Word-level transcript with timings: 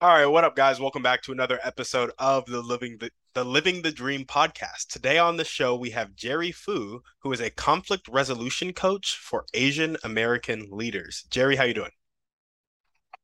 All 0.00 0.10
right, 0.10 0.26
what 0.26 0.44
up, 0.44 0.54
guys? 0.54 0.78
Welcome 0.78 1.02
back 1.02 1.22
to 1.22 1.32
another 1.32 1.58
episode 1.64 2.12
of 2.20 2.46
the 2.46 2.62
Living 2.62 2.98
the, 2.98 3.10
the 3.34 3.42
Living 3.42 3.82
the 3.82 3.90
Dream 3.90 4.24
podcast. 4.24 4.86
Today 4.88 5.18
on 5.18 5.36
the 5.36 5.44
show, 5.44 5.74
we 5.74 5.90
have 5.90 6.14
Jerry 6.14 6.52
Fu, 6.52 7.02
who 7.18 7.32
is 7.32 7.40
a 7.40 7.50
conflict 7.50 8.06
resolution 8.06 8.72
coach 8.72 9.16
for 9.16 9.44
Asian 9.54 9.96
American 10.04 10.68
leaders. 10.70 11.24
Jerry, 11.30 11.56
how 11.56 11.64
you 11.64 11.74
doing? 11.74 11.90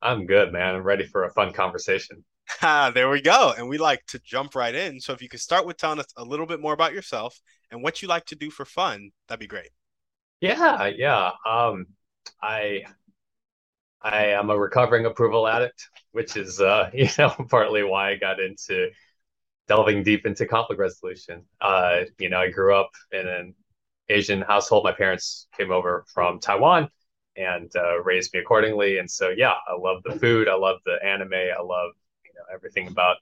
I'm 0.03 0.27
good, 0.27 0.53
man. 0.53 0.75
I'm 0.75 0.83
ready 0.83 1.07
for 1.07 1.23
a 1.23 1.31
fun 1.31 1.53
conversation. 1.53 2.25
Ah, 2.61 2.91
there 2.95 3.09
we 3.09 3.21
go. 3.21 3.55
And 3.57 3.69
we 3.69 3.79
like 3.79 4.05
to 4.07 4.19
jump 4.19 4.57
right 4.57 4.75
in. 4.75 4.99
So 4.99 5.13
if 5.13 5.23
you 5.23 5.29
could 5.29 5.39
start 5.39 5.67
with 5.67 5.77
telling 5.77 6.01
us 6.01 6.13
a 6.17 6.25
little 6.25 6.45
bit 6.45 6.59
more 6.61 6.73
about 6.73 6.93
yourself 6.93 7.39
and 7.71 7.85
what 7.85 8.03
you 8.03 8.09
like 8.09 8.25
to 8.27 8.35
do 8.35 8.51
for 8.51 8.65
fun, 8.65 9.13
that'd 9.29 9.39
be 9.39 9.47
great. 9.47 9.71
Yeah, 10.41 10.87
yeah. 10.87 11.31
Um, 11.49 11.87
I 12.43 12.83
I 14.05 14.27
am 14.29 14.51
a 14.51 14.59
recovering 14.59 15.07
approval 15.07 15.49
addict, 15.49 15.89
which 16.13 16.37
is 16.37 16.61
uh, 16.61 16.91
you 16.95 17.09
know 17.19 17.31
partly 17.51 17.85
why 17.85 18.13
I 18.13 18.17
got 18.17 18.41
into 18.41 18.91
delving 19.69 20.03
deep 20.05 20.27
into 20.27 20.47
conflict 20.47 20.81
resolution. 20.81 21.45
Uh, 21.61 22.03
you 22.19 22.29
know, 22.31 22.41
I 22.41 22.51
grew 22.51 22.75
up 22.77 22.91
in 23.13 23.27
an 23.29 23.55
Asian 24.09 24.43
household. 24.43 24.85
My 24.85 24.93
parents 24.93 25.49
came 25.57 25.73
over 25.73 26.05
from 26.15 26.41
Taiwan 26.41 26.91
and 27.37 27.71
uh, 27.77 28.03
raised 28.03 28.35
me 28.35 28.41
accordingly. 28.41 28.99
And 28.99 29.11
so, 29.11 29.31
yeah, 29.31 29.55
I 29.69 29.77
love 29.79 30.03
the 30.05 30.19
food. 30.19 30.49
I 30.49 30.57
love 30.57 30.79
the 30.87 30.99
anime. 31.05 31.35
I 31.35 31.63
love 31.63 31.93
you 32.25 32.33
know 32.35 32.45
everything 32.55 32.89
about 32.89 33.19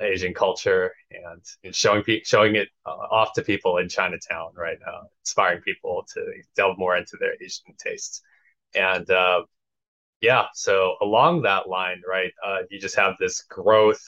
Asian 0.00 0.34
culture 0.34 0.92
and, 1.10 1.42
and 1.64 1.74
showing 1.74 2.02
pe- 2.02 2.22
showing 2.24 2.56
it 2.56 2.68
uh, 2.86 2.90
off 2.90 3.32
to 3.34 3.42
people 3.42 3.78
in 3.78 3.88
Chinatown, 3.88 4.52
right? 4.54 4.78
Uh, 4.86 5.02
inspiring 5.22 5.60
people 5.62 6.06
to 6.14 6.24
delve 6.56 6.78
more 6.78 6.96
into 6.96 7.16
their 7.18 7.34
Asian 7.42 7.74
tastes. 7.78 8.22
And 8.74 9.08
uh, 9.10 9.42
yeah, 10.20 10.46
so 10.54 10.96
along 11.02 11.42
that 11.42 11.68
line, 11.68 12.02
right, 12.08 12.32
uh, 12.44 12.58
you 12.70 12.80
just 12.80 12.96
have 12.96 13.14
this 13.18 13.42
growth 13.42 14.02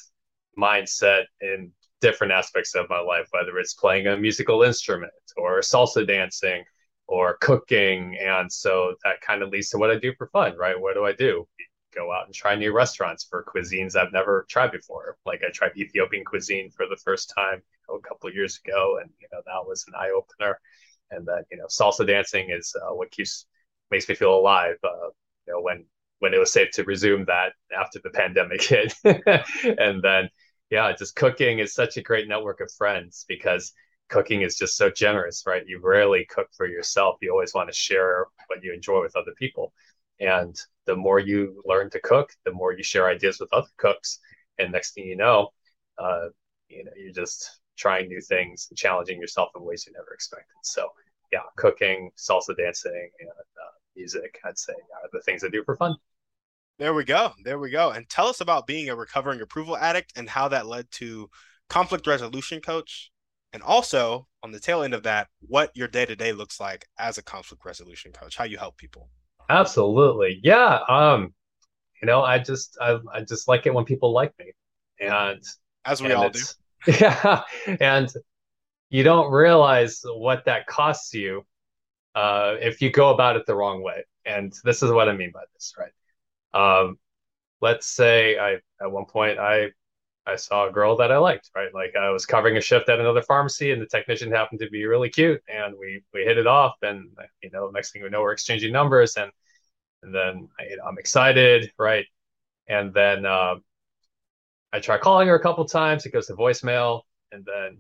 mindset 0.58 1.24
in 1.40 1.72
different 2.00 2.32
aspects 2.32 2.74
of 2.74 2.88
my 2.88 3.00
life, 3.00 3.26
whether 3.30 3.58
it's 3.58 3.74
playing 3.74 4.06
a 4.06 4.16
musical 4.16 4.62
instrument 4.62 5.12
or 5.36 5.60
salsa 5.60 6.06
dancing 6.06 6.64
or 7.06 7.36
cooking. 7.40 8.16
And 8.20 8.50
so 8.52 8.94
that 9.04 9.20
kind 9.20 9.42
of 9.42 9.50
leads 9.50 9.70
to 9.70 9.78
what 9.78 9.90
I 9.90 9.98
do 9.98 10.12
for 10.16 10.28
fun, 10.28 10.56
right? 10.56 10.78
What 10.80 10.94
do 10.94 11.04
I 11.04 11.12
do? 11.12 11.46
Go 11.94 12.12
out 12.12 12.26
and 12.26 12.34
try 12.34 12.54
new 12.54 12.72
restaurants 12.72 13.24
for 13.28 13.44
cuisines 13.44 13.96
I've 13.96 14.12
never 14.12 14.46
tried 14.48 14.72
before. 14.72 15.16
Like 15.26 15.42
I 15.46 15.50
tried 15.50 15.72
Ethiopian 15.76 16.24
cuisine 16.24 16.70
for 16.70 16.86
the 16.86 16.96
first 16.96 17.32
time 17.36 17.62
you 17.88 17.94
know, 17.94 17.98
a 17.98 18.02
couple 18.02 18.28
of 18.28 18.34
years 18.34 18.60
ago, 18.64 18.98
and 19.00 19.10
you 19.20 19.26
know 19.32 19.40
that 19.46 19.66
was 19.66 19.84
an 19.88 19.94
eye 19.96 20.10
opener. 20.14 20.60
And 21.10 21.26
that 21.26 21.44
you 21.50 21.56
know 21.56 21.66
salsa 21.66 22.06
dancing 22.06 22.50
is 22.50 22.74
uh, 22.76 22.94
what 22.94 23.10
keeps 23.10 23.46
makes 23.90 24.08
me 24.08 24.14
feel 24.14 24.34
alive. 24.36 24.76
Uh, 24.84 25.08
you 25.46 25.54
know 25.54 25.62
when 25.62 25.86
when 26.20 26.34
it 26.34 26.38
was 26.38 26.52
safe 26.52 26.70
to 26.72 26.84
resume 26.84 27.24
that 27.26 27.52
after 27.78 28.00
the 28.02 28.10
pandemic 28.10 28.62
hit. 28.64 28.94
and 29.04 30.02
then, 30.02 30.28
yeah, 30.70 30.92
just 30.92 31.16
cooking 31.16 31.58
is 31.60 31.74
such 31.74 31.96
a 31.96 32.02
great 32.02 32.28
network 32.28 32.60
of 32.60 32.70
friends 32.76 33.24
because 33.28 33.72
cooking 34.08 34.42
is 34.42 34.56
just 34.56 34.76
so 34.76 34.90
generous, 34.90 35.44
right? 35.46 35.62
You 35.66 35.80
rarely 35.82 36.26
cook 36.28 36.48
for 36.56 36.66
yourself. 36.66 37.16
You 37.20 37.30
always 37.30 37.54
want 37.54 37.68
to 37.68 37.74
share 37.74 38.26
what 38.48 38.62
you 38.62 38.72
enjoy 38.72 39.00
with 39.02 39.16
other 39.16 39.32
people. 39.38 39.72
And 40.20 40.56
the 40.86 40.96
more 40.96 41.20
you 41.20 41.62
learn 41.64 41.90
to 41.90 42.00
cook, 42.00 42.32
the 42.44 42.52
more 42.52 42.72
you 42.72 42.82
share 42.82 43.08
ideas 43.08 43.38
with 43.38 43.52
other 43.52 43.68
cooks. 43.76 44.18
And 44.58 44.72
next 44.72 44.94
thing 44.94 45.06
you 45.06 45.16
know, 45.16 45.50
uh, 45.98 46.28
you 46.68 46.84
know, 46.84 46.90
you're 46.96 47.12
just 47.12 47.60
trying 47.76 48.08
new 48.08 48.20
things, 48.20 48.68
challenging 48.74 49.20
yourself 49.20 49.50
in 49.54 49.62
ways 49.62 49.84
you 49.86 49.92
never 49.92 50.12
expected. 50.12 50.56
So, 50.62 50.88
yeah, 51.32 51.40
cooking, 51.56 52.10
salsa 52.16 52.56
dancing, 52.56 53.10
and 53.20 53.28
uh, 53.30 53.74
music, 53.94 54.38
I'd 54.44 54.58
say, 54.58 54.72
are 54.72 55.08
the 55.12 55.20
things 55.22 55.44
I 55.44 55.48
do 55.48 55.62
for 55.64 55.76
fun. 55.76 55.96
There 56.78 56.94
we 56.94 57.04
go. 57.04 57.32
There 57.42 57.58
we 57.58 57.70
go. 57.70 57.90
And 57.90 58.08
tell 58.08 58.28
us 58.28 58.40
about 58.40 58.66
being 58.66 58.88
a 58.88 58.94
recovering 58.94 59.40
approval 59.40 59.76
addict 59.76 60.12
and 60.16 60.28
how 60.28 60.48
that 60.48 60.66
led 60.66 60.90
to 60.92 61.28
conflict 61.68 62.06
resolution 62.06 62.60
coach. 62.60 63.10
And 63.52 63.62
also, 63.62 64.28
on 64.42 64.52
the 64.52 64.60
tail 64.60 64.82
end 64.82 64.94
of 64.94 65.02
that, 65.02 65.28
what 65.40 65.70
your 65.74 65.88
day 65.88 66.06
to 66.06 66.14
day 66.14 66.32
looks 66.32 66.60
like 66.60 66.86
as 66.98 67.18
a 67.18 67.22
conflict 67.22 67.64
resolution 67.64 68.12
coach, 68.12 68.36
how 68.36 68.44
you 68.44 68.58
help 68.58 68.76
people. 68.76 69.08
Absolutely. 69.48 70.38
Yeah. 70.44 70.80
Um, 70.88 71.34
you 72.00 72.06
know, 72.06 72.22
I 72.22 72.38
just 72.38 72.76
I, 72.80 72.98
I 73.12 73.22
just 73.22 73.48
like 73.48 73.66
it 73.66 73.74
when 73.74 73.84
people 73.84 74.12
like 74.12 74.32
me. 74.38 74.52
And 75.00 75.42
as 75.84 76.00
we 76.00 76.10
and 76.10 76.14
all 76.14 76.30
do. 76.30 76.40
Yeah. 76.86 77.42
And 77.80 78.12
you 78.90 79.02
don't 79.02 79.32
realize 79.32 80.00
what 80.04 80.44
that 80.44 80.66
costs 80.66 81.12
you 81.12 81.44
uh, 82.14 82.54
if 82.60 82.80
you 82.80 82.90
go 82.90 83.10
about 83.10 83.36
it 83.36 83.46
the 83.46 83.54
wrong 83.54 83.82
way. 83.82 84.04
And 84.24 84.52
this 84.62 84.82
is 84.82 84.92
what 84.92 85.08
I 85.08 85.12
mean 85.12 85.32
by 85.32 85.42
this, 85.54 85.74
right? 85.78 85.90
Um, 86.54 86.98
let's 87.60 87.86
say 87.86 88.38
I 88.38 88.54
at 88.80 88.90
one 88.90 89.06
point 89.06 89.38
I 89.38 89.70
I 90.26 90.36
saw 90.36 90.68
a 90.68 90.72
girl 90.72 90.96
that 90.98 91.10
I 91.10 91.16
liked, 91.18 91.50
right? 91.56 91.72
Like 91.72 91.96
I 91.96 92.10
was 92.10 92.26
covering 92.26 92.56
a 92.58 92.60
shift 92.60 92.88
at 92.90 93.00
another 93.00 93.22
pharmacy, 93.22 93.72
and 93.72 93.80
the 93.80 93.86
technician 93.86 94.30
happened 94.30 94.60
to 94.60 94.68
be 94.70 94.84
really 94.84 95.08
cute, 95.08 95.42
and 95.48 95.74
we 95.78 96.02
we 96.12 96.22
hit 96.24 96.38
it 96.38 96.46
off, 96.46 96.76
and 96.82 97.10
you 97.42 97.50
know, 97.50 97.70
next 97.70 97.92
thing 97.92 98.02
we 98.02 98.10
know, 98.10 98.22
we're 98.22 98.32
exchanging 98.32 98.72
numbers, 98.72 99.16
and 99.16 99.30
and 100.02 100.14
then 100.14 100.48
I, 100.60 100.88
am 100.88 100.98
excited, 100.98 101.72
right? 101.78 102.06
And 102.68 102.92
then 102.94 103.26
um, 103.26 103.64
I 104.72 104.80
try 104.80 104.98
calling 104.98 105.28
her 105.28 105.34
a 105.34 105.40
couple 105.40 105.64
times, 105.64 106.04
it 106.06 106.12
goes 106.12 106.26
to 106.26 106.34
voicemail, 106.34 107.02
and 107.32 107.44
then 107.44 107.78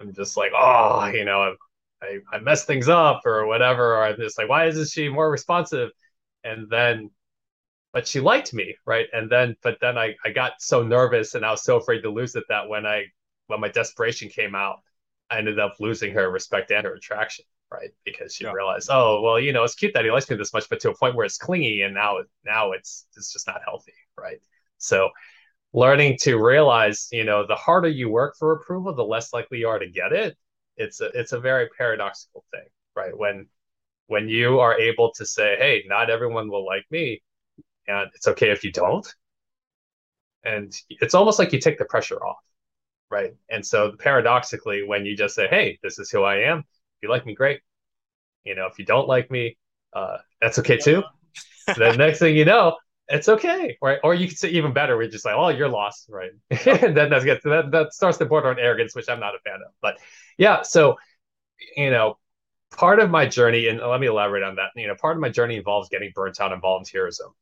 I'm 0.00 0.14
just 0.14 0.36
like, 0.36 0.52
oh, 0.56 1.06
you 1.06 1.24
know, 1.24 1.54
I 2.02 2.18
I 2.32 2.38
messed 2.40 2.66
things 2.66 2.88
up 2.88 3.22
or 3.26 3.46
whatever, 3.46 3.96
or 3.96 4.04
I'm 4.04 4.16
just 4.16 4.38
like, 4.38 4.48
why 4.48 4.66
isn't 4.66 4.88
she 4.88 5.08
more 5.08 5.30
responsive? 5.30 5.90
And 6.44 6.68
then 6.70 7.10
but 7.92 8.08
she 8.08 8.20
liked 8.20 8.54
me, 8.54 8.76
right? 8.86 9.06
And 9.12 9.30
then, 9.30 9.56
but 9.62 9.78
then 9.80 9.98
I, 9.98 10.14
I 10.24 10.30
got 10.30 10.54
so 10.60 10.82
nervous 10.82 11.34
and 11.34 11.44
I 11.44 11.50
was 11.50 11.62
so 11.62 11.76
afraid 11.76 12.00
to 12.02 12.10
lose 12.10 12.34
it 12.34 12.44
that 12.48 12.68
when 12.68 12.86
I, 12.86 13.04
when 13.48 13.60
my 13.60 13.68
desperation 13.68 14.28
came 14.28 14.54
out, 14.54 14.80
I 15.30 15.38
ended 15.38 15.58
up 15.58 15.74
losing 15.78 16.12
her 16.14 16.30
respect 16.30 16.70
and 16.70 16.86
her 16.86 16.94
attraction, 16.94 17.44
right? 17.70 17.90
Because 18.04 18.34
she 18.34 18.44
yeah. 18.44 18.52
realized, 18.52 18.88
oh, 18.90 19.20
well, 19.20 19.38
you 19.38 19.52
know, 19.52 19.64
it's 19.64 19.74
cute 19.74 19.94
that 19.94 20.04
he 20.04 20.10
likes 20.10 20.28
me 20.28 20.36
this 20.36 20.52
much, 20.52 20.68
but 20.68 20.80
to 20.80 20.90
a 20.90 20.96
point 20.96 21.14
where 21.14 21.26
it's 21.26 21.38
clingy, 21.38 21.82
and 21.82 21.94
now, 21.94 22.18
now 22.44 22.72
it's 22.72 23.06
it's 23.16 23.32
just 23.32 23.46
not 23.46 23.60
healthy, 23.64 23.94
right? 24.18 24.38
So, 24.78 25.10
learning 25.72 26.18
to 26.22 26.36
realize, 26.36 27.08
you 27.12 27.24
know, 27.24 27.46
the 27.46 27.54
harder 27.54 27.88
you 27.88 28.08
work 28.08 28.36
for 28.38 28.52
approval, 28.52 28.94
the 28.94 29.04
less 29.04 29.32
likely 29.32 29.58
you 29.58 29.68
are 29.68 29.78
to 29.78 29.88
get 29.88 30.12
it. 30.12 30.36
It's 30.76 31.00
a 31.00 31.06
it's 31.18 31.32
a 31.32 31.40
very 31.40 31.68
paradoxical 31.76 32.44
thing, 32.50 32.66
right? 32.94 33.16
When 33.16 33.48
when 34.06 34.28
you 34.28 34.60
are 34.60 34.78
able 34.78 35.12
to 35.14 35.24
say, 35.24 35.56
hey, 35.56 35.84
not 35.86 36.10
everyone 36.10 36.50
will 36.50 36.66
like 36.66 36.84
me, 36.90 37.22
and 37.86 38.10
it's 38.14 38.28
okay 38.28 38.50
if 38.50 38.64
you 38.64 38.72
don't. 38.72 39.06
And 40.44 40.72
it's 40.88 41.14
almost 41.14 41.38
like 41.38 41.52
you 41.52 41.60
take 41.60 41.78
the 41.78 41.84
pressure 41.84 42.16
off, 42.16 42.42
right? 43.10 43.34
And 43.48 43.64
so 43.64 43.92
paradoxically, 43.98 44.82
when 44.82 45.06
you 45.06 45.16
just 45.16 45.34
say, 45.34 45.46
"Hey, 45.48 45.78
this 45.82 45.98
is 45.98 46.10
who 46.10 46.24
I 46.24 46.38
am. 46.38 46.60
If 46.60 47.02
you 47.02 47.10
like 47.10 47.26
me, 47.26 47.34
great. 47.34 47.60
You 48.44 48.56
know, 48.56 48.66
if 48.66 48.78
you 48.78 48.84
don't 48.84 49.06
like 49.06 49.30
me, 49.30 49.56
uh, 49.92 50.18
that's 50.40 50.58
okay 50.58 50.78
too." 50.78 51.04
the 51.76 51.96
next 51.96 52.18
thing 52.18 52.36
you 52.36 52.44
know, 52.44 52.76
it's 53.08 53.28
okay, 53.28 53.76
right? 53.80 53.98
Or 54.02 54.14
you 54.14 54.26
could 54.26 54.38
say 54.38 54.48
even 54.50 54.72
better, 54.72 54.96
we're 54.96 55.08
just 55.08 55.24
like, 55.24 55.36
"Oh, 55.36 55.48
you're 55.48 55.68
lost," 55.68 56.08
right? 56.08 56.32
and 56.66 56.96
then 56.96 57.10
that's 57.10 57.24
gets 57.24 57.44
that 57.44 57.70
that 57.70 57.92
starts 57.92 58.18
to 58.18 58.26
border 58.26 58.48
on 58.48 58.58
arrogance, 58.58 58.94
which 58.94 59.08
I'm 59.08 59.20
not 59.20 59.34
a 59.34 59.38
fan 59.40 59.60
of. 59.64 59.72
But 59.80 59.98
yeah, 60.38 60.62
so 60.62 60.96
you 61.76 61.90
know, 61.90 62.18
part 62.72 62.98
of 63.00 63.10
my 63.10 63.26
journey, 63.26 63.68
and 63.68 63.78
let 63.80 64.00
me 64.00 64.06
elaborate 64.08 64.42
on 64.42 64.56
that. 64.56 64.70
You 64.74 64.88
know, 64.88 64.96
part 64.96 65.16
of 65.16 65.20
my 65.20 65.28
journey 65.28 65.56
involves 65.56 65.88
getting 65.88 66.12
burnt 66.14 66.40
out 66.40 66.52
on 66.52 66.60
volunteerism 66.60 67.32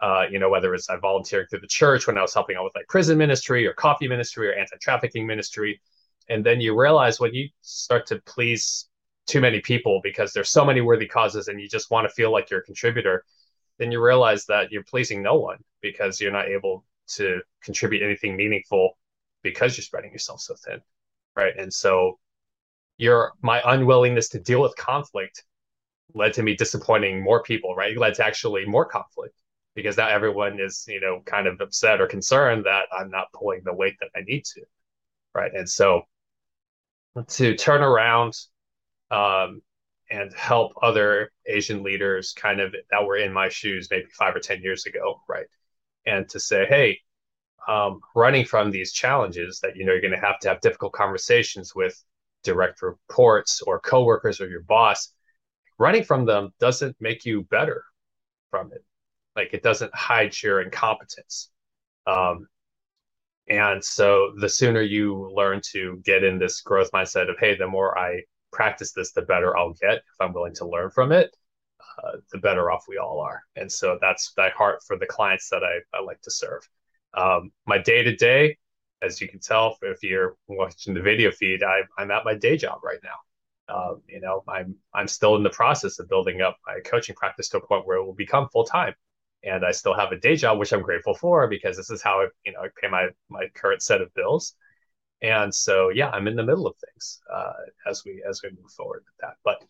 uh, 0.00 0.24
you 0.30 0.38
know, 0.38 0.50
whether 0.50 0.74
it's 0.74 0.90
I 0.90 0.96
volunteered 0.96 1.48
through 1.48 1.60
the 1.60 1.66
church 1.66 2.06
when 2.06 2.18
I 2.18 2.22
was 2.22 2.34
helping 2.34 2.56
out 2.56 2.64
with 2.64 2.74
like 2.74 2.88
prison 2.88 3.16
ministry 3.16 3.66
or 3.66 3.72
coffee 3.72 4.08
ministry 4.08 4.48
or 4.48 4.52
anti-trafficking 4.52 5.26
ministry. 5.26 5.80
And 6.28 6.44
then 6.44 6.60
you 6.60 6.78
realize 6.78 7.18
when 7.18 7.34
you 7.34 7.48
start 7.62 8.06
to 8.06 8.20
please 8.26 8.88
too 9.26 9.40
many 9.40 9.60
people 9.60 10.00
because 10.02 10.32
there's 10.32 10.50
so 10.50 10.64
many 10.64 10.80
worthy 10.80 11.06
causes 11.06 11.48
and 11.48 11.60
you 11.60 11.68
just 11.68 11.90
want 11.90 12.06
to 12.06 12.14
feel 12.14 12.30
like 12.30 12.50
you're 12.50 12.60
a 12.60 12.64
contributor, 12.64 13.24
then 13.78 13.90
you 13.90 14.02
realize 14.02 14.44
that 14.46 14.70
you're 14.70 14.84
pleasing 14.84 15.22
no 15.22 15.36
one 15.36 15.58
because 15.80 16.20
you're 16.20 16.32
not 16.32 16.48
able 16.48 16.84
to 17.08 17.40
contribute 17.62 18.02
anything 18.02 18.36
meaningful 18.36 18.98
because 19.42 19.76
you're 19.76 19.82
spreading 19.82 20.12
yourself 20.12 20.40
so 20.40 20.54
thin. 20.54 20.80
Right. 21.36 21.54
And 21.56 21.72
so 21.72 22.18
your 22.98 23.32
my 23.42 23.62
unwillingness 23.64 24.28
to 24.30 24.40
deal 24.40 24.62
with 24.62 24.74
conflict 24.76 25.44
led 26.14 26.32
to 26.34 26.42
me 26.42 26.54
disappointing 26.54 27.22
more 27.22 27.42
people, 27.42 27.74
right? 27.74 27.92
It 27.92 27.98
led 27.98 28.14
to 28.14 28.24
actually 28.24 28.64
more 28.66 28.84
conflict 28.84 29.34
because 29.76 29.96
now 29.96 30.08
everyone 30.08 30.58
is 30.58 30.84
you 30.88 31.00
know 31.00 31.22
kind 31.24 31.46
of 31.46 31.60
upset 31.60 32.00
or 32.00 32.08
concerned 32.08 32.64
that 32.66 32.86
I'm 32.90 33.10
not 33.10 33.32
pulling 33.32 33.60
the 33.64 33.74
weight 33.74 33.94
that 34.00 34.10
I 34.16 34.22
need 34.22 34.44
to, 34.54 34.62
right? 35.34 35.52
And 35.54 35.68
so 35.68 36.02
to 37.28 37.54
turn 37.54 37.82
around 37.82 38.34
um, 39.10 39.62
and 40.10 40.32
help 40.34 40.72
other 40.82 41.30
Asian 41.46 41.82
leaders 41.84 42.32
kind 42.32 42.60
of 42.60 42.74
that 42.90 43.06
were 43.06 43.18
in 43.18 43.32
my 43.32 43.48
shoes 43.48 43.88
maybe 43.90 44.06
five 44.18 44.34
or 44.34 44.40
ten 44.40 44.62
years 44.62 44.86
ago, 44.86 45.22
right? 45.28 45.46
And 46.06 46.28
to 46.30 46.40
say, 46.40 46.66
hey, 46.66 47.00
um, 47.68 48.00
running 48.14 48.44
from 48.44 48.70
these 48.70 48.92
challenges 48.92 49.60
that 49.60 49.76
you 49.76 49.84
know 49.84 49.92
you're 49.92 50.00
going 50.00 50.12
to 50.12 50.26
have 50.26 50.40
to 50.40 50.48
have 50.48 50.60
difficult 50.60 50.92
conversations 50.92 51.74
with 51.74 52.02
direct 52.42 52.80
reports 52.82 53.62
or 53.62 53.80
coworkers 53.80 54.40
or 54.40 54.48
your 54.48 54.62
boss 54.62 55.12
running 55.78 56.04
from 56.04 56.24
them 56.24 56.50
doesn't 56.60 56.96
make 57.00 57.24
you 57.24 57.42
better 57.42 57.84
from 58.50 58.72
it 58.72 58.84
like 59.36 59.50
it 59.52 59.62
doesn't 59.62 59.94
hide 59.94 60.34
your 60.42 60.62
incompetence. 60.62 61.50
Um, 62.06 62.48
and 63.48 63.84
so 63.84 64.32
the 64.40 64.48
sooner 64.48 64.80
you 64.80 65.30
learn 65.34 65.60
to 65.72 66.00
get 66.04 66.24
in 66.24 66.38
this 66.38 66.60
growth 66.62 66.90
mindset 66.90 67.30
of 67.30 67.36
hey 67.38 67.56
the 67.56 67.66
more 67.66 67.96
i 67.96 68.20
practice 68.50 68.90
this 68.92 69.12
the 69.12 69.22
better 69.22 69.56
i'll 69.56 69.72
get 69.74 69.98
if 69.98 70.20
i'm 70.20 70.32
willing 70.32 70.54
to 70.54 70.66
learn 70.66 70.90
from 70.90 71.12
it 71.12 71.30
uh, 72.02 72.18
the 72.32 72.38
better 72.38 72.70
off 72.70 72.84
we 72.88 72.98
all 72.98 73.20
are. 73.20 73.42
And 73.56 73.70
so 73.70 73.98
that's 74.00 74.32
my 74.36 74.50
heart 74.50 74.80
for 74.86 74.98
the 74.98 75.06
clients 75.06 75.48
that 75.50 75.62
i, 75.62 75.78
I 75.96 76.02
like 76.02 76.20
to 76.22 76.30
serve. 76.30 76.62
Um, 77.14 77.50
my 77.66 77.78
day 77.78 78.02
to 78.02 78.14
day 78.14 78.58
as 79.02 79.20
you 79.20 79.28
can 79.28 79.40
tell 79.40 79.76
if 79.82 80.02
you're 80.02 80.36
watching 80.48 80.94
the 80.94 81.00
video 81.00 81.30
feed, 81.30 81.62
I, 81.62 81.80
I'm 81.98 82.10
at 82.10 82.24
my 82.24 82.34
day 82.34 82.56
job 82.56 82.80
right 82.82 82.98
now. 83.02 83.74
Uh, 83.74 83.94
you 84.08 84.20
know, 84.20 84.42
I'm 84.48 84.76
I'm 84.94 85.08
still 85.08 85.36
in 85.36 85.42
the 85.42 85.50
process 85.50 85.98
of 85.98 86.08
building 86.08 86.40
up 86.40 86.56
my 86.66 86.80
coaching 86.80 87.14
practice 87.14 87.48
to 87.50 87.58
a 87.58 87.66
point 87.66 87.86
where 87.86 87.96
it 87.96 88.04
will 88.04 88.14
become 88.14 88.48
full 88.48 88.64
time, 88.64 88.94
and 89.44 89.64
I 89.64 89.70
still 89.72 89.94
have 89.94 90.12
a 90.12 90.18
day 90.18 90.36
job, 90.36 90.58
which 90.58 90.72
I'm 90.72 90.82
grateful 90.82 91.14
for 91.14 91.46
because 91.48 91.76
this 91.76 91.90
is 91.90 92.02
how 92.02 92.20
I, 92.20 92.28
you 92.44 92.52
know, 92.52 92.60
I 92.60 92.68
pay 92.80 92.88
my 92.88 93.08
my 93.28 93.46
current 93.54 93.82
set 93.82 94.00
of 94.00 94.12
bills. 94.14 94.54
And 95.22 95.54
so, 95.54 95.88
yeah, 95.88 96.10
I'm 96.10 96.28
in 96.28 96.36
the 96.36 96.42
middle 96.44 96.66
of 96.66 96.74
things 96.76 97.20
uh, 97.32 97.52
as 97.88 98.02
we 98.04 98.22
as 98.28 98.42
we 98.42 98.50
move 98.50 98.70
forward 98.76 99.02
with 99.06 99.16
that. 99.20 99.36
But 99.44 99.62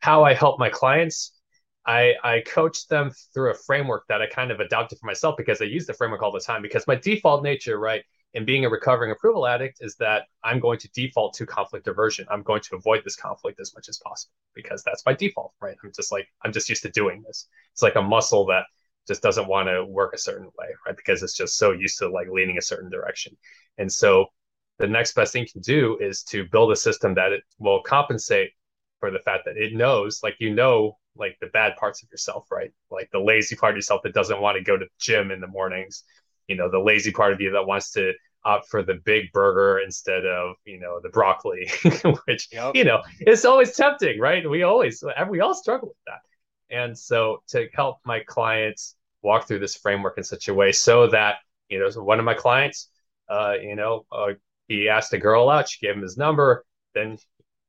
how 0.00 0.24
I 0.24 0.34
help 0.34 0.58
my 0.58 0.70
clients, 0.70 1.38
I 1.86 2.14
I 2.22 2.42
coach 2.46 2.86
them 2.88 3.10
through 3.32 3.50
a 3.50 3.54
framework 3.54 4.04
that 4.08 4.22
I 4.22 4.26
kind 4.26 4.50
of 4.50 4.60
adopted 4.60 4.98
for 4.98 5.06
myself 5.06 5.36
because 5.36 5.60
I 5.60 5.66
use 5.66 5.86
the 5.86 5.94
framework 5.94 6.22
all 6.22 6.32
the 6.32 6.40
time. 6.40 6.62
Because 6.62 6.86
my 6.86 6.94
default 6.94 7.42
nature, 7.42 7.78
right, 7.78 8.02
and 8.34 8.46
being 8.46 8.64
a 8.64 8.68
recovering 8.68 9.12
approval 9.12 9.46
addict 9.46 9.78
is 9.80 9.94
that 9.96 10.24
I'm 10.42 10.58
going 10.58 10.78
to 10.80 10.88
default 10.92 11.34
to 11.34 11.46
conflict 11.46 11.86
aversion. 11.86 12.26
I'm 12.30 12.42
going 12.42 12.62
to 12.62 12.76
avoid 12.76 13.02
this 13.04 13.16
conflict 13.16 13.60
as 13.60 13.72
much 13.74 13.88
as 13.88 13.98
possible 13.98 14.34
because 14.54 14.82
that's 14.82 15.04
my 15.06 15.14
default, 15.14 15.52
right? 15.60 15.76
I'm 15.84 15.92
just 15.94 16.10
like, 16.10 16.28
I'm 16.44 16.52
just 16.52 16.68
used 16.68 16.82
to 16.82 16.90
doing 16.90 17.22
this. 17.26 17.48
It's 17.72 17.82
like 17.82 17.94
a 17.94 18.02
muscle 18.02 18.46
that 18.46 18.64
just 19.06 19.22
doesn't 19.22 19.48
want 19.48 19.68
to 19.68 19.84
work 19.84 20.14
a 20.14 20.18
certain 20.18 20.46
way, 20.58 20.68
right? 20.86 20.96
Because 20.96 21.22
it's 21.22 21.36
just 21.36 21.56
so 21.58 21.72
used 21.72 21.98
to 21.98 22.08
like 22.08 22.28
leaning 22.30 22.58
a 22.58 22.62
certain 22.62 22.90
direction. 22.90 23.36
And 23.78 23.90
so 23.90 24.26
the 24.78 24.86
next 24.86 25.14
best 25.14 25.32
thing 25.32 25.42
you 25.42 25.48
can 25.52 25.60
do 25.60 25.98
is 26.00 26.22
to 26.24 26.44
build 26.50 26.72
a 26.72 26.76
system 26.76 27.14
that 27.14 27.32
it 27.32 27.42
will 27.58 27.82
compensate 27.82 28.50
for 29.00 29.10
the 29.10 29.20
fact 29.20 29.44
that 29.44 29.56
it 29.56 29.74
knows, 29.74 30.20
like, 30.22 30.36
you 30.38 30.54
know, 30.54 30.98
like 31.16 31.36
the 31.40 31.46
bad 31.48 31.76
parts 31.76 32.02
of 32.02 32.10
yourself, 32.10 32.46
right? 32.50 32.72
Like 32.90 33.08
the 33.12 33.20
lazy 33.20 33.54
part 33.54 33.72
of 33.72 33.76
yourself 33.76 34.02
that 34.02 34.14
doesn't 34.14 34.40
want 34.40 34.56
to 34.56 34.64
go 34.64 34.76
to 34.76 34.84
the 34.84 34.90
gym 34.98 35.30
in 35.30 35.40
the 35.40 35.46
mornings 35.46 36.04
you 36.48 36.56
know 36.56 36.70
the 36.70 36.78
lazy 36.78 37.10
part 37.10 37.32
of 37.32 37.40
you 37.40 37.52
that 37.52 37.66
wants 37.66 37.92
to 37.92 38.12
opt 38.44 38.68
for 38.68 38.82
the 38.82 38.94
big 39.04 39.32
burger 39.32 39.78
instead 39.78 40.26
of 40.26 40.56
you 40.64 40.78
know 40.78 41.00
the 41.02 41.08
broccoli 41.08 41.70
which 42.26 42.48
yep. 42.52 42.74
you 42.74 42.84
know 42.84 43.02
it's 43.20 43.44
always 43.44 43.74
tempting 43.74 44.20
right 44.20 44.48
we 44.48 44.62
always 44.62 45.02
we 45.30 45.40
all 45.40 45.54
struggle 45.54 45.88
with 45.88 45.96
that 46.06 46.20
and 46.74 46.98
so 46.98 47.42
to 47.48 47.68
help 47.72 47.98
my 48.04 48.20
clients 48.20 48.96
walk 49.22 49.46
through 49.46 49.58
this 49.58 49.76
framework 49.76 50.18
in 50.18 50.24
such 50.24 50.48
a 50.48 50.54
way 50.54 50.72
so 50.72 51.06
that 51.08 51.36
you 51.68 51.78
know 51.78 51.88
one 52.02 52.18
of 52.18 52.24
my 52.24 52.34
clients 52.34 52.90
uh 53.28 53.54
you 53.60 53.76
know 53.76 54.04
uh, 54.12 54.32
he 54.68 54.88
asked 54.88 55.12
a 55.12 55.18
girl 55.18 55.48
out 55.48 55.68
she 55.68 55.84
gave 55.86 55.94
him 55.94 56.02
his 56.02 56.16
number 56.16 56.64
then 56.94 57.16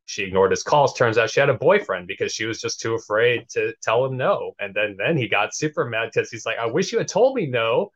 she 0.06 0.24
ignored 0.24 0.52
his 0.52 0.64
calls. 0.64 0.94
Turns 0.94 1.18
out 1.18 1.30
she 1.30 1.40
had 1.40 1.50
a 1.50 1.56
boyfriend 1.56 2.08
because 2.08 2.32
she 2.32 2.46
was 2.46 2.62
just 2.62 2.80
too 2.80 2.94
afraid 2.94 3.50
to 3.50 3.74
tell 3.82 4.06
him 4.06 4.18
no. 4.18 4.54
And 4.60 4.74
then 4.74 4.96
then 4.98 5.18
he 5.18 5.28
got 5.28 5.56
super 5.56 5.86
mad 5.86 6.12
because 6.14 6.30
he's 6.30 6.46
like 6.46 6.58
i 6.58 6.66
wish 6.66 6.92
you 6.92 6.98
had 7.00 7.08
told 7.08 7.36
me 7.36 7.48
no 7.48 7.92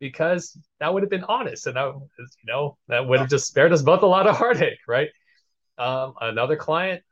because 0.00 0.58
that 0.80 0.92
would 0.92 1.02
have 1.02 1.10
been 1.10 1.24
honest 1.24 1.66
and 1.66 1.76
that 1.76 1.94
you 2.18 2.26
know 2.46 2.76
that 2.88 3.06
would 3.06 3.20
have 3.20 3.30
just 3.30 3.46
spared 3.46 3.72
us 3.72 3.82
both 3.82 4.02
a 4.02 4.06
lot 4.06 4.26
of 4.26 4.36
heartache 4.36 4.80
right? 4.88 5.08
Um, 5.78 6.14
another 6.20 6.56
client 6.56 7.02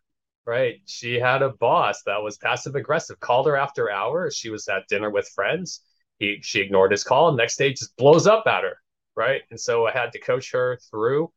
right. 0.46 0.80
She 0.86 1.18
had 1.18 1.42
a 1.42 1.50
boss 1.50 2.02
that 2.04 2.22
was 2.22 2.38
passive 2.38 2.74
aggressive 2.74 3.20
called 3.20 3.46
her 3.46 3.56
after 3.56 3.90
hours. 3.90 4.36
She 4.36 4.50
was 4.50 4.68
at 4.68 4.88
dinner 4.88 5.10
with 5.10 5.28
friends. 5.28 5.82
He 6.18 6.40
she 6.42 6.60
ignored 6.60 6.92
his 6.92 7.04
call. 7.04 7.28
And 7.28 7.36
next 7.36 7.56
day 7.56 7.72
just 7.72 7.96
blows 7.96 8.26
up 8.26 8.46
at 8.46 8.64
her. 8.64 8.76
Right. 9.14 9.42
And 9.50 9.60
so 9.60 9.86
i 9.86 9.92
had 9.92 10.12
to 10.12 10.18
coach 10.20 10.52
her 10.52 10.78
through 10.90 11.30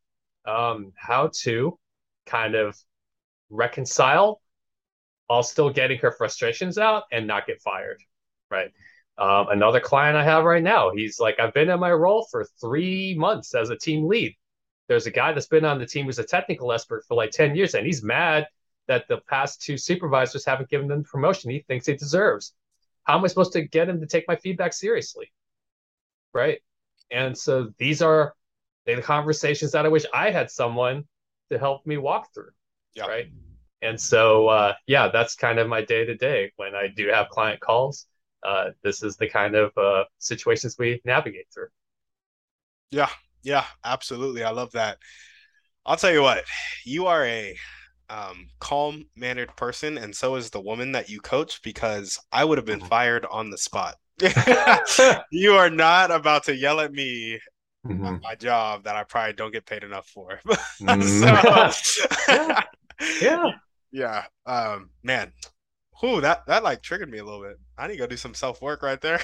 um, 0.45 0.93
how 0.95 1.31
to 1.41 1.77
kind 2.25 2.55
of 2.55 2.77
reconcile 3.49 4.41
while 5.27 5.43
still 5.43 5.69
getting 5.69 5.97
her 5.99 6.11
frustrations 6.11 6.77
out 6.77 7.03
and 7.11 7.27
not 7.27 7.47
get 7.47 7.61
fired. 7.61 8.01
Right. 8.49 8.71
Um, 9.17 9.47
another 9.49 9.79
client 9.79 10.17
I 10.17 10.23
have 10.23 10.43
right 10.43 10.61
now, 10.63 10.91
he's 10.93 11.19
like, 11.19 11.39
I've 11.39 11.53
been 11.53 11.69
in 11.69 11.79
my 11.79 11.91
role 11.91 12.27
for 12.29 12.45
three 12.59 13.15
months 13.17 13.55
as 13.55 13.69
a 13.69 13.77
team 13.77 14.07
lead. 14.07 14.35
There's 14.87 15.07
a 15.07 15.11
guy 15.11 15.31
that's 15.31 15.47
been 15.47 15.65
on 15.65 15.79
the 15.79 15.85
team 15.85 16.05
who's 16.05 16.19
a 16.19 16.23
technical 16.23 16.71
expert 16.71 17.05
for 17.07 17.15
like 17.15 17.31
10 17.31 17.55
years, 17.55 17.73
and 17.73 17.85
he's 17.85 18.03
mad 18.03 18.47
that 18.87 19.07
the 19.07 19.17
past 19.29 19.61
two 19.61 19.77
supervisors 19.77 20.45
haven't 20.45 20.69
given 20.69 20.91
him 20.91 20.99
the 20.99 21.07
promotion 21.07 21.51
he 21.51 21.59
thinks 21.67 21.85
he 21.85 21.95
deserves. 21.95 22.53
How 23.03 23.17
am 23.17 23.23
I 23.23 23.27
supposed 23.27 23.53
to 23.53 23.61
get 23.61 23.89
him 23.89 23.99
to 23.99 24.07
take 24.07 24.27
my 24.27 24.35
feedback 24.35 24.73
seriously? 24.73 25.31
Right. 26.33 26.59
And 27.11 27.37
so 27.37 27.71
these 27.77 28.01
are 28.01 28.35
the 28.85 29.01
conversations 29.01 29.71
that 29.71 29.85
I 29.85 29.89
wish 29.89 30.05
I 30.13 30.31
had 30.31 30.51
someone 30.51 31.05
to 31.51 31.59
help 31.59 31.85
me 31.85 31.97
walk 31.97 32.33
through. 32.33 32.51
Yeah. 32.95 33.07
Right. 33.07 33.27
And 33.81 33.99
so, 33.99 34.47
uh, 34.47 34.73
yeah, 34.87 35.09
that's 35.09 35.35
kind 35.35 35.59
of 35.59 35.67
my 35.67 35.83
day 35.83 36.05
to 36.05 36.15
day 36.15 36.51
when 36.55 36.73
I 36.73 36.87
do 36.87 37.07
have 37.09 37.29
client 37.29 37.59
calls 37.59 38.07
uh, 38.45 38.69
this 38.83 39.01
is 39.01 39.17
the 39.17 39.27
kind 39.27 39.55
of 39.55 39.75
uh, 39.77 40.03
situations 40.19 40.75
we 40.77 41.01
navigate 41.03 41.47
through. 41.53 41.67
Yeah, 42.91 43.09
yeah, 43.43 43.65
absolutely. 43.83 44.43
I 44.43 44.51
love 44.51 44.71
that. 44.73 44.99
I'll 45.85 45.97
tell 45.97 46.11
you 46.11 46.21
what, 46.21 46.43
you 46.85 47.07
are 47.07 47.25
a 47.25 47.57
um, 48.09 48.47
calm 48.59 49.05
mannered 49.15 49.55
person, 49.55 49.97
and 49.97 50.15
so 50.15 50.35
is 50.35 50.49
the 50.49 50.61
woman 50.61 50.91
that 50.93 51.09
you 51.09 51.19
coach 51.19 51.61
because 51.61 52.19
I 52.31 52.45
would 52.45 52.57
have 52.57 52.65
been 52.65 52.79
mm-hmm. 52.79 52.87
fired 52.87 53.25
on 53.31 53.49
the 53.49 53.57
spot. 53.57 53.95
you 55.31 55.53
are 55.53 55.69
not 55.69 56.11
about 56.11 56.45
to 56.45 56.55
yell 56.55 56.79
at 56.79 56.93
me 56.93 57.39
mm-hmm. 57.85 58.17
my 58.21 58.35
job 58.35 58.83
that 58.83 58.95
I 58.95 59.03
probably 59.03 59.33
don't 59.33 59.51
get 59.51 59.65
paid 59.65 59.83
enough 59.83 60.07
for. 60.07 60.39
mm-hmm. 60.47 61.01
so, 61.01 62.33
yeah. 62.33 62.63
yeah. 63.21 63.51
Yeah. 63.91 64.23
Um, 64.45 64.89
man, 65.03 65.31
Whew, 66.01 66.19
that 66.21 66.45
that 66.47 66.63
like 66.63 66.81
triggered 66.81 67.09
me 67.09 67.19
a 67.19 67.23
little 67.23 67.41
bit. 67.41 67.57
I 67.77 67.87
need 67.87 67.93
to 67.93 67.99
go 67.99 68.07
do 68.07 68.17
some 68.17 68.33
self 68.33 68.61
work 68.61 68.83
right 68.83 68.99
there. 68.99 69.21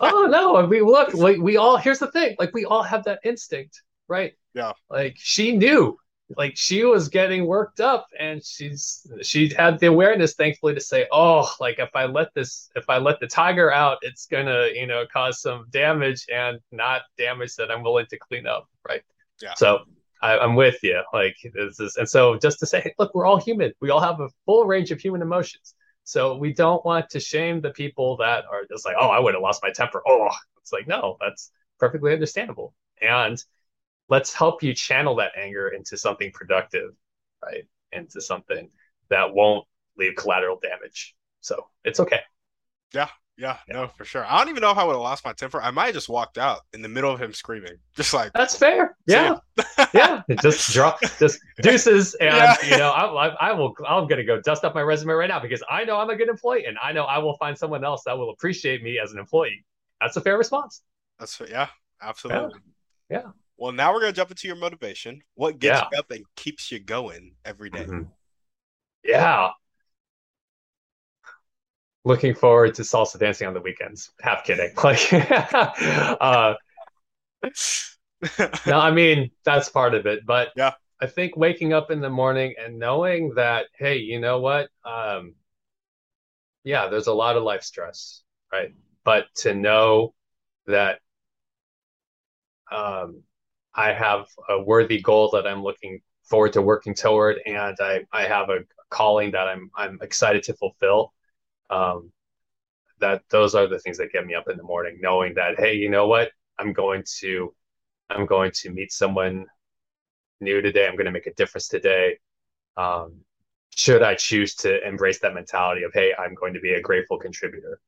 oh 0.00 0.26
no, 0.30 0.56
I 0.56 0.66
mean, 0.66 0.84
look, 0.84 1.12
like 1.12 1.38
we 1.38 1.58
all. 1.58 1.76
Here's 1.76 1.98
the 1.98 2.10
thing, 2.10 2.34
like 2.38 2.54
we 2.54 2.64
all 2.64 2.82
have 2.82 3.04
that 3.04 3.20
instinct, 3.24 3.82
right? 4.08 4.32
Yeah. 4.54 4.72
Like 4.88 5.16
she 5.18 5.54
knew, 5.56 5.98
like 6.36 6.56
she 6.56 6.84
was 6.84 7.08
getting 7.08 7.46
worked 7.46 7.80
up, 7.80 8.06
and 8.18 8.44
she's 8.44 9.06
she 9.22 9.52
had 9.54 9.78
the 9.78 9.86
awareness, 9.86 10.34
thankfully, 10.34 10.74
to 10.74 10.80
say, 10.80 11.06
oh, 11.12 11.52
like 11.60 11.78
if 11.78 11.90
I 11.94 12.06
let 12.06 12.32
this, 12.34 12.70
if 12.74 12.88
I 12.88 12.98
let 12.98 13.20
the 13.20 13.26
tiger 13.26 13.72
out, 13.72 13.98
it's 14.02 14.26
gonna, 14.26 14.68
you 14.74 14.86
know, 14.86 15.04
cause 15.12 15.40
some 15.40 15.66
damage 15.70 16.26
and 16.32 16.58
not 16.72 17.02
damage 17.18 17.54
that 17.56 17.70
I'm 17.70 17.82
willing 17.82 18.06
to 18.06 18.18
clean 18.18 18.46
up, 18.46 18.68
right? 18.88 19.02
Yeah. 19.42 19.54
So 19.56 19.80
I, 20.22 20.42
am 20.42 20.54
with 20.54 20.82
you. 20.82 21.02
Like 21.12 21.36
this 21.52 21.78
is, 21.78 21.96
and 21.96 22.08
so 22.08 22.38
just 22.38 22.58
to 22.60 22.66
say, 22.66 22.94
look, 22.98 23.14
we're 23.14 23.26
all 23.26 23.38
human. 23.38 23.72
We 23.80 23.90
all 23.90 24.00
have 24.00 24.20
a 24.20 24.28
full 24.46 24.64
range 24.64 24.90
of 24.90 25.00
human 25.00 25.20
emotions. 25.20 25.74
So 26.04 26.36
we 26.36 26.52
don't 26.52 26.84
want 26.84 27.10
to 27.10 27.20
shame 27.20 27.60
the 27.60 27.70
people 27.70 28.16
that 28.18 28.44
are 28.50 28.64
just 28.70 28.84
like, 28.84 28.96
oh, 28.98 29.08
I 29.08 29.18
would 29.18 29.34
have 29.34 29.42
lost 29.42 29.62
my 29.62 29.70
temper. 29.70 30.02
Oh, 30.06 30.30
it's 30.60 30.72
like, 30.72 30.86
no, 30.86 31.16
that's 31.20 31.50
perfectly 31.78 32.12
understandable. 32.12 32.74
And 33.00 33.42
let's 34.08 34.32
help 34.32 34.62
you 34.62 34.74
channel 34.74 35.16
that 35.16 35.32
anger 35.36 35.68
into 35.68 35.96
something 35.96 36.30
productive, 36.32 36.90
right? 37.42 37.64
Into 37.92 38.20
something 38.20 38.70
that 39.10 39.34
won't 39.34 39.66
leave 39.96 40.16
collateral 40.16 40.58
damage. 40.60 41.14
So 41.40 41.66
it's 41.84 42.00
okay. 42.00 42.20
Yeah, 42.92 43.08
yeah, 43.36 43.58
yeah, 43.68 43.74
no, 43.74 43.88
for 43.88 44.04
sure. 44.04 44.24
I 44.24 44.38
don't 44.38 44.48
even 44.48 44.60
know 44.60 44.70
if 44.70 44.78
I 44.78 44.84
would 44.84 44.92
have 44.92 45.00
lost 45.00 45.24
my 45.24 45.32
temper. 45.32 45.60
I 45.60 45.70
might 45.70 45.86
have 45.86 45.94
just 45.94 46.08
walked 46.08 46.38
out 46.38 46.60
in 46.72 46.82
the 46.82 46.88
middle 46.88 47.12
of 47.12 47.20
him 47.20 47.32
screaming, 47.32 47.76
just 47.96 48.14
like 48.14 48.32
that's 48.32 48.56
fair. 48.56 48.96
Yeah, 49.06 49.38
yeah. 49.94 50.22
Just 50.40 50.72
drop, 50.72 51.00
just 51.18 51.40
deuces, 51.60 52.14
and 52.20 52.34
yeah. 52.34 52.56
you 52.64 52.78
know, 52.78 52.90
I, 52.90 53.26
I, 53.26 53.50
I, 53.50 53.52
will. 53.52 53.74
I'm 53.86 54.06
gonna 54.06 54.24
go 54.24 54.40
dust 54.40 54.64
up 54.64 54.74
my 54.74 54.82
resume 54.82 55.12
right 55.12 55.28
now 55.28 55.40
because 55.40 55.62
I 55.68 55.84
know 55.84 55.98
I'm 55.98 56.10
a 56.10 56.16
good 56.16 56.28
employee, 56.28 56.66
and 56.66 56.78
I 56.82 56.92
know 56.92 57.04
I 57.04 57.18
will 57.18 57.36
find 57.36 57.58
someone 57.58 57.84
else 57.84 58.04
that 58.04 58.16
will 58.16 58.30
appreciate 58.30 58.82
me 58.82 58.98
as 59.02 59.12
an 59.12 59.18
employee. 59.18 59.64
That's 60.00 60.16
a 60.16 60.20
fair 60.20 60.38
response. 60.38 60.82
That's 61.18 61.40
yeah, 61.48 61.68
absolutely. 62.00 62.60
Yeah. 63.10 63.22
yeah. 63.24 63.30
Well, 63.64 63.72
now 63.72 63.94
we're 63.94 64.00
gonna 64.00 64.12
jump 64.12 64.30
into 64.30 64.46
your 64.46 64.58
motivation. 64.58 65.22
What 65.36 65.58
gets 65.58 65.80
yeah. 65.80 65.88
you 65.90 65.98
up 65.98 66.10
and 66.10 66.26
keeps 66.36 66.70
you 66.70 66.80
going 66.80 67.32
every 67.46 67.70
day? 67.70 67.86
Mm-hmm. 67.86 68.02
Yeah. 69.02 69.52
looking 72.04 72.34
forward 72.34 72.74
to 72.74 72.82
salsa 72.82 73.18
dancing 73.18 73.46
on 73.46 73.54
the 73.54 73.62
weekends. 73.62 74.10
Half 74.20 74.44
kidding. 74.44 74.70
Like, 74.84 75.10
uh, 75.14 76.56
no, 78.66 78.78
I 78.78 78.90
mean 78.90 79.30
that's 79.46 79.70
part 79.70 79.94
of 79.94 80.04
it. 80.04 80.26
But 80.26 80.50
yeah, 80.56 80.72
I 81.00 81.06
think 81.06 81.34
waking 81.34 81.72
up 81.72 81.90
in 81.90 82.02
the 82.02 82.10
morning 82.10 82.56
and 82.62 82.78
knowing 82.78 83.32
that, 83.36 83.68
hey, 83.78 83.96
you 83.96 84.20
know 84.20 84.40
what? 84.40 84.68
Um, 84.84 85.36
yeah, 86.64 86.88
there's 86.88 87.06
a 87.06 87.14
lot 87.14 87.38
of 87.38 87.42
life 87.42 87.62
stress, 87.62 88.20
right? 88.52 88.74
But 89.04 89.24
to 89.36 89.54
know 89.54 90.12
that 90.66 90.98
um, 92.70 93.22
I 93.74 93.92
have 93.92 94.26
a 94.48 94.62
worthy 94.62 95.00
goal 95.00 95.30
that 95.32 95.46
I'm 95.46 95.62
looking 95.62 96.00
forward 96.24 96.52
to 96.54 96.62
working 96.62 96.94
toward, 96.94 97.40
and 97.46 97.76
I, 97.80 98.04
I 98.12 98.24
have 98.24 98.50
a 98.50 98.60
calling 98.90 99.32
that 99.32 99.48
I'm 99.48 99.70
I'm 99.76 99.98
excited 100.02 100.42
to 100.44 100.54
fulfill. 100.54 101.12
Um, 101.70 102.12
that 103.00 103.22
those 103.30 103.54
are 103.54 103.66
the 103.66 103.78
things 103.80 103.98
that 103.98 104.12
get 104.12 104.26
me 104.26 104.34
up 104.34 104.48
in 104.48 104.56
the 104.56 104.62
morning, 104.62 104.98
knowing 105.00 105.34
that 105.34 105.58
hey, 105.58 105.74
you 105.74 105.90
know 105.90 106.06
what, 106.06 106.30
I'm 106.58 106.72
going 106.72 107.04
to 107.20 107.54
I'm 108.10 108.26
going 108.26 108.52
to 108.56 108.70
meet 108.70 108.92
someone 108.92 109.46
new 110.40 110.60
today. 110.60 110.86
I'm 110.86 110.96
going 110.96 111.06
to 111.06 111.12
make 111.12 111.26
a 111.26 111.34
difference 111.34 111.68
today. 111.68 112.18
Um, 112.76 113.20
should 113.74 114.02
I 114.02 114.14
choose 114.14 114.54
to 114.56 114.86
embrace 114.86 115.20
that 115.20 115.34
mentality 115.34 115.82
of 115.84 115.92
hey, 115.92 116.14
I'm 116.18 116.34
going 116.34 116.54
to 116.54 116.60
be 116.60 116.74
a 116.74 116.80
grateful 116.80 117.18
contributor. 117.18 117.80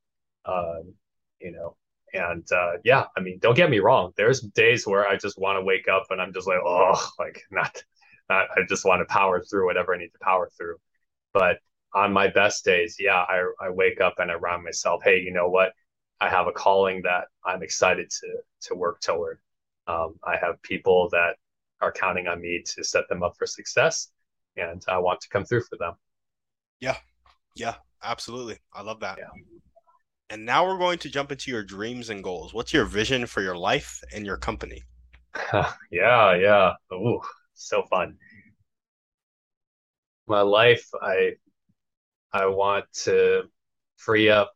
Um, 0.45 0.93
you 1.39 1.51
know, 1.51 1.75
and 2.13 2.49
uh, 2.51 2.73
yeah, 2.83 3.05
I 3.15 3.19
mean, 3.19 3.39
don't 3.39 3.55
get 3.55 3.69
me 3.69 3.79
wrong. 3.79 4.13
There's 4.15 4.41
days 4.41 4.87
where 4.87 5.07
I 5.07 5.17
just 5.17 5.37
want 5.37 5.57
to 5.57 5.63
wake 5.63 5.87
up 5.87 6.05
and 6.09 6.21
I'm 6.21 6.33
just 6.33 6.47
like, 6.47 6.59
oh, 6.63 7.09
like 7.19 7.43
not, 7.51 7.83
not. 8.29 8.47
I 8.55 8.61
just 8.67 8.85
want 8.85 9.01
to 9.01 9.13
power 9.13 9.43
through 9.43 9.65
whatever 9.65 9.93
I 9.93 9.97
need 9.97 10.09
to 10.09 10.19
power 10.21 10.49
through. 10.57 10.77
But 11.33 11.59
on 11.93 12.13
my 12.13 12.27
best 12.27 12.63
days, 12.65 12.97
yeah, 12.99 13.25
I, 13.27 13.43
I 13.61 13.69
wake 13.69 14.01
up 14.01 14.15
and 14.19 14.31
I 14.31 14.35
remind 14.35 14.63
myself, 14.63 15.01
hey, 15.03 15.19
you 15.19 15.31
know 15.31 15.49
what? 15.49 15.73
I 16.19 16.29
have 16.29 16.47
a 16.47 16.51
calling 16.51 17.01
that 17.03 17.25
I'm 17.45 17.61
excited 17.61 18.09
to 18.09 18.27
to 18.69 18.75
work 18.75 19.01
toward. 19.01 19.39
Um, 19.85 20.15
I 20.23 20.35
have 20.37 20.61
people 20.63 21.09
that 21.11 21.35
are 21.79 21.91
counting 21.91 22.27
on 22.27 22.41
me 22.41 22.63
to 22.65 22.83
set 22.83 23.07
them 23.07 23.21
up 23.21 23.35
for 23.37 23.45
success, 23.45 24.09
and 24.55 24.83
I 24.87 24.97
want 24.97 25.21
to 25.21 25.29
come 25.29 25.45
through 25.45 25.61
for 25.69 25.77
them. 25.77 25.93
Yeah, 26.79 26.97
yeah, 27.55 27.75
absolutely. 28.01 28.57
I 28.73 28.81
love 28.81 28.99
that. 29.01 29.19
Yeah. 29.19 29.56
And 30.29 30.45
now 30.45 30.65
we're 30.65 30.77
going 30.77 30.99
to 30.99 31.09
jump 31.09 31.31
into 31.31 31.51
your 31.51 31.63
dreams 31.63 32.09
and 32.09 32.23
goals. 32.23 32.53
What's 32.53 32.73
your 32.73 32.85
vision 32.85 33.25
for 33.27 33.41
your 33.41 33.57
life 33.57 34.01
and 34.13 34.25
your 34.25 34.37
company? 34.37 34.83
yeah, 35.91 36.35
yeah. 36.35 36.73
Ooh, 36.93 37.21
so 37.53 37.83
fun. 37.89 38.17
My 40.27 40.41
life, 40.41 40.87
I 41.01 41.35
I 42.33 42.45
want 42.47 42.85
to 43.05 43.43
free 43.97 44.29
up 44.29 44.53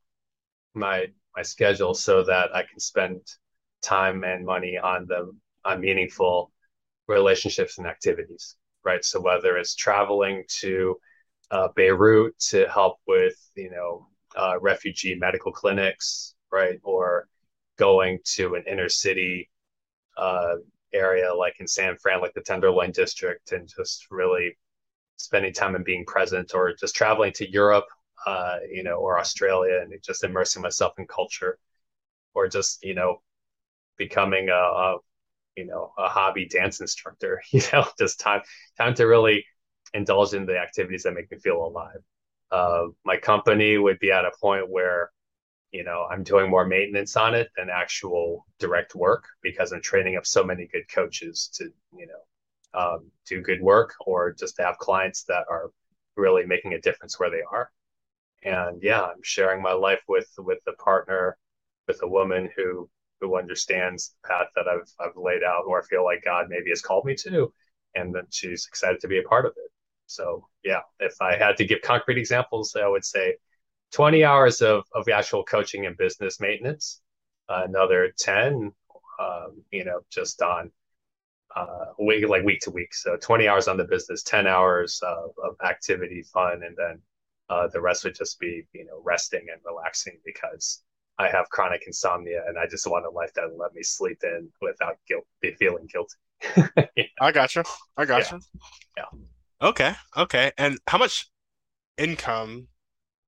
my 0.76 1.08
my 1.36 1.44
schedule 1.44 1.94
so 1.94 2.24
that 2.24 2.56
I 2.56 2.64
can 2.64 2.80
spend 2.80 3.22
time 3.82 4.24
and 4.24 4.46
money 4.46 4.78
on 4.78 5.08
the 5.08 5.32
on 5.66 5.82
meaningful 5.82 6.52
relationships 7.08 7.78
and 7.78 7.88
activities, 7.88 8.58
right? 8.86 9.04
So 9.06 9.22
whether 9.22 9.58
it's 9.58 9.76
traveling 9.76 10.46
to 10.62 10.98
uh, 11.52 11.70
Beirut 11.76 12.38
to 12.52 12.68
help 12.70 13.00
with 13.08 13.36
you 13.56 13.72
know 13.72 14.08
uh, 14.36 14.60
refugee 14.60 15.16
medical 15.16 15.52
clinics, 15.52 16.36
right? 16.52 16.80
Or 16.84 17.28
going 17.78 18.20
to 18.36 18.56
an 18.56 18.64
inner 18.68 18.90
city 18.90 19.50
uh, 20.18 20.56
area 20.94 21.34
like 21.34 21.56
in 21.60 21.68
San 21.68 21.98
Fran, 21.98 22.22
like 22.22 22.34
the 22.34 22.42
Tenderloin 22.42 22.92
district, 22.92 23.52
and 23.52 23.68
just 23.68 24.08
really 24.12 24.58
spending 25.18 25.54
time 25.54 25.76
and 25.76 25.86
being 25.86 26.06
present, 26.06 26.54
or 26.56 26.74
just 26.76 26.96
traveling 26.96 27.34
to 27.34 27.50
Europe, 27.50 27.86
uh, 28.26 28.58
you 28.70 28.84
know, 28.84 28.96
or 28.98 29.20
Australia, 29.20 29.80
and 29.82 29.94
just 30.04 30.24
immersing 30.24 30.62
myself 30.62 30.94
in 31.00 31.08
culture, 31.08 31.58
or 32.34 32.48
just 32.48 32.84
you 32.84 32.94
know, 32.96 33.22
becoming 33.98 34.50
a, 34.50 34.54
a 34.54 34.98
you 35.58 35.66
know 35.66 35.94
a 35.98 36.10
hobby 36.10 36.48
dance 36.48 36.82
instructor. 36.82 37.42
You 37.52 37.62
know, 37.74 37.88
just 38.00 38.20
time 38.20 38.42
time 38.78 38.94
to 38.96 39.06
really 39.06 39.46
indulge 39.94 40.34
in 40.34 40.46
the 40.46 40.58
activities 40.58 41.04
that 41.04 41.14
make 41.14 41.32
me 41.32 41.38
feel 41.40 41.66
alive 41.66 42.02
my 43.06 43.18
company 43.18 43.78
would 43.78 44.00
be 44.00 44.12
at 44.12 44.26
a 44.26 44.32
point 44.40 44.70
where 44.70 45.12
you 45.72 45.84
know 45.84 46.08
i'm 46.12 46.24
doing 46.24 46.50
more 46.50 46.66
maintenance 46.66 47.16
on 47.16 47.34
it 47.34 47.50
than 47.58 47.70
actual 47.70 48.46
direct 48.60 48.96
work 48.96 49.26
because 49.42 49.72
i'm 49.72 49.82
training 49.82 50.18
up 50.18 50.26
so 50.26 50.44
many 50.44 50.68
good 50.68 50.84
coaches 50.94 51.50
to 51.54 51.66
you 51.98 52.08
know 52.08 52.14
um, 52.74 53.12
do 53.28 53.42
good 53.42 53.62
work 53.62 53.96
or 54.06 54.32
just 54.32 54.56
to 54.56 54.64
have 54.64 54.78
clients 54.78 55.24
that 55.24 55.44
are 55.50 55.72
really 56.16 56.46
making 56.46 56.74
a 56.74 56.80
difference 56.80 57.20
where 57.20 57.30
they 57.30 57.42
are. 57.52 57.70
And 58.44 58.82
yeah 58.82 59.02
i'm 59.04 59.22
sharing 59.24 59.62
my 59.62 59.74
life 59.74 60.02
with 60.08 60.30
with 60.40 60.60
a 60.68 60.74
partner 60.74 61.38
with 61.88 62.02
a 62.02 62.08
woman 62.08 62.50
who 62.56 62.90
who 63.20 63.38
understands 63.38 64.16
the 64.24 64.30
path 64.30 64.48
that 64.56 64.68
i've 64.68 64.90
i've 65.00 65.16
laid 65.16 65.44
out 65.44 65.66
or 65.68 65.80
i 65.80 65.86
feel 65.86 66.04
like 66.04 66.24
god 66.26 66.48
maybe 66.50 66.72
has 66.72 66.82
called 66.82 67.06
me 67.06 67.16
to 67.16 67.54
and 67.94 68.16
that 68.16 68.26
she's 68.32 68.66
excited 68.68 69.00
to 69.02 69.08
be 69.08 69.20
a 69.20 69.24
part 69.24 69.46
of 69.46 69.54
it 69.58 69.72
so 70.12 70.48
yeah, 70.64 70.82
if 71.00 71.16
I 71.22 71.38
had 71.38 71.58
to 71.58 71.66
give 71.66 71.82
concrete 71.82 72.18
examples, 72.18 72.76
I 72.76 72.88
would 72.88 73.06
say 73.06 73.36
20 73.92 74.24
hours 74.24 74.62
of, 74.62 74.84
of 74.94 75.08
actual 75.10 75.44
coaching 75.44 75.86
and 75.86 75.98
business 75.98 76.40
maintenance, 76.40 77.02
uh, 77.50 77.64
another 77.66 78.14
10, 78.18 78.72
um, 79.20 79.64
you 79.72 79.84
know, 79.86 80.00
just 80.10 80.42
on 80.42 80.72
uh, 81.56 81.86
week, 82.00 82.28
like 82.28 82.44
week 82.44 82.62
to 82.62 82.72
week. 82.72 82.94
So 82.94 83.18
20 83.18 83.48
hours 83.48 83.68
on 83.68 83.78
the 83.78 83.84
business, 83.84 84.24
10 84.24 84.48
hours 84.48 85.02
of, 85.06 85.32
of 85.44 85.56
activity, 85.66 86.24
fun, 86.24 86.62
and 86.64 86.76
then 86.78 87.02
uh, 87.50 87.68
the 87.68 87.82
rest 87.82 88.04
would 88.06 88.16
just 88.16 88.40
be, 88.40 88.66
you 88.74 88.86
know, 88.86 89.02
resting 89.04 89.48
and 89.52 89.60
relaxing 89.66 90.18
because 90.26 90.84
I 91.20 91.30
have 91.30 91.50
chronic 91.50 91.84
insomnia 91.86 92.44
and 92.48 92.58
I 92.58 92.66
just 92.68 92.88
want 92.88 93.06
a 93.06 93.10
life 93.10 93.34
that 93.36 93.56
let 93.58 93.74
me 93.74 93.84
sleep 93.84 94.20
in 94.24 94.50
without 94.62 94.98
guilt, 95.08 95.26
be 95.42 95.52
feeling 95.52 95.88
guilty. 95.92 96.16
yeah. 96.96 97.04
I 97.22 97.32
gotcha. 97.32 97.64
I 97.98 98.06
gotcha. 98.06 98.40
Yeah. 98.98 99.04
yeah. 99.14 99.20
Okay. 99.62 99.94
Okay. 100.18 100.52
And 100.58 100.80
how 100.88 100.98
much 100.98 101.30
income 101.98 102.68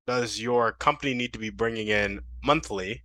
does 0.07 0.39
your 0.39 0.71
company 0.71 1.13
need 1.13 1.33
to 1.33 1.39
be 1.39 1.49
bringing 1.49 1.87
in 1.87 2.21
monthly 2.43 3.03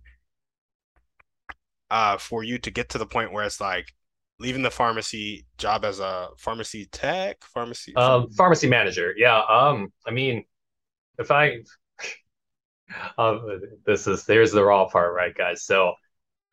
uh, 1.89 2.17
for 2.17 2.43
you 2.43 2.57
to 2.59 2.71
get 2.71 2.89
to 2.89 2.97
the 2.97 3.05
point 3.05 3.31
where 3.31 3.45
it's 3.45 3.61
like 3.61 3.93
leaving 4.39 4.61
the 4.61 4.71
pharmacy 4.71 5.45
job 5.57 5.85
as 5.85 5.99
a 5.99 6.29
pharmacy 6.37 6.87
tech, 6.91 7.43
pharmacy 7.43 7.95
um, 7.95 8.29
pharmacy 8.31 8.67
manager? 8.67 9.13
Yeah. 9.17 9.41
Um. 9.41 9.91
I 10.05 10.11
mean, 10.11 10.45
if 11.17 11.31
I 11.31 11.59
um, 13.17 13.61
this 13.85 14.07
is 14.07 14.25
there's 14.25 14.51
the 14.51 14.63
raw 14.63 14.87
part, 14.89 15.13
right, 15.13 15.35
guys? 15.35 15.63
So 15.63 15.93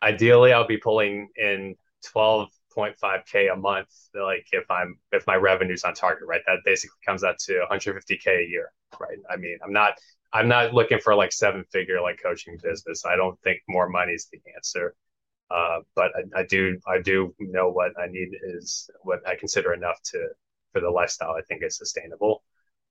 ideally, 0.02 0.52
I'll 0.52 0.66
be 0.66 0.78
pulling 0.78 1.28
in 1.36 1.76
twelve 2.04 2.48
0.5k 2.76 3.52
a 3.52 3.56
month 3.56 3.88
like 4.14 4.46
if 4.52 4.70
i'm 4.70 4.98
if 5.12 5.26
my 5.26 5.36
revenue's 5.36 5.84
on 5.84 5.94
target 5.94 6.26
right? 6.26 6.42
That 6.46 6.58
basically 6.64 6.98
comes 7.04 7.24
out 7.24 7.38
to 7.40 7.64
150k 7.70 8.26
a 8.26 8.48
year 8.48 8.72
right? 9.00 9.18
I 9.30 9.36
mean 9.36 9.58
i'm 9.64 9.72
not 9.72 9.94
i'm 10.32 10.48
not 10.48 10.74
looking 10.74 10.98
for 11.00 11.14
like 11.14 11.32
seven 11.32 11.64
figure 11.72 12.00
like 12.00 12.20
coaching 12.22 12.58
business. 12.62 13.04
I 13.04 13.16
don't 13.16 13.40
think 13.42 13.60
more 13.68 13.88
money 13.88 14.12
is 14.12 14.28
the 14.30 14.40
answer. 14.54 14.94
Uh, 15.48 15.78
but 15.94 16.10
I, 16.16 16.40
I, 16.40 16.44
do 16.44 16.76
i 16.88 17.00
do 17.00 17.32
know 17.38 17.70
what 17.70 17.92
i 18.00 18.06
need 18.08 18.30
is 18.42 18.90
what 19.02 19.20
i 19.28 19.36
consider 19.36 19.72
enough 19.72 20.00
to 20.10 20.26
for 20.72 20.80
the 20.80 20.90
lifestyle 20.90 21.30
i 21.38 21.42
think 21.42 21.62
is 21.62 21.78
sustainable. 21.78 22.42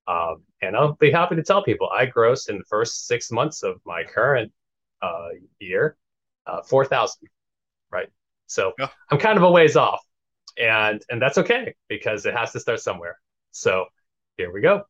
Um, 0.07 0.43
and 0.61 0.75
i'll 0.75 0.93
be 0.93 1.11
happy 1.11 1.35
to 1.35 1.43
tell 1.43 1.63
people 1.63 1.89
i 1.91 2.05
grossed 2.05 2.49
in 2.49 2.57
the 2.57 2.63
first 2.69 3.07
six 3.07 3.29
months 3.31 3.63
of 3.63 3.81
my 3.85 4.03
current 4.03 4.53
uh, 5.01 5.29
year 5.59 5.97
uh, 6.47 6.61
4000 6.61 7.27
right 7.91 8.07
so 8.47 8.73
yeah. 8.79 8.89
I'm 9.09 9.17
kind 9.17 9.37
of 9.37 9.43
a 9.43 9.51
ways 9.51 9.75
off, 9.75 10.01
and 10.57 11.01
and 11.09 11.21
that's 11.21 11.37
okay 11.39 11.75
because 11.89 12.25
it 12.25 12.33
has 12.33 12.51
to 12.53 12.59
start 12.59 12.79
somewhere. 12.79 13.19
So 13.51 13.85
here 14.37 14.51
we 14.51 14.61
go. 14.61 14.83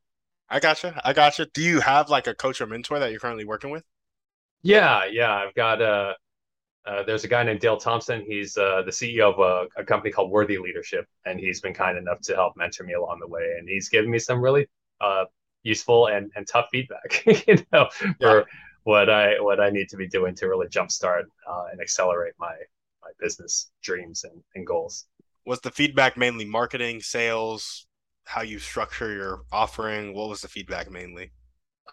I 0.50 0.60
gotcha. 0.60 1.00
I 1.04 1.14
gotcha. 1.14 1.48
Do 1.54 1.62
you 1.62 1.80
have 1.80 2.10
like 2.10 2.28
a 2.28 2.36
coach 2.36 2.62
or 2.62 2.68
mentor 2.68 3.00
that 3.00 3.12
you're 3.12 3.20
currently 3.20 3.46
working 3.46 3.72
with? 3.72 3.84
Yeah, 4.62 5.06
yeah. 5.06 5.34
I've 5.34 5.54
got 5.54 5.82
a. 5.82 5.86
Uh, 5.86 6.14
uh, 6.86 7.02
there's 7.02 7.24
a 7.24 7.28
guy 7.28 7.42
named 7.42 7.60
Dale 7.60 7.78
Thompson. 7.78 8.24
He's 8.28 8.58
uh, 8.58 8.84
the 8.86 8.92
CEO 8.92 9.34
of 9.34 9.40
a, 9.40 9.82
a, 9.82 9.84
company 9.84 10.12
called 10.12 10.30
Worthy 10.30 10.60
Leadership, 10.60 11.08
and 11.26 11.40
he's 11.40 11.60
been 11.60 11.74
kind 11.74 11.98
enough 11.98 12.22
to 12.22 12.36
help 12.36 12.56
mentor 12.56 12.84
me 12.84 12.94
along 12.94 13.22
the 13.22 13.28
way. 13.28 13.56
And 13.58 13.68
he's 13.68 13.90
given 13.90 14.12
me 14.12 14.20
some 14.20 14.40
really 14.40 14.68
uh, 15.02 15.26
useful 15.64 16.08
and, 16.08 16.32
and 16.36 16.48
tough 16.48 16.68
feedback, 16.72 17.26
you 17.48 17.58
know, 17.74 17.90
yeah. 18.02 18.14
for 18.20 18.46
what 18.84 19.10
I 19.10 19.40
what 19.42 19.60
I 19.60 19.72
need 19.72 19.90
to 19.90 19.98
be 19.98 20.08
doing 20.08 20.36
to 20.36 20.48
really 20.48 20.68
jumpstart 20.68 21.24
uh, 21.50 21.66
and 21.72 21.82
accelerate 21.82 22.34
my 22.40 22.56
my 23.06 23.12
business 23.20 23.72
dreams 23.82 24.24
and, 24.24 24.42
and 24.56 24.68
goals. 24.68 25.06
Was 25.46 25.62
the 25.62 25.72
feedback 25.72 26.18
mainly 26.18 26.46
marketing, 26.46 27.02
sales, 27.02 27.88
how 28.26 28.42
you 28.42 28.60
structure 28.60 29.14
your 29.14 29.42
offering? 29.52 30.14
What 30.14 30.30
was 30.30 30.42
the 30.42 30.48
feedback 30.48 30.92
mainly? 30.92 31.32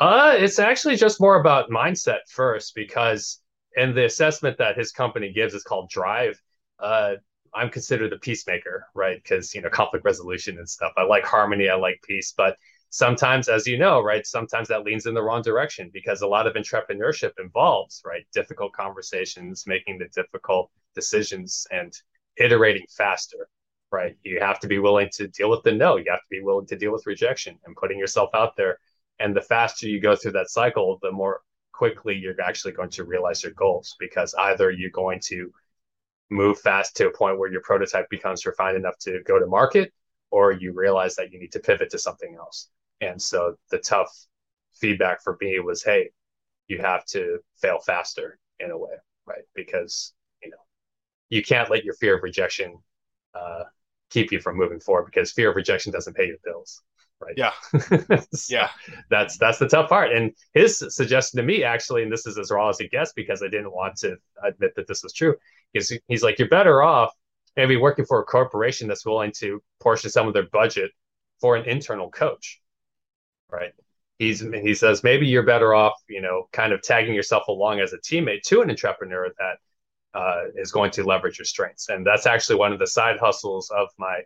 Uh, 0.00 0.34
it's 0.36 0.58
actually 0.58 0.96
just 0.96 1.20
more 1.20 1.38
about 1.38 1.70
mindset 1.70 2.20
first, 2.28 2.74
because 2.74 3.42
in 3.76 3.94
the 3.94 4.04
assessment 4.04 4.58
that 4.58 4.76
his 4.76 4.92
company 4.92 5.32
gives 5.32 5.54
is 5.54 5.62
called 5.62 5.90
Drive. 5.90 6.40
Uh, 6.78 7.14
I'm 7.54 7.68
considered 7.70 8.10
the 8.10 8.18
peacemaker, 8.18 8.86
right? 8.94 9.22
Because 9.22 9.54
you 9.54 9.60
know 9.60 9.68
conflict 9.68 10.04
resolution 10.04 10.58
and 10.58 10.68
stuff. 10.68 10.92
I 10.96 11.04
like 11.04 11.24
harmony, 11.24 11.68
I 11.68 11.74
like 11.74 12.00
peace, 12.02 12.32
but 12.36 12.56
sometimes, 12.92 13.48
as 13.48 13.66
you 13.66 13.78
know, 13.78 14.02
right, 14.02 14.26
sometimes 14.26 14.68
that 14.68 14.84
leans 14.84 15.06
in 15.06 15.14
the 15.14 15.22
wrong 15.22 15.40
direction 15.40 15.90
because 15.94 16.20
a 16.20 16.26
lot 16.26 16.46
of 16.46 16.54
entrepreneurship 16.54 17.32
involves, 17.40 18.02
right, 18.04 18.26
difficult 18.34 18.74
conversations, 18.74 19.64
making 19.66 19.98
the 19.98 20.08
difficult 20.08 20.70
decisions 20.94 21.66
and 21.70 21.94
iterating 22.36 22.84
faster, 22.94 23.48
right? 23.90 24.14
You 24.22 24.40
have 24.40 24.60
to 24.60 24.68
be 24.68 24.78
willing 24.78 25.08
to 25.14 25.26
deal 25.28 25.48
with 25.48 25.62
the 25.62 25.72
no, 25.72 25.96
you 25.96 26.04
have 26.10 26.20
to 26.20 26.30
be 26.30 26.42
willing 26.42 26.66
to 26.66 26.76
deal 26.76 26.92
with 26.92 27.06
rejection 27.06 27.58
and 27.64 27.74
putting 27.74 27.98
yourself 27.98 28.28
out 28.34 28.56
there. 28.56 28.78
And 29.18 29.34
the 29.34 29.40
faster 29.40 29.88
you 29.88 29.98
go 29.98 30.14
through 30.14 30.32
that 30.32 30.50
cycle, 30.50 30.98
the 31.00 31.10
more 31.10 31.40
quickly 31.72 32.14
you're 32.14 32.38
actually 32.42 32.72
going 32.72 32.90
to 32.90 33.04
realize 33.04 33.42
your 33.42 33.52
goals 33.52 33.96
because 33.98 34.34
either 34.34 34.70
you're 34.70 34.90
going 34.90 35.20
to 35.28 35.50
move 36.28 36.60
fast 36.60 36.94
to 36.96 37.08
a 37.08 37.16
point 37.16 37.38
where 37.38 37.50
your 37.50 37.62
prototype 37.62 38.10
becomes 38.10 38.44
refined 38.44 38.76
enough 38.76 38.98
to 38.98 39.22
go 39.26 39.38
to 39.38 39.46
market 39.46 39.94
or 40.30 40.52
you 40.52 40.74
realize 40.74 41.16
that 41.16 41.32
you 41.32 41.40
need 41.40 41.52
to 41.52 41.60
pivot 41.60 41.88
to 41.90 41.98
something 41.98 42.34
else. 42.34 42.68
And 43.02 43.20
so 43.20 43.56
the 43.70 43.78
tough 43.78 44.10
feedback 44.74 45.22
for 45.22 45.36
me 45.40 45.58
was, 45.60 45.82
hey, 45.82 46.10
you 46.68 46.78
have 46.78 47.04
to 47.06 47.38
fail 47.60 47.78
faster 47.80 48.38
in 48.60 48.70
a 48.70 48.78
way, 48.78 48.94
right? 49.26 49.42
Because 49.54 50.14
you 50.42 50.50
know 50.50 50.56
you 51.28 51.42
can't 51.42 51.70
let 51.70 51.84
your 51.84 51.94
fear 51.94 52.16
of 52.16 52.22
rejection 52.22 52.78
uh, 53.34 53.64
keep 54.10 54.32
you 54.32 54.40
from 54.40 54.56
moving 54.56 54.80
forward 54.80 55.06
because 55.06 55.32
fear 55.32 55.50
of 55.50 55.56
rejection 55.56 55.92
doesn't 55.92 56.16
pay 56.16 56.26
your 56.26 56.38
bills, 56.44 56.82
right? 57.20 57.34
Yeah, 57.36 57.52
so 58.32 58.54
yeah. 58.54 58.70
That's 59.10 59.36
that's 59.38 59.58
the 59.58 59.68
tough 59.68 59.88
part. 59.90 60.12
And 60.12 60.32
his 60.54 60.78
suggestion 60.94 61.38
to 61.38 61.42
me 61.42 61.64
actually, 61.64 62.04
and 62.04 62.12
this 62.12 62.26
is 62.26 62.38
as 62.38 62.50
raw 62.50 62.70
as 62.70 62.78
he 62.78 62.88
gets 62.88 63.12
because 63.12 63.42
I 63.42 63.48
didn't 63.48 63.72
want 63.72 63.96
to 63.98 64.16
admit 64.42 64.74
that 64.76 64.86
this 64.86 65.02
was 65.02 65.12
true. 65.12 65.36
Is 65.74 65.98
he's 66.08 66.22
like, 66.22 66.38
you're 66.38 66.48
better 66.48 66.82
off 66.82 67.12
maybe 67.56 67.76
working 67.76 68.04
for 68.06 68.20
a 68.20 68.24
corporation 68.24 68.88
that's 68.88 69.04
willing 69.04 69.32
to 69.32 69.62
portion 69.80 70.10
some 70.10 70.26
of 70.26 70.34
their 70.34 70.48
budget 70.52 70.90
for 71.40 71.56
an 71.56 71.66
internal 71.66 72.10
coach, 72.10 72.61
right? 73.52 73.72
He's 74.18 74.40
he 74.40 74.74
says 74.74 75.02
maybe 75.02 75.26
you're 75.26 75.42
better 75.42 75.74
off, 75.74 75.94
you 76.08 76.20
know, 76.20 76.48
kind 76.52 76.72
of 76.72 76.82
tagging 76.82 77.14
yourself 77.14 77.48
along 77.48 77.80
as 77.80 77.92
a 77.92 77.98
teammate 77.98 78.42
to 78.44 78.62
an 78.62 78.70
entrepreneur 78.70 79.28
that 79.38 80.18
uh, 80.18 80.44
is 80.56 80.72
going 80.72 80.90
to 80.92 81.04
leverage 81.04 81.38
your 81.38 81.46
strengths, 81.46 81.88
and 81.88 82.06
that's 82.06 82.26
actually 82.26 82.56
one 82.56 82.72
of 82.72 82.78
the 82.78 82.86
side 82.86 83.18
hustles 83.18 83.70
of 83.70 83.88
my 83.98 84.22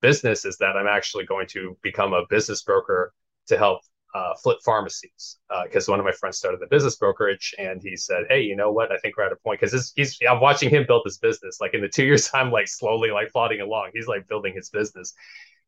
business 0.00 0.44
is 0.44 0.56
that 0.58 0.76
I'm 0.76 0.86
actually 0.86 1.26
going 1.26 1.46
to 1.48 1.76
become 1.82 2.12
a 2.12 2.24
business 2.28 2.62
broker 2.62 3.12
to 3.48 3.58
help 3.58 3.82
uh, 4.14 4.34
flip 4.42 4.58
pharmacies 4.64 5.38
because 5.64 5.88
uh, 5.88 5.92
one 5.92 6.00
of 6.00 6.04
my 6.04 6.12
friends 6.12 6.36
started 6.38 6.60
the 6.60 6.66
business 6.66 6.96
brokerage 6.96 7.54
and 7.58 7.80
he 7.82 7.96
said, 7.96 8.24
"Hey, 8.28 8.42
you 8.42 8.56
know 8.56 8.72
what? 8.72 8.90
I 8.90 8.96
think 8.98 9.16
we're 9.16 9.26
at 9.26 9.32
a 9.32 9.36
point 9.36 9.60
because 9.60 9.92
he's 9.94 10.18
I'm 10.28 10.40
watching 10.40 10.68
him 10.70 10.84
build 10.86 11.02
this 11.04 11.18
business. 11.18 11.60
Like 11.60 11.74
in 11.74 11.80
the 11.80 11.88
two 11.88 12.04
years, 12.04 12.28
I'm 12.34 12.50
like 12.50 12.68
slowly 12.68 13.10
like 13.10 13.30
plodding 13.32 13.60
along. 13.60 13.90
He's 13.94 14.08
like 14.08 14.26
building 14.26 14.54
his 14.54 14.68
business, 14.70 15.14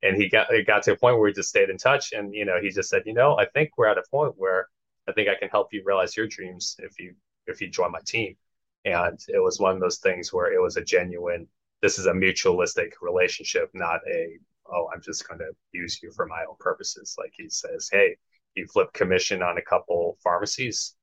and 0.03 0.17
he 0.17 0.29
got 0.29 0.53
it 0.53 0.67
got 0.67 0.83
to 0.85 0.93
a 0.93 0.97
point 0.97 1.17
where 1.17 1.25
we 1.25 1.33
just 1.33 1.49
stayed 1.49 1.71
in 1.71 1.79
touch. 1.79 2.13
And 2.13 2.35
you 2.35 2.45
know, 2.45 2.61
he 2.61 2.71
just 2.71 2.89
said, 2.89 3.03
you 3.07 3.15
know, 3.15 3.39
I 3.39 3.47
think 3.47 3.71
we're 3.77 3.89
at 3.89 3.99
a 3.99 4.05
point 4.11 4.35
where 4.37 4.69
I 5.09 5.13
think 5.13 5.29
I 5.29 5.35
can 5.35 5.49
help 5.49 5.69
you 5.73 5.83
realize 5.85 6.17
your 6.17 6.27
dreams 6.27 6.77
if 6.79 6.99
you 6.99 7.15
if 7.47 7.61
you 7.61 7.69
join 7.71 7.93
my 7.93 8.01
team. 8.07 8.37
And 8.85 9.19
it 9.29 9.43
was 9.43 9.61
one 9.61 9.75
of 9.75 9.81
those 9.81 9.99
things 9.99 10.33
where 10.33 10.53
it 10.53 10.61
was 10.61 10.77
a 10.77 10.85
genuine. 10.85 11.47
This 11.83 11.99
is 11.99 12.07
a 12.07 12.13
mutualistic 12.13 12.93
relationship, 13.01 13.71
not 13.75 14.01
a 14.13 14.39
oh, 14.73 14.89
I'm 14.93 15.03
just 15.03 15.29
going 15.29 15.41
to 15.41 15.53
use 15.73 16.01
you 16.03 16.11
for 16.13 16.27
my 16.27 16.45
own 16.49 16.57
purposes. 16.59 17.15
Like 17.19 17.33
he 17.37 17.49
says, 17.49 17.89
hey, 17.93 18.17
you 18.55 18.67
flip 18.67 18.93
commission 18.93 19.43
on 19.43 19.59
a 19.59 19.63
couple 19.63 20.17
pharmacies, 20.23 20.95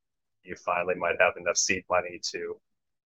you 0.43 0.55
finally 0.55 0.95
might 0.95 1.19
have 1.19 1.33
enough 1.37 1.57
seed 1.57 1.83
money 1.89 2.19
to 2.31 2.59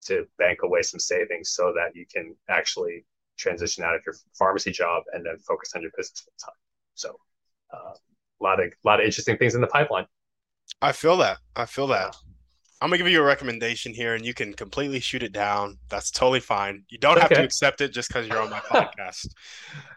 to 0.03 0.25
bank 0.39 0.63
away 0.63 0.81
some 0.81 0.99
savings 0.99 1.51
so 1.51 1.73
that 1.75 1.95
you 1.95 2.05
can 2.11 2.35
actually 2.49 3.05
transition 3.37 3.83
out 3.83 3.95
of 3.95 4.01
your 4.05 4.15
pharmacy 4.37 4.71
job 4.71 5.03
and 5.13 5.25
then 5.25 5.37
focus 5.39 5.73
on 5.75 5.81
your 5.81 5.91
business 5.97 6.21
full 6.21 6.33
time. 6.43 6.55
So, 6.95 7.15
uh, 7.73 7.93
a 7.93 8.43
lot 8.43 8.59
of 8.59 8.67
a 8.67 8.87
lot 8.87 8.99
of 8.99 9.05
interesting 9.05 9.37
things 9.37 9.55
in 9.55 9.61
the 9.61 9.67
pipeline. 9.67 10.05
I 10.81 10.91
feel 10.91 11.17
that. 11.17 11.39
I 11.55 11.65
feel 11.65 11.87
that. 11.87 12.15
I'm 12.81 12.89
gonna 12.89 12.97
give 12.97 13.07
you 13.07 13.21
a 13.21 13.25
recommendation 13.25 13.93
here, 13.93 14.15
and 14.15 14.25
you 14.25 14.33
can 14.33 14.53
completely 14.53 14.99
shoot 14.99 15.21
it 15.21 15.31
down. 15.31 15.77
That's 15.89 16.09
totally 16.09 16.39
fine. 16.39 16.83
You 16.89 16.97
don't 16.97 17.17
okay. 17.17 17.21
have 17.21 17.29
to 17.29 17.43
accept 17.43 17.81
it 17.81 17.89
just 17.89 18.09
because 18.09 18.27
you're 18.27 18.41
on 18.41 18.49
my 18.49 18.59
podcast. 18.71 19.27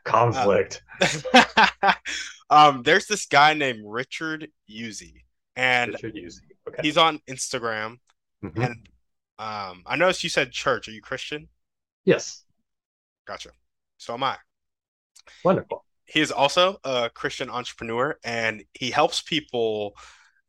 Conflict. 0.05 0.83
Um, 1.33 1.95
um, 2.51 2.83
there's 2.83 3.07
this 3.07 3.25
guy 3.25 3.55
named 3.55 3.81
Richard 3.87 4.49
Uzi, 4.71 5.23
and 5.57 5.93
Richard 5.93 6.15
Uzi. 6.15 6.41
Okay. 6.69 6.83
he's 6.83 6.99
on 6.99 7.21
Instagram. 7.29 7.99
Mm-hmm. 8.45 8.63
And 8.63 8.89
um, 9.39 9.83
I 9.87 9.97
noticed 9.97 10.23
you 10.23 10.31
said 10.31 10.53
church. 10.53 10.89
Are 10.89 10.93
you 10.93 11.01
Christian? 11.01 11.49
Yes. 12.05 12.45
Gotcha. 13.27 13.51
So 13.99 14.15
am 14.15 14.23
I. 14.23 14.37
Wonderful. 15.45 15.85
He 16.05 16.21
is 16.21 16.31
also 16.31 16.77
a 16.85 17.11
Christian 17.15 17.49
entrepreneur, 17.49 18.19
and 18.25 18.63
he 18.75 18.91
helps 18.91 19.23
people 19.23 19.95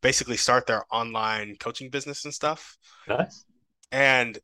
basically 0.02 0.36
start 0.36 0.66
their 0.66 0.84
online 0.90 1.56
coaching 1.58 1.88
business 1.88 2.24
and 2.24 2.34
stuff. 2.34 2.76
Nice. 3.08 3.44
And 3.90 4.38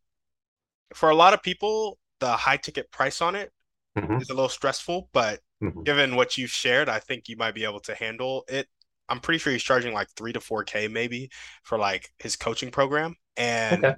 for 0.95 1.11
a 1.11 1.15
lot 1.15 1.35
of 1.35 1.43
people, 1.43 1.99
the 2.21 2.33
high 2.33 2.57
ticket 2.57 2.91
price 2.91 3.21
on 3.21 3.35
it 3.35 3.53
mm-hmm. 3.99 4.17
is 4.17 4.31
a 4.31 4.35
little 4.35 4.49
stressful, 4.49 5.11
but 5.13 5.41
mm-hmm. 5.63 5.83
given 5.83 6.17
what 6.17 6.39
you've 6.39 6.51
shared, 6.51 6.89
I 6.89 6.99
think 6.99 7.29
you 7.29 7.37
might 7.37 7.55
be 7.55 7.65
able 7.65 7.81
to 7.81 7.95
handle 7.95 8.45
it. 8.49 8.67
I'm 9.09 9.21
pretty 9.21 9.39
sure 9.39 9.53
he's 9.53 9.63
charging 9.63 9.93
like 9.93 10.09
three 10.17 10.33
to 10.33 10.41
four 10.41 10.65
K 10.65 10.89
maybe 10.89 11.31
for 11.65 11.77
like 11.77 12.09
his 12.19 12.37
coaching 12.37 12.71
program. 12.71 13.17
And 13.37 13.85
okay. 13.85 13.97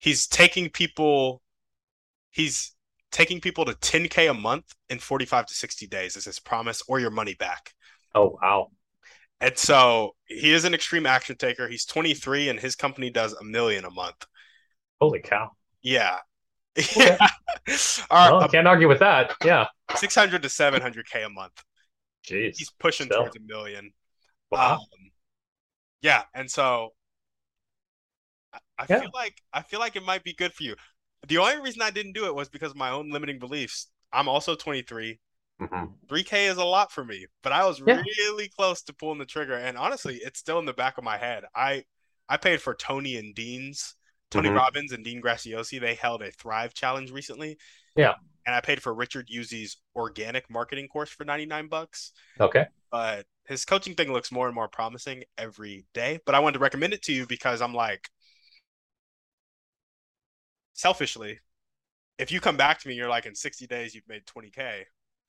he's 0.00 0.26
taking 0.26 0.70
people 0.70 1.42
he's 2.30 2.74
taking 3.10 3.40
people 3.40 3.64
to 3.64 3.72
10K 3.72 4.30
a 4.30 4.34
month 4.34 4.74
in 4.88 4.98
45 4.98 5.46
to 5.46 5.54
60 5.54 5.86
days 5.86 6.16
is 6.16 6.24
his 6.24 6.38
promise 6.40 6.82
or 6.88 7.00
your 7.00 7.10
money 7.10 7.34
back. 7.34 7.72
Oh 8.14 8.38
wow. 8.42 8.68
And 9.40 9.56
so 9.56 10.16
he 10.26 10.52
is 10.52 10.64
an 10.64 10.74
extreme 10.74 11.06
action 11.06 11.36
taker. 11.36 11.68
He's 11.68 11.84
23 11.84 12.48
and 12.48 12.58
his 12.58 12.74
company 12.74 13.10
does 13.10 13.32
a 13.34 13.44
million 13.44 13.84
a 13.84 13.90
month. 13.90 14.26
Holy 15.00 15.20
cow. 15.20 15.50
Yeah. 15.82 16.18
Okay. 16.78 17.16
yeah. 17.18 17.28
well, 18.10 18.42
uh, 18.42 18.48
can't 18.48 18.66
argue 18.66 18.88
with 18.88 18.98
that. 18.98 19.34
Yeah. 19.44 19.66
600 19.94 20.42
to 20.42 20.48
700K 20.48 21.26
a 21.26 21.28
month. 21.28 21.62
Jeez. 22.26 22.56
He's 22.58 22.70
pushing 22.70 23.06
Still. 23.06 23.20
towards 23.20 23.36
a 23.36 23.40
million. 23.40 23.92
Wow. 24.50 24.74
Um, 24.74 24.78
yeah. 26.02 26.22
And 26.34 26.50
so 26.50 26.90
I, 28.52 28.58
I 28.78 28.86
yeah. 28.88 29.00
feel 29.00 29.10
like 29.14 29.34
I 29.52 29.62
feel 29.62 29.80
like 29.80 29.96
it 29.96 30.04
might 30.04 30.24
be 30.24 30.34
good 30.34 30.52
for 30.52 30.64
you. 30.64 30.74
The 31.26 31.38
only 31.38 31.60
reason 31.60 31.82
I 31.82 31.90
didn't 31.90 32.12
do 32.12 32.26
it 32.26 32.34
was 32.34 32.48
because 32.48 32.70
of 32.70 32.76
my 32.76 32.90
own 32.90 33.10
limiting 33.10 33.38
beliefs. 33.38 33.88
I'm 34.12 34.28
also 34.28 34.54
23. 34.54 35.18
Mm-hmm. 35.60 35.84
3K 36.06 36.50
is 36.50 36.56
a 36.56 36.64
lot 36.64 36.92
for 36.92 37.04
me, 37.04 37.26
but 37.42 37.52
I 37.52 37.66
was 37.66 37.82
yeah. 37.84 38.00
really 38.18 38.48
close 38.48 38.82
to 38.82 38.92
pulling 38.92 39.18
the 39.18 39.26
trigger. 39.26 39.54
And 39.54 39.76
honestly, 39.76 40.20
it's 40.22 40.38
still 40.38 40.60
in 40.60 40.66
the 40.66 40.72
back 40.72 40.98
of 40.98 41.04
my 41.04 41.18
head. 41.18 41.44
I 41.54 41.84
I 42.28 42.36
paid 42.36 42.60
for 42.60 42.74
Tony 42.74 43.16
and 43.16 43.34
Dean's 43.34 43.94
Tony 44.30 44.48
mm-hmm. 44.48 44.58
Robbins 44.58 44.92
and 44.92 45.04
Dean 45.04 45.22
Graziosi. 45.22 45.80
They 45.80 45.94
held 45.94 46.22
a 46.22 46.30
Thrive 46.30 46.74
Challenge 46.74 47.10
recently. 47.10 47.58
Yeah. 47.96 48.14
And 48.46 48.54
I 48.54 48.60
paid 48.60 48.82
for 48.82 48.94
Richard 48.94 49.28
Uzi's 49.28 49.78
organic 49.96 50.48
marketing 50.50 50.88
course 50.88 51.10
for 51.10 51.24
99 51.24 51.68
bucks. 51.68 52.12
Okay. 52.40 52.66
But 52.90 53.26
his 53.46 53.64
coaching 53.64 53.94
thing 53.94 54.12
looks 54.12 54.32
more 54.32 54.46
and 54.46 54.54
more 54.54 54.68
promising 54.68 55.24
every 55.36 55.86
day. 55.94 56.20
But 56.24 56.34
I 56.34 56.40
wanted 56.40 56.54
to 56.54 56.62
recommend 56.62 56.92
it 56.92 57.02
to 57.02 57.12
you 57.12 57.26
because 57.26 57.60
I'm 57.60 57.74
like, 57.74 58.08
selfishly, 60.78 61.40
if 62.18 62.30
you 62.30 62.40
come 62.40 62.56
back 62.56 62.78
to 62.80 62.88
me, 62.88 62.94
you're 62.94 63.08
like, 63.08 63.26
in 63.26 63.34
60 63.34 63.66
days, 63.66 63.94
you've 63.94 64.08
made 64.08 64.24
20K. 64.26 64.84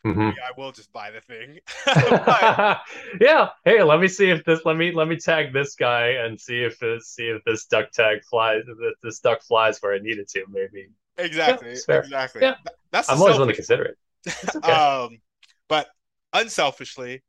Mm-hmm. 0.05 0.21
Yeah, 0.21 0.31
I 0.47 0.51
will 0.57 0.71
just 0.71 0.93
buy 0.93 1.12
the 1.12 1.19
thing. 1.19 1.59
yeah. 3.19 3.49
Hey, 3.65 3.83
let 3.83 3.99
me 3.99 4.07
see 4.07 4.29
if 4.29 4.45
this. 4.45 4.62
Let 4.63 4.77
me 4.77 4.93
let 4.93 5.09
me 5.09 5.17
tag 5.17 5.51
this 5.51 5.75
guy 5.75 6.12
and 6.12 6.39
see 6.39 6.63
if 6.63 6.79
this 6.79 7.09
see 7.09 7.23
if 7.23 7.43
this 7.43 7.65
duck 7.65 7.91
tag 7.91 8.23
flies. 8.23 8.62
If 8.65 8.95
this 9.03 9.19
duck 9.19 9.41
flies 9.41 9.77
where 9.81 9.93
it 9.95 10.03
needed 10.03 10.29
to. 10.29 10.45
Maybe. 10.49 10.88
Exactly. 11.17 11.75
Yeah, 11.89 11.97
exactly. 11.97 12.41
Yeah. 12.43 12.55
That's. 12.91 13.09
I'm 13.09 13.19
always 13.19 13.35
willing 13.35 13.49
to 13.49 13.55
consider 13.55 13.83
it. 13.83 13.97
Okay. 14.55 14.71
um, 14.71 15.19
but 15.67 15.89
unselfishly, 16.31 17.21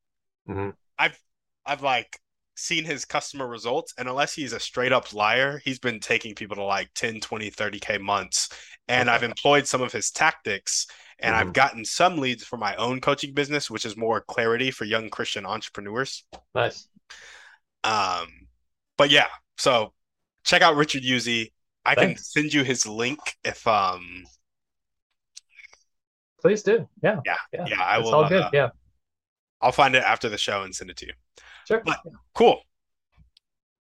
mm-hmm. 0.48 0.70
I've 0.96 1.20
I've 1.66 1.83
like 1.83 2.20
seen 2.61 2.85
his 2.85 3.05
customer 3.05 3.46
results 3.46 3.94
and 3.99 4.09
unless 4.09 4.35
he's 4.35 4.53
a 4.53 4.61
straight 4.61 4.92
up 4.92 5.12
liar 5.12 5.61
he's 5.64 5.79
been 5.79 6.01
taking 6.01 6.35
people 6.35 6.57
to 6.57 6.62
like 6.62 6.88
10 6.94 7.20
20 7.20 7.51
30k 7.51 8.01
months 8.01 8.49
and 8.88 9.09
okay. 9.09 9.16
i've 9.16 9.23
employed 9.23 9.66
some 9.66 9.83
of 9.83 9.92
his 9.92 10.11
tactics 10.11 10.87
and 11.23 11.35
mm-hmm. 11.35 11.49
I've 11.49 11.53
gotten 11.53 11.85
some 11.85 12.18
leads 12.18 12.44
for 12.44 12.57
my 12.57 12.75
own 12.77 13.01
coaching 13.01 13.35
business, 13.35 13.70
which 13.70 13.85
is 13.85 13.96
more 13.96 14.20
clarity 14.20 14.70
for 14.70 14.85
young 14.85 15.11
Christian 15.11 15.44
entrepreneurs. 15.44 16.25
Nice. 16.55 16.88
Um, 17.85 18.27
but 18.96 19.11
yeah, 19.11 19.27
so 19.59 19.92
check 20.44 20.62
out 20.62 20.77
Richard 20.77 21.03
Uzi. 21.03 21.53
I 21.85 21.94
Thanks. 21.94 22.33
can 22.33 22.42
send 22.42 22.55
you 22.55 22.62
his 22.64 22.87
link 22.87 23.18
if 23.44 23.66
um 23.66 24.25
please 26.40 26.62
do. 26.62 26.88
Yeah. 27.03 27.20
Yeah. 27.25 27.37
Yeah. 27.53 27.66
yeah 27.68 27.83
I 27.83 27.99
it's 27.99 28.05
will 28.05 28.14
all 28.14 28.29
good. 28.29 28.42
Uh, 28.42 28.51
yeah. 28.53 28.68
I'll 29.61 29.73
find 29.73 29.94
it 29.94 30.03
after 30.03 30.29
the 30.29 30.38
show 30.38 30.62
and 30.62 30.75
send 30.75 30.90
it 30.90 30.96
to 30.99 31.07
you. 31.07 31.12
Sure. 31.66 31.83
But, 31.85 31.99
cool. 32.35 32.61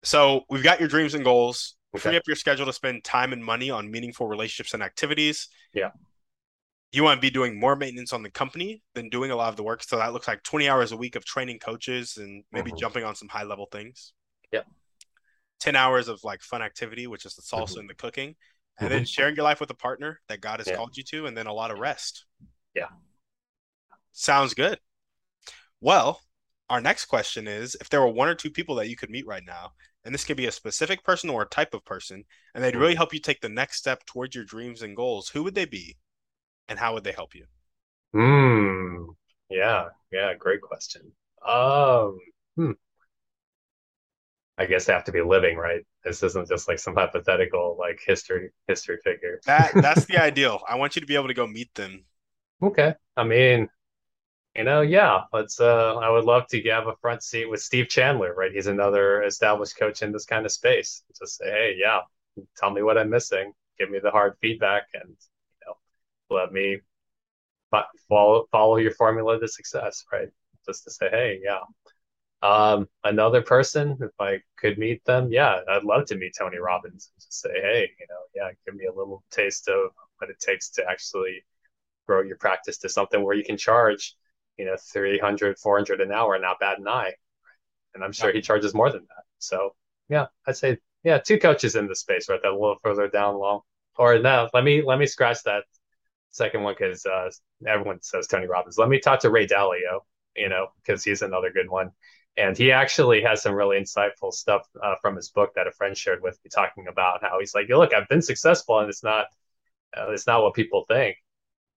So 0.03 0.41
we've 0.49 0.63
got 0.63 0.79
your 0.79 0.89
dreams 0.89 1.13
and 1.13 1.23
goals. 1.23 1.75
Okay. 1.95 2.09
Free 2.09 2.17
up 2.17 2.23
your 2.27 2.35
schedule 2.35 2.65
to 2.65 2.73
spend 2.73 3.03
time 3.03 3.31
and 3.31 3.43
money 3.43 3.69
on 3.69 3.89
meaningful 3.89 4.27
relationships 4.27 4.73
and 4.73 4.83
activities. 4.83 5.47
Yeah 5.73 5.91
you 6.95 7.03
want 7.03 7.17
to 7.17 7.21
be 7.21 7.29
doing 7.29 7.59
more 7.59 7.75
maintenance 7.75 8.13
on 8.13 8.23
the 8.23 8.29
company 8.29 8.81
than 8.93 9.09
doing 9.09 9.29
a 9.29 9.35
lot 9.35 9.49
of 9.49 9.57
the 9.57 9.63
work. 9.63 9.83
So 9.83 9.97
that 9.97 10.13
looks 10.13 10.29
like 10.29 10.43
20 10.43 10.69
hours 10.69 10.93
a 10.93 10.97
week 10.97 11.17
of 11.17 11.25
training 11.25 11.59
coaches 11.59 12.15
and 12.17 12.45
maybe 12.53 12.71
mm-hmm. 12.71 12.77
jumping 12.77 13.03
on 13.03 13.15
some 13.15 13.27
high 13.27 13.43
level 13.43 13.67
things. 13.69 14.13
Yeah. 14.51 14.61
10 15.59 15.75
hours 15.75 16.07
of 16.07 16.23
like 16.23 16.41
fun 16.41 16.61
activity, 16.61 17.05
which 17.05 17.25
is 17.25 17.35
the 17.35 17.41
salsa 17.41 17.71
mm-hmm. 17.71 17.79
and 17.81 17.89
the 17.89 17.95
cooking, 17.95 18.35
and 18.79 18.88
mm-hmm. 18.88 18.97
then 18.97 19.05
sharing 19.05 19.35
your 19.35 19.43
life 19.43 19.59
with 19.59 19.69
a 19.71 19.75
partner 19.75 20.21
that 20.29 20.39
God 20.39 20.61
has 20.61 20.67
yeah. 20.67 20.75
called 20.75 20.95
you 20.95 21.03
to, 21.03 21.25
and 21.25 21.35
then 21.35 21.47
a 21.47 21.53
lot 21.53 21.69
of 21.69 21.79
rest. 21.79 22.25
Yeah. 22.73 22.88
Sounds 24.13 24.53
good. 24.53 24.79
Well, 25.81 26.21
our 26.69 26.82
next 26.82 27.06
question 27.06 27.47
is 27.47 27.75
if 27.80 27.89
there 27.89 28.01
were 28.01 28.10
one 28.10 28.28
or 28.28 28.36
two 28.36 28.49
people 28.49 28.75
that 28.75 28.89
you 28.89 28.95
could 28.95 29.10
meet 29.10 29.28
right 29.28 29.43
now, 29.45 29.71
and 30.04 30.13
this 30.13 30.23
could 30.23 30.38
be 30.38 30.47
a 30.47 30.51
specific 30.51 31.04
person 31.04 31.30
or 31.30 31.43
a 31.43 31.49
type 31.49 31.73
of 31.73 31.86
person, 31.86 32.23
and 32.54 32.63
they'd 32.63 32.75
really 32.75 32.93
mm-hmm. 32.93 32.97
help 32.97 33.13
you 33.13 33.19
take 33.19 33.41
the 33.41 33.49
next 33.49 33.78
step 33.78 34.06
towards 34.06 34.36
your 34.36 34.45
dreams 34.45 34.82
and 34.82 34.95
goals, 34.95 35.30
who 35.30 35.43
would 35.43 35.56
they 35.56 35.65
be 35.65 35.97
and 36.67 36.80
how 36.80 36.93
would 36.93 37.04
they 37.04 37.12
help 37.12 37.36
you? 37.36 37.45
Hmm. 38.13 39.12
Yeah. 39.49 39.89
Yeah. 40.12 40.34
Great 40.36 40.62
question. 40.62 41.12
Um, 41.45 42.17
hmm. 42.56 42.71
I 44.58 44.65
guess 44.65 44.86
they 44.86 44.93
have 44.93 45.04
to 45.06 45.12
be 45.12 45.21
living, 45.21 45.58
right? 45.58 45.86
This 46.04 46.23
isn't 46.23 46.47
just 46.47 46.67
like 46.67 46.80
some 46.80 46.95
hypothetical 46.95 47.75
like 47.78 47.99
history 48.06 48.51
history 48.67 48.97
figure. 49.04 49.41
That 49.45 49.71
that's 49.75 50.06
the 50.06 50.17
ideal. 50.21 50.62
I 50.67 50.75
want 50.75 50.95
you 50.95 51.01
to 51.01 51.06
be 51.06 51.15
able 51.15 51.28
to 51.28 51.34
go 51.34 51.45
meet 51.45 51.73
them. 51.75 52.06
Okay. 52.63 52.93
I 53.17 53.23
mean, 53.25 53.67
you 54.55 54.63
know, 54.63 54.81
yeah, 54.81 55.23
let's 55.33 55.59
uh 55.59 55.95
I 55.95 56.09
would 56.09 56.25
love 56.25 56.47
to 56.47 56.61
have 56.69 56.87
a 56.87 56.95
front 57.01 57.23
seat 57.23 57.45
with 57.49 57.61
Steve 57.61 57.89
Chandler, 57.89 58.33
right? 58.33 58.51
He's 58.51 58.67
another 58.67 59.23
established 59.23 59.77
coach 59.77 60.01
in 60.01 60.11
this 60.11 60.25
kind 60.25 60.45
of 60.45 60.51
space. 60.51 61.03
Just 61.17 61.37
say, 61.37 61.49
hey, 61.51 61.75
yeah, 61.77 62.01
tell 62.57 62.71
me 62.71 62.81
what 62.83 62.97
I'm 62.97 63.09
missing, 63.09 63.53
give 63.77 63.89
me 63.89 63.99
the 64.01 64.11
hard 64.11 64.35
feedback 64.41 64.83
and 64.93 65.09
you 65.09 65.67
know, 65.67 65.75
let 66.29 66.51
me 66.51 66.79
follow 68.09 68.45
follow 68.51 68.77
your 68.77 68.91
formula 68.91 69.39
to 69.39 69.47
success, 69.47 70.05
right? 70.11 70.29
Just 70.65 70.83
to 70.85 70.91
say, 70.91 71.09
hey, 71.09 71.39
yeah, 71.43 71.59
um, 72.41 72.87
another 73.03 73.41
person, 73.41 73.97
if 74.01 74.11
I 74.19 74.39
could 74.57 74.77
meet 74.77 75.03
them, 75.05 75.31
yeah, 75.31 75.61
I'd 75.69 75.83
love 75.83 76.05
to 76.07 76.17
meet 76.17 76.35
Tony 76.37 76.57
Robbins 76.57 77.11
just 77.17 77.41
say, 77.41 77.51
hey, 77.53 77.89
you 77.99 78.05
know, 78.09 78.21
yeah, 78.35 78.51
give 78.65 78.75
me 78.75 78.85
a 78.85 78.93
little 78.93 79.23
taste 79.31 79.67
of 79.69 79.91
what 80.19 80.29
it 80.29 80.39
takes 80.39 80.69
to 80.71 80.85
actually 80.89 81.43
grow 82.07 82.21
your 82.21 82.37
practice 82.37 82.77
to 82.79 82.89
something 82.89 83.23
where 83.23 83.35
you 83.35 83.43
can 83.43 83.57
charge, 83.57 84.15
you 84.57 84.65
know, 84.65 84.75
300, 84.77 85.57
400 85.59 86.01
an 86.01 86.11
hour, 86.11 86.37
not 86.39 86.59
bad 86.59 86.79
an 86.79 86.87
eye. 86.87 87.13
And 87.93 88.03
I'm 88.03 88.11
sure 88.11 88.31
he 88.31 88.41
charges 88.41 88.73
more 88.73 88.91
than 88.91 89.01
that. 89.01 89.23
So, 89.39 89.75
yeah, 90.09 90.27
I'd 90.47 90.57
say, 90.57 90.77
yeah, 91.03 91.19
two 91.19 91.39
coaches 91.39 91.75
in 91.75 91.87
the 91.87 91.95
space, 91.95 92.29
right? 92.29 92.41
That 92.41 92.51
a 92.51 92.53
little 92.53 92.77
further 92.83 93.07
down 93.07 93.37
long. 93.37 93.61
Or 93.97 94.19
no, 94.19 94.49
let 94.53 94.63
me 94.63 94.81
let 94.81 94.99
me 94.99 95.05
scratch 95.05 95.43
that 95.43 95.63
second 96.31 96.63
one 96.63 96.75
because 96.77 97.05
uh, 97.05 97.29
everyone 97.65 98.01
says 98.01 98.27
Tony 98.27 98.47
Robbins. 98.47 98.77
Let 98.77 98.89
me 98.89 98.99
talk 98.99 99.21
to 99.21 99.29
Ray 99.29 99.47
Dalio, 99.47 100.01
you 100.35 100.49
know, 100.49 100.67
because 100.77 101.03
he's 101.03 101.21
another 101.21 101.49
good 101.51 101.69
one 101.69 101.91
and 102.37 102.57
he 102.57 102.71
actually 102.71 103.21
has 103.21 103.41
some 103.41 103.53
really 103.53 103.79
insightful 103.79 104.33
stuff 104.33 104.67
uh, 104.83 104.95
from 105.01 105.15
his 105.15 105.29
book 105.29 105.53
that 105.55 105.67
a 105.67 105.71
friend 105.71 105.97
shared 105.97 106.21
with 106.21 106.37
me, 106.43 106.49
talking 106.53 106.87
about 106.87 107.21
how 107.23 107.39
he's 107.39 107.55
like, 107.55 107.69
"Look, 107.69 107.93
I've 107.93 108.07
been 108.09 108.21
successful, 108.21 108.79
and 108.79 108.89
it's 108.89 109.03
not, 109.03 109.27
uh, 109.97 110.11
it's 110.11 110.27
not 110.27 110.43
what 110.43 110.53
people 110.53 110.85
think. 110.87 111.17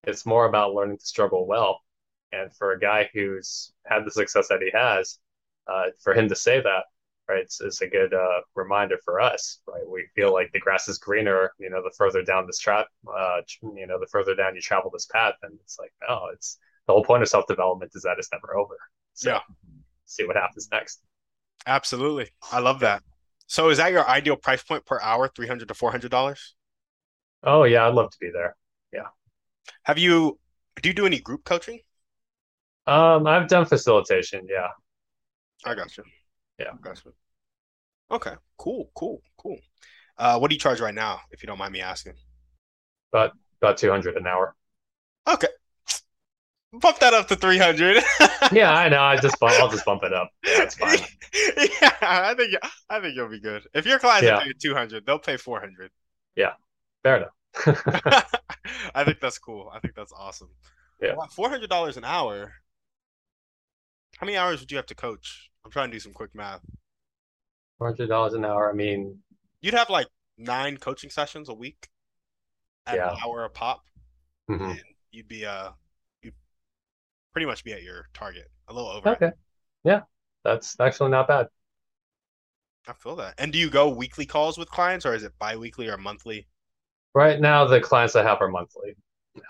It's 0.04 0.26
more 0.26 0.46
about 0.46 0.74
learning 0.74 0.98
to 0.98 1.06
struggle 1.06 1.46
well." 1.46 1.80
And 2.32 2.54
for 2.54 2.72
a 2.72 2.78
guy 2.78 3.08
who's 3.12 3.72
had 3.86 4.04
the 4.04 4.10
success 4.10 4.48
that 4.48 4.60
he 4.62 4.70
has, 4.74 5.18
uh, 5.66 5.86
for 6.02 6.14
him 6.14 6.28
to 6.28 6.36
say 6.36 6.60
that, 6.60 6.84
right, 7.28 7.40
it's, 7.40 7.60
it's 7.60 7.80
a 7.80 7.86
good 7.86 8.12
uh, 8.14 8.40
reminder 8.54 8.98
for 9.04 9.20
us, 9.20 9.60
right? 9.66 9.88
We 9.88 10.06
feel 10.14 10.32
like 10.32 10.50
the 10.52 10.60
grass 10.60 10.88
is 10.88 10.98
greener, 10.98 11.52
you 11.58 11.70
know, 11.70 11.82
the 11.82 11.92
further 11.96 12.22
down 12.22 12.46
this 12.46 12.58
track, 12.58 12.86
uh, 13.14 13.40
you 13.62 13.86
know, 13.86 13.98
the 13.98 14.06
further 14.06 14.34
down 14.34 14.54
you 14.54 14.60
travel 14.60 14.90
this 14.90 15.06
path, 15.06 15.34
and 15.42 15.58
it's 15.62 15.78
like, 15.78 15.92
no, 16.06 16.28
it's 16.32 16.58
the 16.86 16.92
whole 16.92 17.04
point 17.04 17.22
of 17.22 17.28
self 17.28 17.46
development 17.46 17.92
is 17.94 18.02
that 18.02 18.16
it's 18.18 18.30
never 18.32 18.56
over. 18.56 18.76
So, 19.14 19.30
yeah 19.30 19.40
see 20.08 20.26
what 20.26 20.36
happens 20.36 20.68
next. 20.72 21.00
Absolutely. 21.66 22.30
I 22.50 22.58
love 22.60 22.80
that. 22.80 23.02
So 23.46 23.68
is 23.70 23.78
that 23.78 23.92
your 23.92 24.08
ideal 24.08 24.36
price 24.36 24.62
point 24.62 24.84
per 24.84 25.00
hour, 25.00 25.28
300 25.28 25.68
to 25.68 25.74
$400? 25.74 26.38
Oh 27.44 27.64
yeah, 27.64 27.86
I'd 27.86 27.94
love 27.94 28.10
to 28.10 28.18
be 28.20 28.30
there. 28.32 28.56
Yeah. 28.92 29.06
Have 29.84 29.98
you 29.98 30.38
do 30.82 30.88
you 30.88 30.94
do 30.94 31.06
any 31.06 31.20
group 31.20 31.44
coaching? 31.44 31.80
Um, 32.88 33.26
I've 33.26 33.48
done 33.48 33.66
facilitation, 33.66 34.46
yeah. 34.48 34.68
I 35.64 35.74
got 35.74 35.96
you. 35.96 36.04
Yeah. 36.58 36.70
I 36.72 36.76
got 36.80 37.02
you. 37.04 37.12
Okay. 38.10 38.34
Cool, 38.56 38.90
cool, 38.94 39.20
cool. 39.36 39.58
Uh, 40.16 40.38
what 40.38 40.48
do 40.48 40.54
you 40.54 40.60
charge 40.60 40.80
right 40.80 40.94
now, 40.94 41.20
if 41.30 41.42
you 41.42 41.46
don't 41.46 41.58
mind 41.58 41.72
me 41.72 41.80
asking? 41.80 42.14
About 43.12 43.32
about 43.60 43.76
two 43.76 43.90
hundred 43.90 44.16
an 44.16 44.26
hour. 44.26 44.54
Okay 45.26 45.48
bump 46.72 46.98
that 46.98 47.14
up 47.14 47.26
to 47.28 47.36
300 47.36 48.02
yeah 48.52 48.72
i 48.72 48.88
know 48.88 49.00
i 49.00 49.16
just 49.16 49.38
bump, 49.40 49.54
i'll 49.54 49.70
just 49.70 49.84
bump 49.84 50.02
it 50.04 50.12
up 50.12 50.30
yeah 50.44 50.62
it's 50.62 50.74
fine 50.76 50.98
yeah 51.80 51.94
i 52.02 52.34
think 52.34 52.54
i 52.90 53.00
think 53.00 53.16
you'll 53.16 53.28
be 53.28 53.40
good 53.40 53.66
if 53.74 53.86
your 53.86 53.98
clients 53.98 54.24
yeah. 54.24 54.40
pay 54.40 54.52
200 54.52 55.06
they'll 55.06 55.18
pay 55.18 55.36
400 55.36 55.90
yeah 56.36 56.52
fair 57.02 57.16
enough 57.16 57.32
i 58.94 59.02
think 59.04 59.18
that's 59.20 59.38
cool 59.38 59.70
i 59.72 59.78
think 59.80 59.94
that's 59.94 60.12
awesome 60.12 60.50
yeah 61.00 61.14
$400 61.14 61.96
an 61.96 62.04
hour 62.04 62.52
how 64.18 64.26
many 64.26 64.36
hours 64.36 64.60
would 64.60 64.70
you 64.70 64.76
have 64.76 64.86
to 64.86 64.94
coach 64.94 65.50
i'm 65.64 65.70
trying 65.70 65.90
to 65.90 65.96
do 65.96 66.00
some 66.00 66.12
quick 66.12 66.34
math 66.34 66.60
$400 67.80 68.34
an 68.34 68.44
hour 68.44 68.70
i 68.70 68.74
mean 68.74 69.18
you'd 69.60 69.74
have 69.74 69.90
like 69.90 70.08
nine 70.36 70.76
coaching 70.76 71.10
sessions 71.10 71.48
a 71.48 71.54
week 71.54 71.88
at 72.86 72.96
yeah. 72.96 73.12
an 73.12 73.16
hour 73.24 73.44
a 73.44 73.50
pop 73.50 73.84
mm-hmm. 74.50 74.72
you'd 75.12 75.28
be 75.28 75.44
uh 75.44 75.70
you 76.22 76.32
pretty 77.32 77.46
much 77.46 77.62
be 77.64 77.72
at 77.72 77.82
your 77.82 78.08
target, 78.14 78.50
a 78.66 78.72
little 78.72 78.90
over. 78.90 79.10
Okay. 79.10 79.30
Yeah, 79.84 80.00
that's 80.44 80.78
actually 80.80 81.10
not 81.10 81.28
bad. 81.28 81.46
I 82.88 82.94
feel 82.94 83.16
that. 83.16 83.34
And 83.38 83.52
do 83.52 83.58
you 83.58 83.70
go 83.70 83.88
weekly 83.90 84.26
calls 84.26 84.58
with 84.58 84.68
clients, 84.70 85.04
or 85.06 85.14
is 85.14 85.22
it 85.22 85.32
bi-weekly 85.38 85.88
or 85.88 85.96
monthly? 85.96 86.48
Right 87.14 87.40
now, 87.40 87.64
the 87.66 87.80
clients 87.80 88.16
I 88.16 88.22
have 88.22 88.38
are 88.40 88.48
monthly. 88.48 88.96
Yeah. 89.36 89.42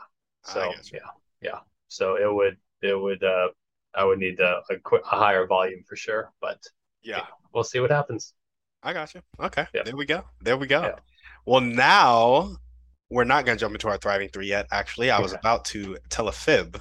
So 0.45 0.73
yeah, 0.93 0.99
yeah. 1.41 1.59
So 1.89 2.17
it 2.17 2.33
would 2.33 2.57
it 2.83 2.95
would 2.95 3.23
uh 3.23 3.49
I 3.95 4.05
would 4.05 4.19
need 4.19 4.41
a, 4.41 4.63
a, 4.71 4.97
a 4.97 5.03
higher 5.05 5.47
volume 5.47 5.83
for 5.87 5.97
sure, 5.97 6.33
but 6.41 6.61
yeah. 7.03 7.19
yeah, 7.19 7.25
we'll 7.53 7.65
see 7.65 7.81
what 7.81 7.91
happens. 7.91 8.35
I 8.83 8.93
got 8.93 9.15
you. 9.15 9.23
Okay, 9.41 9.67
yeah. 9.75 9.83
there 9.83 9.97
we 9.97 10.07
go. 10.07 10.23
There 10.41 10.57
we 10.57 10.67
go. 10.67 10.83
Yeah. 10.83 10.97
Well, 11.47 11.61
now 11.61 12.57
we're 13.11 13.25
not 13.25 13.45
going 13.45 13.57
to 13.57 13.61
jump 13.61 13.75
into 13.75 13.89
our 13.89 13.99
thriving 13.99 14.29
three 14.29 14.49
yet. 14.49 14.67
Actually, 14.71 15.11
I 15.11 15.17
okay. 15.17 15.23
was 15.23 15.33
about 15.33 15.65
to 15.67 15.97
tell 16.11 16.29
a 16.29 16.33
fib 16.33 16.81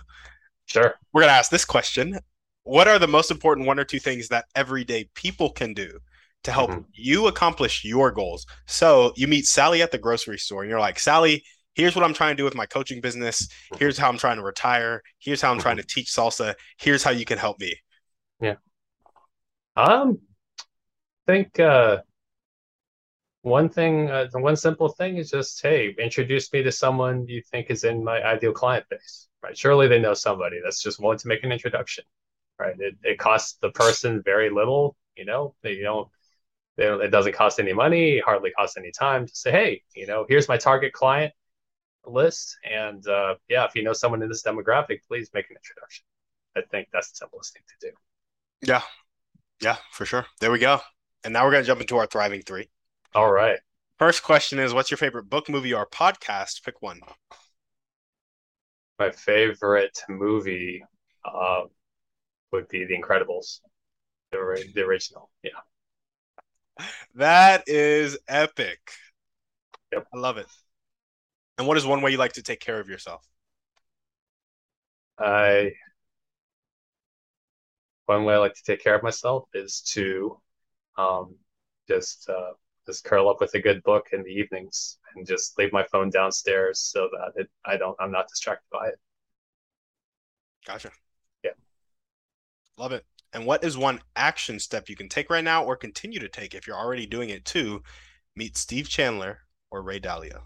Sure. 0.67 0.93
We're 1.13 1.21
going 1.21 1.31
to 1.31 1.37
ask 1.37 1.49
this 1.49 1.65
question 1.65 2.19
What 2.63 2.87
are 2.87 2.99
the 2.99 3.07
most 3.07 3.31
important 3.31 3.65
one 3.65 3.79
or 3.79 3.85
two 3.85 3.99
things 3.99 4.27
that 4.27 4.45
everyday 4.55 5.09
people 5.15 5.49
can 5.49 5.73
do 5.73 5.99
to 6.43 6.51
help 6.51 6.69
mm-hmm. 6.69 6.81
you 6.93 7.27
accomplish 7.27 7.83
your 7.83 8.11
goals? 8.11 8.45
So 8.67 9.13
you 9.15 9.27
meet 9.27 9.47
Sally 9.47 9.81
at 9.81 9.91
the 9.91 9.97
grocery 9.97 10.37
store 10.37 10.61
and 10.61 10.69
you're 10.69 10.79
like, 10.79 10.99
Sally, 10.99 11.43
here's 11.77 11.95
what 11.95 12.03
I'm 12.03 12.13
trying 12.13 12.35
to 12.35 12.37
do 12.37 12.43
with 12.43 12.55
my 12.55 12.65
coaching 12.65 12.99
business. 12.99 13.47
Mm-hmm. 13.47 13.77
Here's 13.79 13.97
how 13.97 14.09
I'm 14.09 14.17
trying 14.17 14.37
to 14.37 14.43
retire. 14.43 15.01
Here's 15.19 15.41
how 15.41 15.51
I'm 15.51 15.57
mm-hmm. 15.57 15.63
trying 15.63 15.77
to 15.77 15.83
teach 15.83 16.07
salsa. 16.07 16.55
Here's 16.77 17.03
how 17.03 17.11
you 17.11 17.25
can 17.25 17.37
help 17.37 17.59
me. 17.59 17.73
Yeah. 18.41 18.55
Um, 19.75 20.19
I 21.27 21.31
think 21.31 21.59
uh, 21.59 21.99
one 23.43 23.69
thing, 23.69 24.09
uh, 24.09 24.27
one 24.33 24.55
simple 24.55 24.89
thing 24.89 25.17
is 25.17 25.29
just, 25.29 25.61
hey, 25.61 25.95
introduce 25.97 26.51
me 26.51 26.63
to 26.63 26.71
someone 26.71 27.25
you 27.27 27.41
think 27.51 27.69
is 27.69 27.85
in 27.85 28.03
my 28.03 28.21
ideal 28.21 28.51
client 28.51 28.85
base 28.89 29.27
right? 29.43 29.57
Surely 29.57 29.87
they 29.87 29.99
know 29.99 30.13
somebody 30.13 30.59
that's 30.63 30.81
just 30.81 30.99
willing 30.99 31.17
to 31.19 31.27
make 31.27 31.43
an 31.43 31.51
introduction, 31.51 32.03
right? 32.59 32.75
It, 32.79 32.95
it 33.03 33.19
costs 33.19 33.57
the 33.61 33.69
person 33.71 34.21
very 34.23 34.49
little, 34.49 34.95
you 35.15 35.25
know, 35.25 35.55
they, 35.63 35.81
they, 36.77 36.85
it 36.85 37.11
doesn't 37.11 37.33
cost 37.33 37.59
any 37.59 37.73
money, 37.73 38.19
hardly 38.19 38.51
costs 38.51 38.77
any 38.77 38.91
time 38.91 39.25
to 39.27 39.35
say, 39.35 39.51
hey, 39.51 39.81
you 39.95 40.07
know, 40.07 40.25
here's 40.27 40.47
my 40.47 40.57
target 40.57 40.93
client 40.93 41.33
list. 42.07 42.57
And 42.69 43.05
uh, 43.07 43.35
yeah, 43.49 43.65
if 43.65 43.75
you 43.75 43.83
know 43.83 43.93
someone 43.93 44.21
in 44.21 44.29
this 44.29 44.43
demographic, 44.43 44.99
please 45.07 45.29
make 45.33 45.49
an 45.49 45.57
introduction. 45.57 46.05
I 46.55 46.61
think 46.71 46.87
that's 46.91 47.11
the 47.11 47.17
simplest 47.17 47.53
thing 47.53 47.63
to 47.67 47.89
do. 47.89 47.95
Yeah. 48.67 48.81
Yeah, 49.61 49.77
for 49.91 50.05
sure. 50.05 50.25
There 50.39 50.51
we 50.51 50.59
go. 50.59 50.81
And 51.23 51.33
now 51.33 51.45
we're 51.45 51.51
going 51.51 51.63
to 51.63 51.67
jump 51.67 51.81
into 51.81 51.97
our 51.97 52.07
thriving 52.07 52.41
three. 52.41 52.69
All 53.15 53.31
right. 53.31 53.59
First 53.99 54.23
question 54.23 54.59
is 54.59 54.73
What's 54.73 54.91
your 54.91 54.97
favorite 54.97 55.29
book, 55.29 55.49
movie, 55.49 55.73
or 55.73 55.85
podcast? 55.87 56.63
Pick 56.63 56.81
one 56.81 57.01
my 58.99 59.11
favorite 59.11 59.99
movie 60.09 60.83
uh, 61.25 61.61
would 62.51 62.67
be 62.67 62.85
The 62.85 62.97
Incredibles, 62.97 63.59
the, 64.31 64.65
the 64.73 64.81
original. 64.81 65.29
Yeah. 65.43 66.85
That 67.15 67.63
is 67.67 68.17
epic. 68.27 68.79
Yep. 69.91 70.07
I 70.13 70.17
love 70.17 70.37
it. 70.37 70.47
And 71.57 71.67
what 71.67 71.77
is 71.77 71.85
one 71.85 72.01
way 72.01 72.11
you 72.11 72.17
like 72.17 72.33
to 72.33 72.43
take 72.43 72.59
care 72.59 72.79
of 72.79 72.87
yourself? 72.87 73.27
I 75.17 75.71
one 78.05 78.23
way 78.23 78.35
I 78.35 78.37
like 78.37 78.53
to 78.53 78.63
take 78.63 78.81
care 78.81 78.95
of 78.95 79.03
myself 79.03 79.49
is 79.53 79.81
to 79.93 80.39
um, 80.97 81.35
just 81.87 82.29
uh, 82.29 82.53
just 82.85 83.03
curl 83.03 83.29
up 83.29 83.41
with 83.41 83.53
a 83.55 83.59
good 83.59 83.83
book 83.83 84.07
in 84.13 84.23
the 84.23 84.29
evenings 84.29 84.99
and 85.15 85.25
just 85.25 85.57
leave 85.57 85.73
my 85.73 85.83
phone 85.91 86.09
downstairs 86.09 86.79
so 86.79 87.09
that 87.11 87.41
it, 87.41 87.49
I 87.65 87.77
don't 87.77 87.95
I'm 87.99 88.11
not 88.11 88.27
distracted 88.27 88.67
by 88.71 88.87
it. 88.89 88.99
Gotcha. 90.65 90.91
Yeah. 91.43 91.51
Love 92.77 92.91
it. 92.91 93.05
And 93.33 93.45
what 93.45 93.63
is 93.63 93.77
one 93.77 93.99
action 94.15 94.59
step 94.59 94.89
you 94.89 94.95
can 94.95 95.09
take 95.09 95.29
right 95.29 95.43
now 95.43 95.63
or 95.63 95.75
continue 95.75 96.19
to 96.19 96.29
take 96.29 96.53
if 96.53 96.65
you're 96.65 96.77
already 96.77 97.05
doing 97.05 97.29
it 97.29 97.45
to 97.45 97.81
meet 98.35 98.57
Steve 98.57 98.87
Chandler 98.87 99.39
or 99.69 99.81
Ray 99.81 99.99
Dalio? 99.99 100.43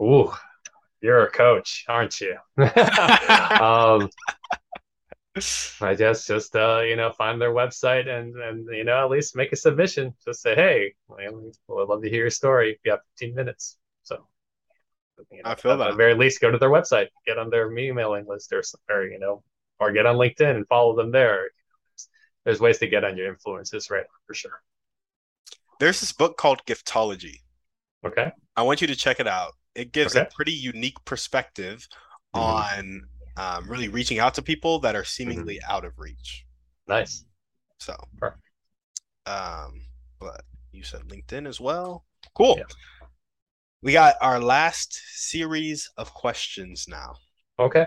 Ooh, 0.00 0.32
you're 1.00 1.24
a 1.24 1.30
coach, 1.30 1.84
aren't 1.88 2.20
you? 2.20 2.36
um, 2.58 4.10
I 5.80 5.94
guess 5.94 6.26
just 6.26 6.56
uh, 6.56 6.80
you 6.80 6.96
know 6.96 7.12
find 7.12 7.40
their 7.40 7.52
website 7.52 8.08
and 8.08 8.34
and 8.36 8.66
you 8.74 8.84
know 8.84 9.04
at 9.04 9.10
least 9.10 9.36
make 9.36 9.52
a 9.52 9.56
submission. 9.56 10.14
Just 10.24 10.42
say, 10.42 10.54
hey, 10.54 10.94
I'd 11.18 11.32
love 11.68 12.02
to 12.02 12.10
hear 12.10 12.22
your 12.22 12.30
story. 12.30 12.78
You 12.84 12.92
have 12.92 13.00
15 13.18 13.34
minutes, 13.34 13.76
so 14.02 14.26
you 15.30 15.42
know, 15.42 15.50
I 15.50 15.54
feel 15.54 15.76
that. 15.76 15.88
At 15.88 15.90
the 15.92 15.96
very 15.96 16.14
least, 16.14 16.40
go 16.40 16.50
to 16.50 16.58
their 16.58 16.70
website, 16.70 17.08
get 17.26 17.38
on 17.38 17.50
their 17.50 17.70
emailing 17.76 18.26
list, 18.26 18.52
or, 18.52 18.62
or 18.90 19.06
you 19.06 19.18
know, 19.18 19.42
or 19.78 19.92
get 19.92 20.06
on 20.06 20.16
LinkedIn 20.16 20.56
and 20.56 20.66
follow 20.68 20.96
them 20.96 21.10
there. 21.10 21.50
There's 22.44 22.60
ways 22.60 22.78
to 22.78 22.86
get 22.86 23.04
on 23.04 23.16
your 23.16 23.28
influences, 23.28 23.90
right? 23.90 24.04
For 24.26 24.34
sure. 24.34 24.62
There's 25.80 26.00
this 26.00 26.12
book 26.12 26.36
called 26.36 26.64
Giftology. 26.64 27.40
Okay. 28.06 28.30
I 28.56 28.62
want 28.62 28.80
you 28.80 28.86
to 28.86 28.96
check 28.96 29.20
it 29.20 29.26
out. 29.26 29.52
It 29.76 29.92
gives 29.92 30.16
okay. 30.16 30.26
a 30.26 30.34
pretty 30.34 30.52
unique 30.52 30.96
perspective 31.04 31.86
mm-hmm. 32.34 32.40
on 32.40 33.02
um, 33.36 33.70
really 33.70 33.88
reaching 33.88 34.18
out 34.18 34.34
to 34.34 34.42
people 34.42 34.78
that 34.80 34.96
are 34.96 35.04
seemingly 35.04 35.56
mm-hmm. 35.56 35.70
out 35.70 35.84
of 35.84 35.98
reach. 35.98 36.44
Nice. 36.88 37.24
So, 37.78 37.94
Perfect. 38.18 38.42
um, 39.26 39.82
but 40.18 40.42
you 40.72 40.82
said 40.82 41.02
LinkedIn 41.02 41.46
as 41.46 41.60
well. 41.60 42.04
Cool. 42.34 42.56
Yeah. 42.58 42.64
We 43.82 43.92
got 43.92 44.14
our 44.20 44.40
last 44.40 45.00
series 45.14 45.90
of 45.96 46.14
questions 46.14 46.86
now. 46.88 47.16
Okay. 47.58 47.86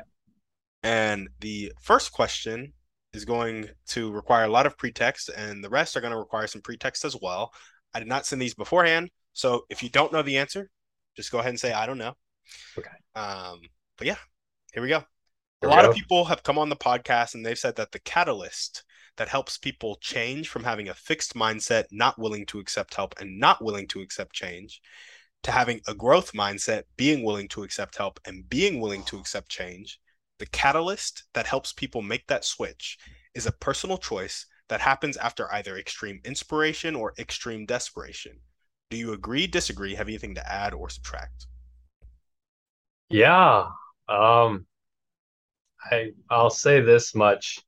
And 0.84 1.28
the 1.40 1.74
first 1.82 2.12
question 2.12 2.74
is 3.14 3.26
going 3.26 3.70
to 3.88 4.12
require 4.12 4.46
a 4.46 4.52
lot 4.52 4.66
of 4.66 4.78
pretext, 4.78 5.30
and 5.36 5.64
the 5.64 5.70
rest 5.70 5.98
are 5.98 6.02
going 6.02 6.14
to 6.14 6.20
require 6.20 6.48
some 6.48 6.62
pretext 6.62 7.04
as 7.04 7.18
well. 7.22 7.52
I 7.94 8.00
did 8.00 8.08
not 8.08 8.26
send 8.26 8.42
these 8.42 8.54
beforehand, 8.54 9.10
so 9.34 9.66
if 9.70 9.82
you 9.82 9.90
don't 9.90 10.14
know 10.14 10.22
the 10.22 10.38
answer, 10.38 10.70
just 11.16 11.32
go 11.32 11.40
ahead 11.40 11.50
and 11.50 11.60
say 11.60 11.72
I 11.72 11.86
don't 11.86 11.98
know. 11.98 12.16
Okay. 12.78 12.90
Um, 13.16 13.62
but 13.98 14.08
yeah, 14.08 14.18
here 14.74 14.84
we 14.84 14.90
go. 14.90 15.04
Here 15.62 15.70
a 15.70 15.74
lot 15.74 15.84
go. 15.84 15.90
of 15.90 15.96
people 15.96 16.26
have 16.26 16.44
come 16.44 16.58
on 16.58 16.70
the 16.70 16.76
podcast 16.76 17.36
and 17.36 17.46
they've 17.46 17.60
said 17.60 17.76
that 17.76 17.92
the 17.92 18.00
catalyst 18.00 18.84
that 19.18 19.28
helps 19.28 19.58
people 19.58 19.98
change 20.02 20.48
from 20.48 20.64
having 20.64 20.88
a 20.88 20.94
fixed 20.94 21.34
mindset, 21.36 21.86
not 21.92 22.18
willing 22.18 22.46
to 22.48 22.60
accept 22.60 22.96
help 22.96 23.14
and 23.20 23.40
not 23.40 23.62
willing 23.64 23.88
to 23.90 24.02
accept 24.02 24.34
change, 24.34 24.82
to 25.44 25.52
having 25.52 25.82
a 25.88 25.94
growth 25.94 26.32
mindset, 26.34 26.84
being 26.96 27.24
willing 27.24 27.48
to 27.50 27.64
accept 27.64 27.98
help 27.98 28.20
and 28.26 28.50
being 28.50 28.80
willing 28.80 29.04
to 29.04 29.18
accept 29.18 29.50
change, 29.50 30.00
the 30.38 30.46
catalyst 30.46 31.26
that 31.34 31.48
helps 31.48 31.74
people 31.74 32.02
make 32.02 32.26
that 32.28 32.46
switch 32.46 32.98
is 33.36 33.46
a 33.46 33.52
personal 33.52 33.98
choice 33.98 34.46
that 34.70 34.82
happens 34.82 35.18
after 35.18 35.52
either 35.54 35.78
extreme 35.78 36.22
inspiration 36.24 36.96
or 36.96 37.14
extreme 37.20 37.66
desperation. 37.66 38.40
Do 38.90 38.98
you 38.98 39.14
agree, 39.14 39.46
disagree, 39.46 39.94
have 39.96 40.08
anything 40.08 40.34
to 40.36 40.52
add 40.52 40.74
or 40.74 40.90
subtract? 40.90 41.46
Yeah. 43.10 43.68
Um 44.08 44.66
I 45.92 46.12
I'll 46.30 46.50
say 46.50 46.82
this 46.82 47.16
much 47.16 47.60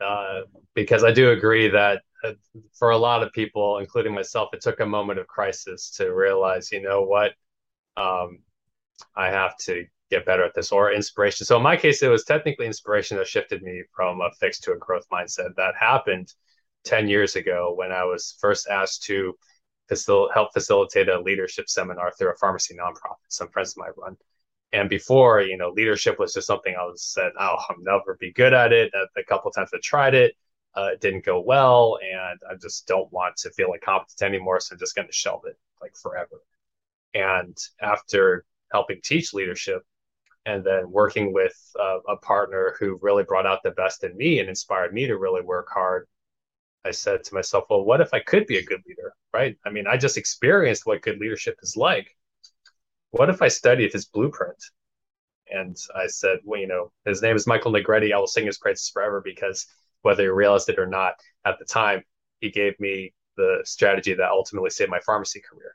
uh, 0.00 0.42
because 0.74 1.04
I 1.04 1.12
do 1.12 1.30
agree 1.30 1.68
that 1.68 2.02
uh, 2.24 2.32
for 2.78 2.90
a 2.90 2.98
lot 2.98 3.22
of 3.22 3.32
people, 3.32 3.78
including 3.78 4.14
myself, 4.14 4.50
it 4.52 4.60
took 4.60 4.80
a 4.80 4.86
moment 4.86 5.18
of 5.18 5.26
crisis 5.26 5.90
to 5.92 6.12
realize, 6.14 6.72
you 6.72 6.82
know 6.82 7.02
what, 7.02 7.32
um, 7.96 8.40
I 9.16 9.28
have 9.28 9.56
to 9.66 9.86
get 10.10 10.26
better 10.26 10.44
at 10.44 10.54
this 10.54 10.72
or 10.72 10.92
inspiration. 10.92 11.46
So 11.46 11.56
in 11.56 11.62
my 11.62 11.76
case, 11.76 12.02
it 12.02 12.08
was 12.08 12.24
technically 12.24 12.66
inspiration 12.66 13.16
that 13.18 13.26
shifted 13.26 13.62
me 13.62 13.82
from 13.94 14.20
a 14.20 14.30
fixed 14.40 14.64
to 14.64 14.72
a 14.72 14.78
growth 14.78 15.06
mindset. 15.12 15.54
That 15.56 15.74
happened 15.78 16.32
10 16.84 17.08
years 17.08 17.36
ago 17.36 17.74
when 17.76 17.92
I 17.92 18.04
was 18.04 18.36
first 18.40 18.68
asked 18.68 19.04
to 19.04 19.34
facil- 19.90 20.32
help 20.32 20.52
facilitate 20.52 21.08
a 21.08 21.20
leadership 21.20 21.68
seminar 21.68 22.12
through 22.12 22.30
a 22.30 22.36
pharmacy 22.36 22.74
nonprofit 22.74 23.16
some 23.28 23.48
friends 23.48 23.72
of 23.72 23.78
mine 23.78 23.90
run. 23.96 24.16
And 24.72 24.88
before, 24.90 25.40
you 25.42 25.56
know, 25.56 25.70
leadership 25.70 26.18
was 26.18 26.34
just 26.34 26.46
something 26.46 26.74
I 26.74 26.84
was 26.84 27.02
said, 27.02 27.32
oh, 27.38 27.56
I'll 27.68 27.76
never 27.80 28.16
be 28.20 28.32
good 28.32 28.52
at 28.52 28.72
it. 28.72 28.92
A, 28.94 29.20
a 29.20 29.24
couple 29.24 29.50
times 29.50 29.70
I 29.72 29.78
tried 29.82 30.14
it, 30.14 30.34
uh, 30.74 30.90
it 30.92 31.00
didn't 31.00 31.24
go 31.24 31.40
well, 31.40 31.98
and 32.02 32.38
I 32.50 32.54
just 32.60 32.86
don't 32.86 33.10
want 33.12 33.36
to 33.38 33.50
feel 33.50 33.72
incompetent 33.72 34.22
anymore. 34.22 34.60
So 34.60 34.74
I'm 34.74 34.78
just 34.78 34.96
going 34.96 35.08
to 35.08 35.14
shelve 35.14 35.42
it 35.46 35.56
like 35.80 35.96
forever. 35.96 36.42
And 37.14 37.56
after 37.80 38.44
helping 38.72 39.00
teach 39.02 39.32
leadership, 39.32 39.82
and 40.46 40.62
then 40.62 40.90
working 40.90 41.32
with 41.32 41.54
uh, 41.78 41.98
a 42.08 42.16
partner 42.16 42.76
who 42.78 43.00
really 43.02 43.24
brought 43.24 43.46
out 43.46 43.62
the 43.64 43.72
best 43.72 44.04
in 44.04 44.16
me 44.16 44.38
and 44.38 44.48
inspired 44.48 44.94
me 44.94 45.06
to 45.06 45.18
really 45.18 45.42
work 45.42 45.68
hard 45.68 46.06
i 46.86 46.90
said 46.90 47.24
to 47.24 47.34
myself 47.34 47.64
well 47.68 47.84
what 47.84 48.00
if 48.00 48.08
i 48.12 48.20
could 48.20 48.46
be 48.46 48.58
a 48.58 48.64
good 48.64 48.82
leader? 48.86 49.12
Right? 49.34 49.56
I 49.66 49.70
mean 49.70 49.86
i 49.86 49.96
just 49.96 50.16
experienced 50.16 50.86
what 50.86 51.02
good 51.02 51.18
leadership 51.18 51.56
is 51.62 51.76
like. 51.76 52.08
What 53.10 53.30
if 53.30 53.42
i 53.42 53.48
studied 53.48 53.92
his 53.92 54.06
blueprint? 54.06 54.62
And 55.50 55.76
i 55.94 56.06
said 56.06 56.38
well 56.44 56.60
you 56.60 56.66
know 56.66 56.92
his 57.04 57.22
name 57.22 57.36
is 57.36 57.46
michael 57.46 57.72
negretti. 57.72 58.12
I 58.12 58.18
will 58.18 58.26
sing 58.26 58.46
his 58.46 58.58
praises 58.58 58.88
forever 58.88 59.20
because 59.24 59.66
whether 60.02 60.22
you 60.22 60.32
realized 60.32 60.68
it 60.68 60.78
or 60.78 60.86
not 60.86 61.14
at 61.44 61.58
the 61.58 61.64
time 61.64 62.02
he 62.40 62.50
gave 62.50 62.78
me 62.80 63.12
the 63.36 63.60
strategy 63.64 64.14
that 64.14 64.30
ultimately 64.30 64.70
saved 64.70 64.90
my 64.90 65.00
pharmacy 65.00 65.42
career. 65.48 65.74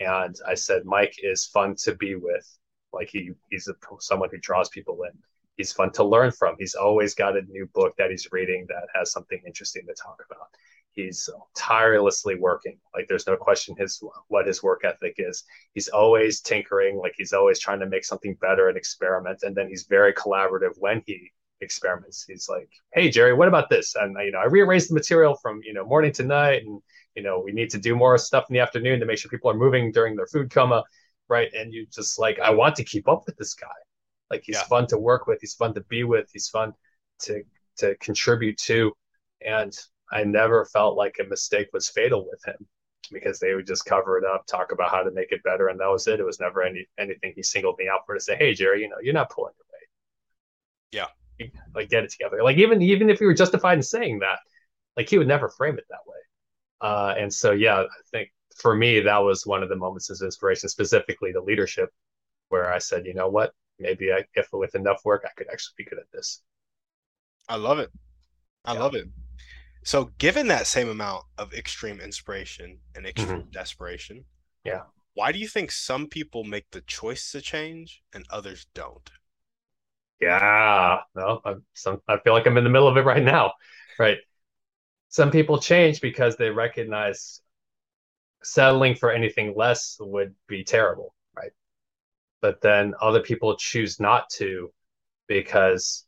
And 0.00 0.36
i 0.46 0.54
said 0.54 0.84
mike 0.84 1.16
is 1.22 1.46
fun 1.46 1.74
to 1.84 1.94
be 1.94 2.14
with. 2.16 2.46
Like 2.92 3.08
he 3.10 3.32
he's 3.50 3.68
a, 3.68 3.74
someone 4.00 4.30
who 4.30 4.38
draws 4.38 4.68
people 4.68 5.02
in. 5.04 5.18
He's 5.56 5.72
fun 5.72 5.92
to 5.92 6.04
learn 6.04 6.32
from. 6.32 6.56
He's 6.58 6.74
always 6.74 7.14
got 7.14 7.36
a 7.36 7.42
new 7.42 7.66
book 7.74 7.94
that 7.98 8.10
he's 8.10 8.28
reading 8.32 8.66
that 8.68 8.88
has 8.94 9.12
something 9.12 9.40
interesting 9.46 9.86
to 9.86 9.94
talk 9.94 10.22
about. 10.30 10.48
He's 10.92 11.28
tirelessly 11.56 12.36
working. 12.36 12.78
Like 12.94 13.06
there's 13.08 13.26
no 13.26 13.36
question 13.36 13.74
his 13.76 14.02
what 14.28 14.46
his 14.46 14.62
work 14.62 14.84
ethic 14.84 15.14
is. 15.18 15.44
He's 15.72 15.88
always 15.88 16.40
tinkering. 16.40 16.98
Like 16.98 17.14
he's 17.16 17.32
always 17.32 17.58
trying 17.58 17.80
to 17.80 17.86
make 17.86 18.04
something 18.04 18.36
better 18.40 18.68
and 18.68 18.76
experiment. 18.76 19.40
And 19.42 19.56
then 19.56 19.68
he's 19.68 19.84
very 19.84 20.12
collaborative 20.12 20.74
when 20.78 21.02
he 21.06 21.32
experiments. 21.60 22.24
He's 22.26 22.48
like, 22.48 22.68
"Hey 22.92 23.10
Jerry, 23.10 23.32
what 23.32 23.48
about 23.48 23.68
this?" 23.70 23.94
And 23.96 24.16
you 24.24 24.30
know, 24.30 24.38
I 24.38 24.46
rearranged 24.46 24.90
the 24.90 24.94
material 24.94 25.36
from 25.36 25.60
you 25.64 25.72
know 25.72 25.84
morning 25.84 26.12
to 26.12 26.24
night, 26.24 26.62
and 26.64 26.80
you 27.16 27.22
know, 27.22 27.40
we 27.40 27.52
need 27.52 27.70
to 27.70 27.78
do 27.78 27.96
more 27.96 28.16
stuff 28.18 28.46
in 28.48 28.54
the 28.54 28.60
afternoon 28.60 29.00
to 29.00 29.06
make 29.06 29.18
sure 29.18 29.30
people 29.30 29.50
are 29.50 29.54
moving 29.54 29.90
during 29.92 30.16
their 30.16 30.26
food 30.26 30.50
coma 30.50 30.84
right? 31.28 31.48
And 31.54 31.72
you 31.72 31.86
just 31.86 32.18
like, 32.18 32.38
I 32.38 32.50
want 32.50 32.76
to 32.76 32.84
keep 32.84 33.08
up 33.08 33.24
with 33.26 33.36
this 33.36 33.54
guy. 33.54 33.66
Like 34.34 34.44
he's 34.44 34.56
yeah. 34.56 34.64
fun 34.64 34.86
to 34.88 34.98
work 34.98 35.26
with, 35.26 35.38
he's 35.40 35.54
fun 35.54 35.74
to 35.74 35.80
be 35.82 36.04
with, 36.04 36.28
he's 36.32 36.48
fun 36.48 36.72
to 37.20 37.42
to 37.78 37.94
contribute 37.96 38.58
to. 38.58 38.92
And 39.46 39.72
I 40.10 40.24
never 40.24 40.64
felt 40.64 40.96
like 40.96 41.16
a 41.20 41.24
mistake 41.24 41.68
was 41.72 41.88
fatal 41.88 42.26
with 42.30 42.44
him 42.44 42.66
because 43.12 43.38
they 43.38 43.54
would 43.54 43.66
just 43.66 43.84
cover 43.84 44.18
it 44.18 44.24
up, 44.24 44.46
talk 44.46 44.72
about 44.72 44.90
how 44.90 45.02
to 45.02 45.10
make 45.12 45.30
it 45.30 45.42
better, 45.44 45.68
and 45.68 45.78
that 45.78 45.88
was 45.88 46.06
it. 46.08 46.20
It 46.20 46.24
was 46.24 46.40
never 46.40 46.62
any 46.62 46.86
anything 46.98 47.32
he 47.36 47.42
singled 47.42 47.76
me 47.78 47.88
out 47.88 48.00
for 48.06 48.14
to 48.14 48.20
say, 48.20 48.36
"Hey, 48.36 48.54
Jerry, 48.54 48.82
you 48.82 48.88
know, 48.88 48.96
you're 49.00 49.14
not 49.14 49.30
pulling 49.30 49.52
your 49.56 49.66
weight." 49.72 49.88
Yeah, 51.40 51.50
like 51.74 51.90
get 51.90 52.04
it 52.04 52.10
together. 52.10 52.42
Like 52.42 52.56
even 52.56 52.82
even 52.82 53.10
if 53.10 53.20
you 53.20 53.26
were 53.26 53.34
justified 53.34 53.78
in 53.78 53.82
saying 53.82 54.18
that, 54.20 54.40
like 54.96 55.08
he 55.08 55.18
would 55.18 55.28
never 55.28 55.48
frame 55.48 55.78
it 55.78 55.84
that 55.90 56.06
way. 56.06 56.16
Uh, 56.80 57.14
and 57.16 57.32
so 57.32 57.52
yeah, 57.52 57.82
I 57.82 57.86
think 58.10 58.30
for 58.56 58.74
me, 58.74 59.00
that 59.00 59.18
was 59.18 59.46
one 59.46 59.62
of 59.62 59.68
the 59.68 59.76
moments 59.76 60.10
of 60.10 60.20
inspiration, 60.22 60.68
specifically 60.68 61.32
the 61.32 61.40
leadership, 61.40 61.90
where 62.48 62.72
I 62.72 62.78
said, 62.78 63.06
you 63.06 63.14
know 63.14 63.28
what, 63.28 63.52
maybe 63.78 64.12
I, 64.12 64.24
if 64.34 64.48
with 64.52 64.74
enough 64.74 65.02
work, 65.04 65.24
I 65.24 65.30
could 65.36 65.48
actually 65.52 65.74
be 65.78 65.84
good 65.84 65.98
at 65.98 66.10
this. 66.12 66.42
I 67.48 67.56
love 67.56 67.78
it. 67.78 67.90
I 68.64 68.74
yeah. 68.74 68.80
love 68.80 68.94
it. 68.94 69.08
So, 69.82 70.10
given 70.18 70.48
that 70.48 70.66
same 70.66 70.88
amount 70.88 71.24
of 71.36 71.52
extreme 71.52 72.00
inspiration 72.00 72.78
and 72.94 73.06
extreme 73.06 73.40
mm-hmm. 73.40 73.50
desperation, 73.50 74.24
yeah, 74.64 74.82
why 75.12 75.30
do 75.30 75.38
you 75.38 75.46
think 75.46 75.70
some 75.70 76.06
people 76.06 76.42
make 76.44 76.70
the 76.70 76.80
choice 76.82 77.30
to 77.32 77.42
change 77.42 78.02
and 78.14 78.24
others 78.30 78.66
don't? 78.74 79.10
Yeah, 80.20 81.00
no, 81.14 81.40
I'm 81.44 81.64
some, 81.74 82.00
I 82.08 82.18
feel 82.18 82.32
like 82.32 82.46
I'm 82.46 82.56
in 82.56 82.64
the 82.64 82.70
middle 82.70 82.88
of 82.88 82.96
it 82.96 83.04
right 83.04 83.22
now, 83.22 83.52
right? 83.98 84.18
Some 85.10 85.30
people 85.30 85.58
change 85.58 86.00
because 86.00 86.36
they 86.36 86.48
recognize 86.48 87.42
settling 88.44 88.94
for 88.94 89.10
anything 89.10 89.54
less 89.56 89.96
would 90.00 90.34
be 90.46 90.64
terrible? 90.64 91.13
But 92.44 92.60
then 92.60 92.92
other 93.00 93.22
people 93.22 93.56
choose 93.56 93.98
not 93.98 94.28
to 94.34 94.70
because 95.28 96.04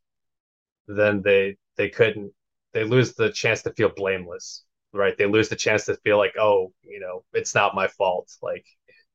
then 0.87 1.23
they 1.23 1.57
they 1.79 1.89
couldn't 1.89 2.31
they 2.75 2.85
lose 2.85 3.15
the 3.15 3.31
chance 3.33 3.63
to 3.63 3.73
feel 3.73 3.89
blameless, 3.89 4.63
right? 4.93 5.17
They 5.17 5.25
lose 5.25 5.49
the 5.49 5.57
chance 5.57 5.87
to 5.87 5.97
feel 6.05 6.19
like, 6.19 6.35
oh, 6.39 6.75
you 6.83 7.01
know, 7.01 7.25
it's 7.33 7.55
not 7.55 7.75
my 7.75 7.89
fault. 7.89 8.29
Like, 8.43 8.67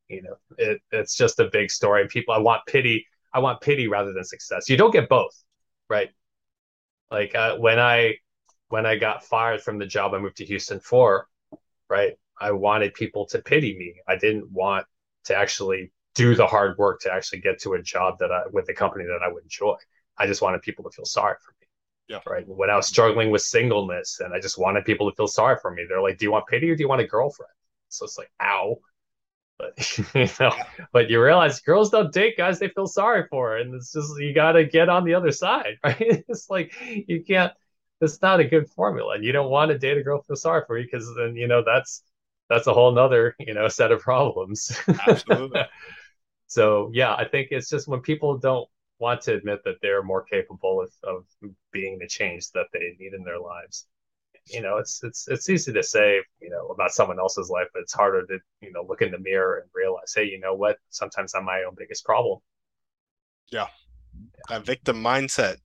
you 0.07 0.23
know, 0.23 0.35
it, 0.57 0.81
it's 0.89 1.15
just 1.15 1.39
a 1.39 1.51
big 1.53 1.69
story. 1.69 2.01
And 2.01 2.09
people, 2.09 2.33
I 2.33 2.39
want 2.39 2.63
pity. 2.65 3.05
I 3.31 3.37
want 3.37 3.61
pity 3.61 3.87
rather 3.87 4.13
than 4.13 4.23
success. 4.23 4.67
You 4.67 4.75
don't 4.75 4.89
get 4.89 5.07
both, 5.07 5.43
right? 5.91 6.09
Like 7.11 7.35
uh, 7.35 7.57
when 7.57 7.77
I 7.77 8.15
when 8.69 8.87
I 8.87 8.95
got 8.95 9.23
fired 9.25 9.61
from 9.61 9.77
the 9.77 9.85
job 9.85 10.15
I 10.15 10.17
moved 10.17 10.37
to 10.37 10.45
Houston 10.45 10.79
for, 10.79 11.27
right? 11.87 12.13
I 12.39 12.51
wanted 12.53 12.95
people 12.95 13.27
to 13.27 13.43
pity 13.43 13.77
me. 13.77 14.01
I 14.07 14.15
didn't 14.15 14.51
want 14.51 14.87
to 15.25 15.35
actually 15.37 15.91
do 16.15 16.35
the 16.35 16.47
hard 16.47 16.77
work 16.77 17.01
to 17.01 17.13
actually 17.13 17.39
get 17.39 17.61
to 17.61 17.73
a 17.73 17.81
job 17.81 18.19
that 18.19 18.31
I 18.31 18.43
with 18.51 18.69
a 18.69 18.73
company 18.73 19.05
that 19.05 19.21
I 19.23 19.31
would 19.31 19.43
enjoy. 19.43 19.75
I 20.17 20.27
just 20.27 20.41
wanted 20.41 20.61
people 20.61 20.83
to 20.83 20.91
feel 20.91 21.05
sorry 21.05 21.35
for 21.43 21.51
me. 21.59 21.67
Yeah. 22.09 22.19
Right. 22.25 22.45
When 22.47 22.69
I 22.69 22.75
was 22.75 22.87
struggling 22.87 23.31
with 23.31 23.41
singleness 23.41 24.19
and 24.19 24.33
I 24.33 24.39
just 24.39 24.57
wanted 24.57 24.83
people 24.83 25.09
to 25.09 25.15
feel 25.15 25.27
sorry 25.27 25.57
for 25.61 25.71
me. 25.71 25.85
They're 25.87 26.01
like, 26.01 26.17
Do 26.17 26.25
you 26.25 26.31
want 26.31 26.47
pity 26.47 26.69
or 26.69 26.75
do 26.75 26.83
you 26.83 26.89
want 26.89 27.01
a 27.01 27.07
girlfriend? 27.07 27.51
So 27.89 28.05
it's 28.05 28.17
like, 28.17 28.31
ow. 28.41 28.79
But 29.57 29.97
you 30.15 30.27
know, 30.39 30.53
but 30.91 31.09
you 31.09 31.21
realize 31.21 31.61
girls 31.61 31.89
don't 31.89 32.11
date 32.11 32.35
guys 32.37 32.59
they 32.59 32.69
feel 32.69 32.87
sorry 32.87 33.27
for. 33.29 33.57
And 33.57 33.73
it's 33.73 33.93
just 33.93 34.19
you 34.19 34.33
gotta 34.33 34.65
get 34.65 34.89
on 34.89 35.05
the 35.05 35.13
other 35.13 35.31
side, 35.31 35.77
right? 35.83 36.23
It's 36.27 36.49
like 36.49 36.73
you 37.07 37.23
can't 37.23 37.53
it's 38.01 38.21
not 38.21 38.39
a 38.39 38.43
good 38.43 38.69
formula. 38.69 39.15
And 39.15 39.23
you 39.23 39.31
don't 39.31 39.51
want 39.51 39.71
to 39.71 39.77
date 39.77 39.97
a 39.97 40.03
girl 40.03 40.21
feel 40.23 40.35
sorry 40.35 40.63
for 40.65 40.77
you 40.77 40.85
because 40.85 41.07
then 41.15 41.35
you 41.35 41.47
know 41.47 41.63
that's 41.65 42.03
that's 42.49 42.67
a 42.67 42.73
whole 42.73 42.91
nother, 42.91 43.35
you 43.39 43.53
know, 43.53 43.67
set 43.69 43.91
of 43.93 44.01
problems. 44.01 44.77
Absolutely. 45.07 45.61
So 46.51 46.91
yeah, 46.93 47.15
I 47.15 47.23
think 47.23 47.47
it's 47.51 47.69
just 47.69 47.87
when 47.87 48.01
people 48.01 48.37
don't 48.37 48.67
want 48.99 49.21
to 49.21 49.33
admit 49.33 49.61
that 49.63 49.75
they're 49.81 50.03
more 50.03 50.21
capable 50.21 50.81
of, 50.81 50.91
of 51.01 51.23
being 51.71 51.97
the 51.97 52.05
change 52.05 52.51
that 52.51 52.65
they 52.73 52.93
need 52.99 53.13
in 53.13 53.23
their 53.23 53.39
lives. 53.39 53.87
You 54.47 54.61
know, 54.61 54.75
it's 54.75 55.01
it's 55.01 55.29
it's 55.29 55.49
easy 55.49 55.71
to 55.71 55.81
say, 55.81 56.19
you 56.41 56.49
know, 56.49 56.67
about 56.67 56.91
someone 56.91 57.19
else's 57.19 57.49
life, 57.49 57.67
but 57.73 57.83
it's 57.83 57.93
harder 57.93 58.25
to, 58.25 58.37
you 58.59 58.73
know, 58.73 58.83
look 58.85 59.01
in 59.01 59.11
the 59.11 59.19
mirror 59.19 59.59
and 59.59 59.69
realize, 59.73 60.11
hey, 60.13 60.25
you 60.25 60.41
know 60.41 60.53
what? 60.53 60.75
Sometimes 60.89 61.33
I'm 61.33 61.45
my 61.45 61.63
own 61.65 61.73
biggest 61.77 62.03
problem. 62.03 62.39
Yeah. 63.49 63.67
That 64.49 64.65
victim 64.65 65.01
mindset. 65.01 65.55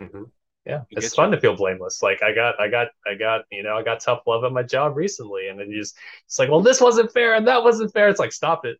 Mm-hmm. 0.00 0.22
Yeah, 0.64 0.84
it's 0.88 1.14
fun 1.14 1.28
you. 1.28 1.34
to 1.34 1.40
feel 1.42 1.54
blameless. 1.54 2.02
Like 2.02 2.22
I 2.22 2.34
got, 2.34 2.58
I 2.58 2.68
got, 2.68 2.88
I 3.06 3.14
got, 3.14 3.42
you 3.52 3.62
know, 3.62 3.76
I 3.76 3.82
got 3.82 4.00
tough 4.00 4.22
love 4.26 4.42
at 4.44 4.52
my 4.52 4.62
job 4.62 4.96
recently, 4.96 5.48
and 5.48 5.60
then 5.60 5.68
you 5.68 5.80
just, 5.82 5.94
it's 6.24 6.38
like, 6.38 6.48
well, 6.48 6.62
this 6.62 6.80
wasn't 6.80 7.12
fair 7.12 7.34
and 7.34 7.46
that 7.46 7.62
wasn't 7.62 7.92
fair. 7.92 8.08
It's 8.08 8.18
like, 8.18 8.32
stop 8.32 8.64
it. 8.64 8.78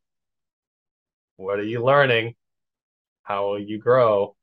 What 1.37 1.59
are 1.59 1.65
you 1.65 1.85
learning? 1.85 2.35
How 3.23 3.49
will 3.49 3.61
you 3.61 3.79
grow? 3.79 4.37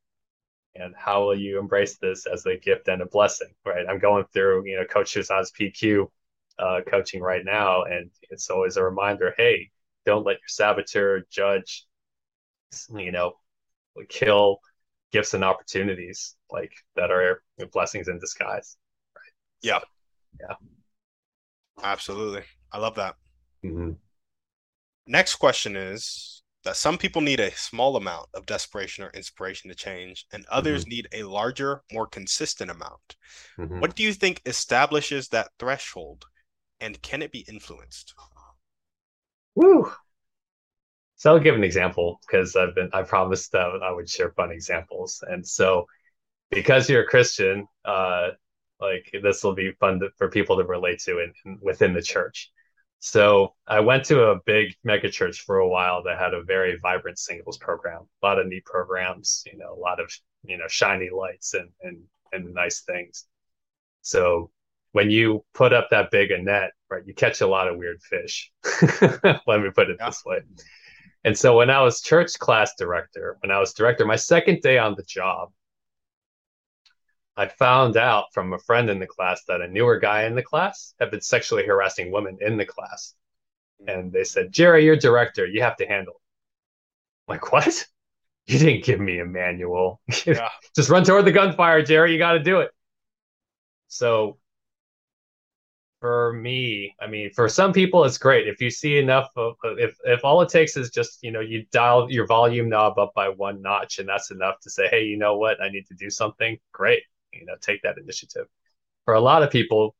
And 0.75 0.93
how 0.97 1.23
will 1.23 1.37
you 1.37 1.59
embrace 1.59 1.97
this 1.97 2.25
as 2.25 2.45
a 2.45 2.57
gift 2.57 2.87
and 2.87 3.01
a 3.01 3.05
blessing? 3.05 3.53
Right. 3.65 3.85
I'm 3.87 3.99
going 3.99 4.25
through, 4.33 4.65
you 4.65 4.77
know, 4.77 4.85
Coach 4.85 5.13
Shirzad's 5.13 5.51
PQ 5.51 6.07
uh, 6.59 6.81
coaching 6.87 7.21
right 7.21 7.43
now, 7.43 7.83
and 7.83 8.09
it's 8.29 8.49
always 8.49 8.77
a 8.77 8.83
reminder. 8.83 9.33
Hey, 9.37 9.71
don't 10.05 10.25
let 10.25 10.33
your 10.33 10.47
saboteur 10.47 11.23
judge, 11.29 11.85
you 12.95 13.11
know, 13.11 13.33
kill 14.09 14.59
gifts 15.11 15.33
and 15.33 15.43
opportunities 15.43 16.35
like 16.49 16.71
that 16.95 17.11
are 17.11 17.43
blessings 17.71 18.07
in 18.07 18.17
disguise. 18.19 18.77
Right. 19.15 19.33
Yeah. 19.61 19.79
So, 19.79 19.85
yeah. 20.39 20.55
Absolutely. 21.83 22.43
I 22.71 22.77
love 22.77 22.95
that. 22.95 23.15
Mm-hmm. 23.65 23.91
Next 25.07 25.35
question 25.35 25.75
is 25.75 26.40
that 26.63 26.77
some 26.77 26.97
people 26.97 27.21
need 27.21 27.39
a 27.39 27.51
small 27.51 27.95
amount 27.95 28.27
of 28.33 28.45
desperation 28.45 29.03
or 29.03 29.09
inspiration 29.11 29.69
to 29.69 29.75
change, 29.75 30.25
and 30.31 30.45
others 30.49 30.81
mm-hmm. 30.81 30.89
need 30.89 31.07
a 31.13 31.23
larger, 31.23 31.81
more 31.91 32.07
consistent 32.07 32.69
amount. 32.69 33.15
Mm-hmm. 33.57 33.79
What 33.79 33.95
do 33.95 34.03
you 34.03 34.13
think 34.13 34.41
establishes 34.45 35.27
that 35.29 35.49
threshold, 35.57 36.25
and 36.79 37.01
can 37.01 37.21
it 37.21 37.31
be 37.31 37.45
influenced? 37.47 38.13
Woo! 39.55 39.91
So 41.15 41.31
I'll 41.31 41.39
give 41.39 41.55
an 41.55 41.63
example 41.63 42.19
because 42.25 42.55
I've 42.55 42.73
been 42.73 42.89
I 42.93 43.03
promised 43.03 43.51
that 43.51 43.79
I 43.83 43.91
would 43.91 44.09
share 44.09 44.31
fun 44.31 44.51
examples, 44.51 45.23
and 45.27 45.45
so 45.47 45.85
because 46.49 46.89
you're 46.89 47.03
a 47.03 47.07
Christian, 47.07 47.67
uh, 47.85 48.29
like 48.79 49.11
this 49.21 49.43
will 49.43 49.53
be 49.53 49.71
fun 49.79 49.99
to, 49.99 50.09
for 50.17 50.29
people 50.29 50.57
to 50.57 50.63
relate 50.63 50.99
to 51.01 51.19
in, 51.19 51.33
in, 51.45 51.59
within 51.61 51.93
the 51.93 52.01
church. 52.01 52.51
So 53.03 53.55
I 53.67 53.79
went 53.79 54.05
to 54.05 54.25
a 54.25 54.39
big 54.45 54.75
mega 54.83 55.09
church 55.09 55.41
for 55.41 55.57
a 55.57 55.67
while 55.67 56.03
that 56.03 56.19
had 56.19 56.35
a 56.35 56.43
very 56.43 56.77
vibrant 56.79 57.17
singles 57.17 57.57
program, 57.57 58.01
a 58.21 58.25
lot 58.25 58.37
of 58.37 58.45
neat 58.45 58.63
programs, 58.63 59.43
you 59.51 59.57
know, 59.57 59.73
a 59.73 59.81
lot 59.81 59.99
of 59.99 60.13
you 60.43 60.55
know 60.55 60.67
shiny 60.67 61.09
lights 61.09 61.55
and 61.55 61.69
and 61.81 61.97
and 62.31 62.53
nice 62.53 62.81
things. 62.81 63.25
So 64.03 64.51
when 64.91 65.09
you 65.09 65.43
put 65.55 65.73
up 65.73 65.89
that 65.89 66.11
big 66.11 66.29
a 66.29 66.37
net, 66.37 66.73
right, 66.91 67.01
you 67.03 67.15
catch 67.15 67.41
a 67.41 67.47
lot 67.47 67.67
of 67.67 67.77
weird 67.77 68.03
fish. 68.03 68.51
Let 69.01 69.61
me 69.61 69.71
put 69.73 69.89
it 69.89 69.97
yeah. 69.99 70.05
this 70.05 70.23
way. 70.23 70.41
And 71.23 71.35
so 71.35 71.57
when 71.57 71.71
I 71.71 71.81
was 71.81 72.01
church 72.01 72.37
class 72.37 72.73
director, 72.77 73.37
when 73.41 73.49
I 73.49 73.59
was 73.59 73.73
director, 73.73 74.05
my 74.05 74.15
second 74.15 74.61
day 74.61 74.77
on 74.77 74.93
the 74.95 75.03
job, 75.03 75.49
I 77.37 77.47
found 77.47 77.97
out 77.97 78.25
from 78.33 78.53
a 78.53 78.59
friend 78.59 78.89
in 78.89 78.99
the 78.99 79.07
class 79.07 79.43
that 79.47 79.61
a 79.61 79.67
newer 79.67 79.99
guy 79.99 80.23
in 80.23 80.35
the 80.35 80.43
class 80.43 80.93
had 80.99 81.11
been 81.11 81.21
sexually 81.21 81.65
harassing 81.65 82.11
women 82.11 82.37
in 82.41 82.57
the 82.57 82.65
class. 82.65 83.15
And 83.87 84.11
they 84.11 84.23
said, 84.23 84.51
Jerry, 84.51 84.85
you're 84.85 84.95
director. 84.95 85.45
You 85.45 85.61
have 85.61 85.77
to 85.77 85.87
handle 85.87 86.13
it. 86.13 87.31
I'm 87.31 87.35
like, 87.35 87.51
what? 87.51 87.87
You 88.47 88.59
didn't 88.59 88.83
give 88.83 88.99
me 88.99 89.19
a 89.19 89.25
manual. 89.25 90.01
Yeah. 90.25 90.49
Just 90.75 90.89
run 90.89 91.03
toward 91.03 91.25
the 91.25 91.31
gunfire, 91.31 91.83
Jerry. 91.83 92.11
You 92.11 92.17
got 92.17 92.33
to 92.33 92.39
do 92.43 92.59
it. 92.59 92.71
So 93.87 94.37
for 96.01 96.33
me, 96.33 96.95
I 96.99 97.07
mean, 97.07 97.29
for 97.31 97.47
some 97.47 97.71
people, 97.71 98.03
it's 98.03 98.17
great 98.17 98.47
if 98.47 98.59
you 98.59 98.71
see 98.71 98.97
enough 98.97 99.29
of 99.37 99.55
if 99.63 99.95
if 100.03 100.25
all 100.25 100.41
it 100.41 100.49
takes 100.49 100.75
is 100.75 100.89
just 100.89 101.19
you 101.21 101.31
know 101.31 101.39
you 101.39 101.65
dial 101.71 102.11
your 102.11 102.25
volume 102.25 102.67
knob 102.69 102.97
up 102.97 103.13
by 103.13 103.29
one 103.29 103.61
notch, 103.61 103.99
and 103.99 104.09
that's 104.09 104.31
enough 104.31 104.59
to 104.61 104.69
say, 104.69 104.87
hey, 104.89 105.03
you 105.05 105.17
know 105.17 105.37
what, 105.37 105.61
I 105.61 105.69
need 105.69 105.85
to 105.87 105.93
do 105.93 106.09
something. 106.09 106.57
Great, 106.71 107.03
you 107.33 107.45
know, 107.45 107.55
take 107.61 107.81
that 107.83 107.97
initiative. 107.97 108.47
For 109.05 109.13
a 109.13 109.19
lot 109.19 109.43
of 109.43 109.51
people, 109.51 109.95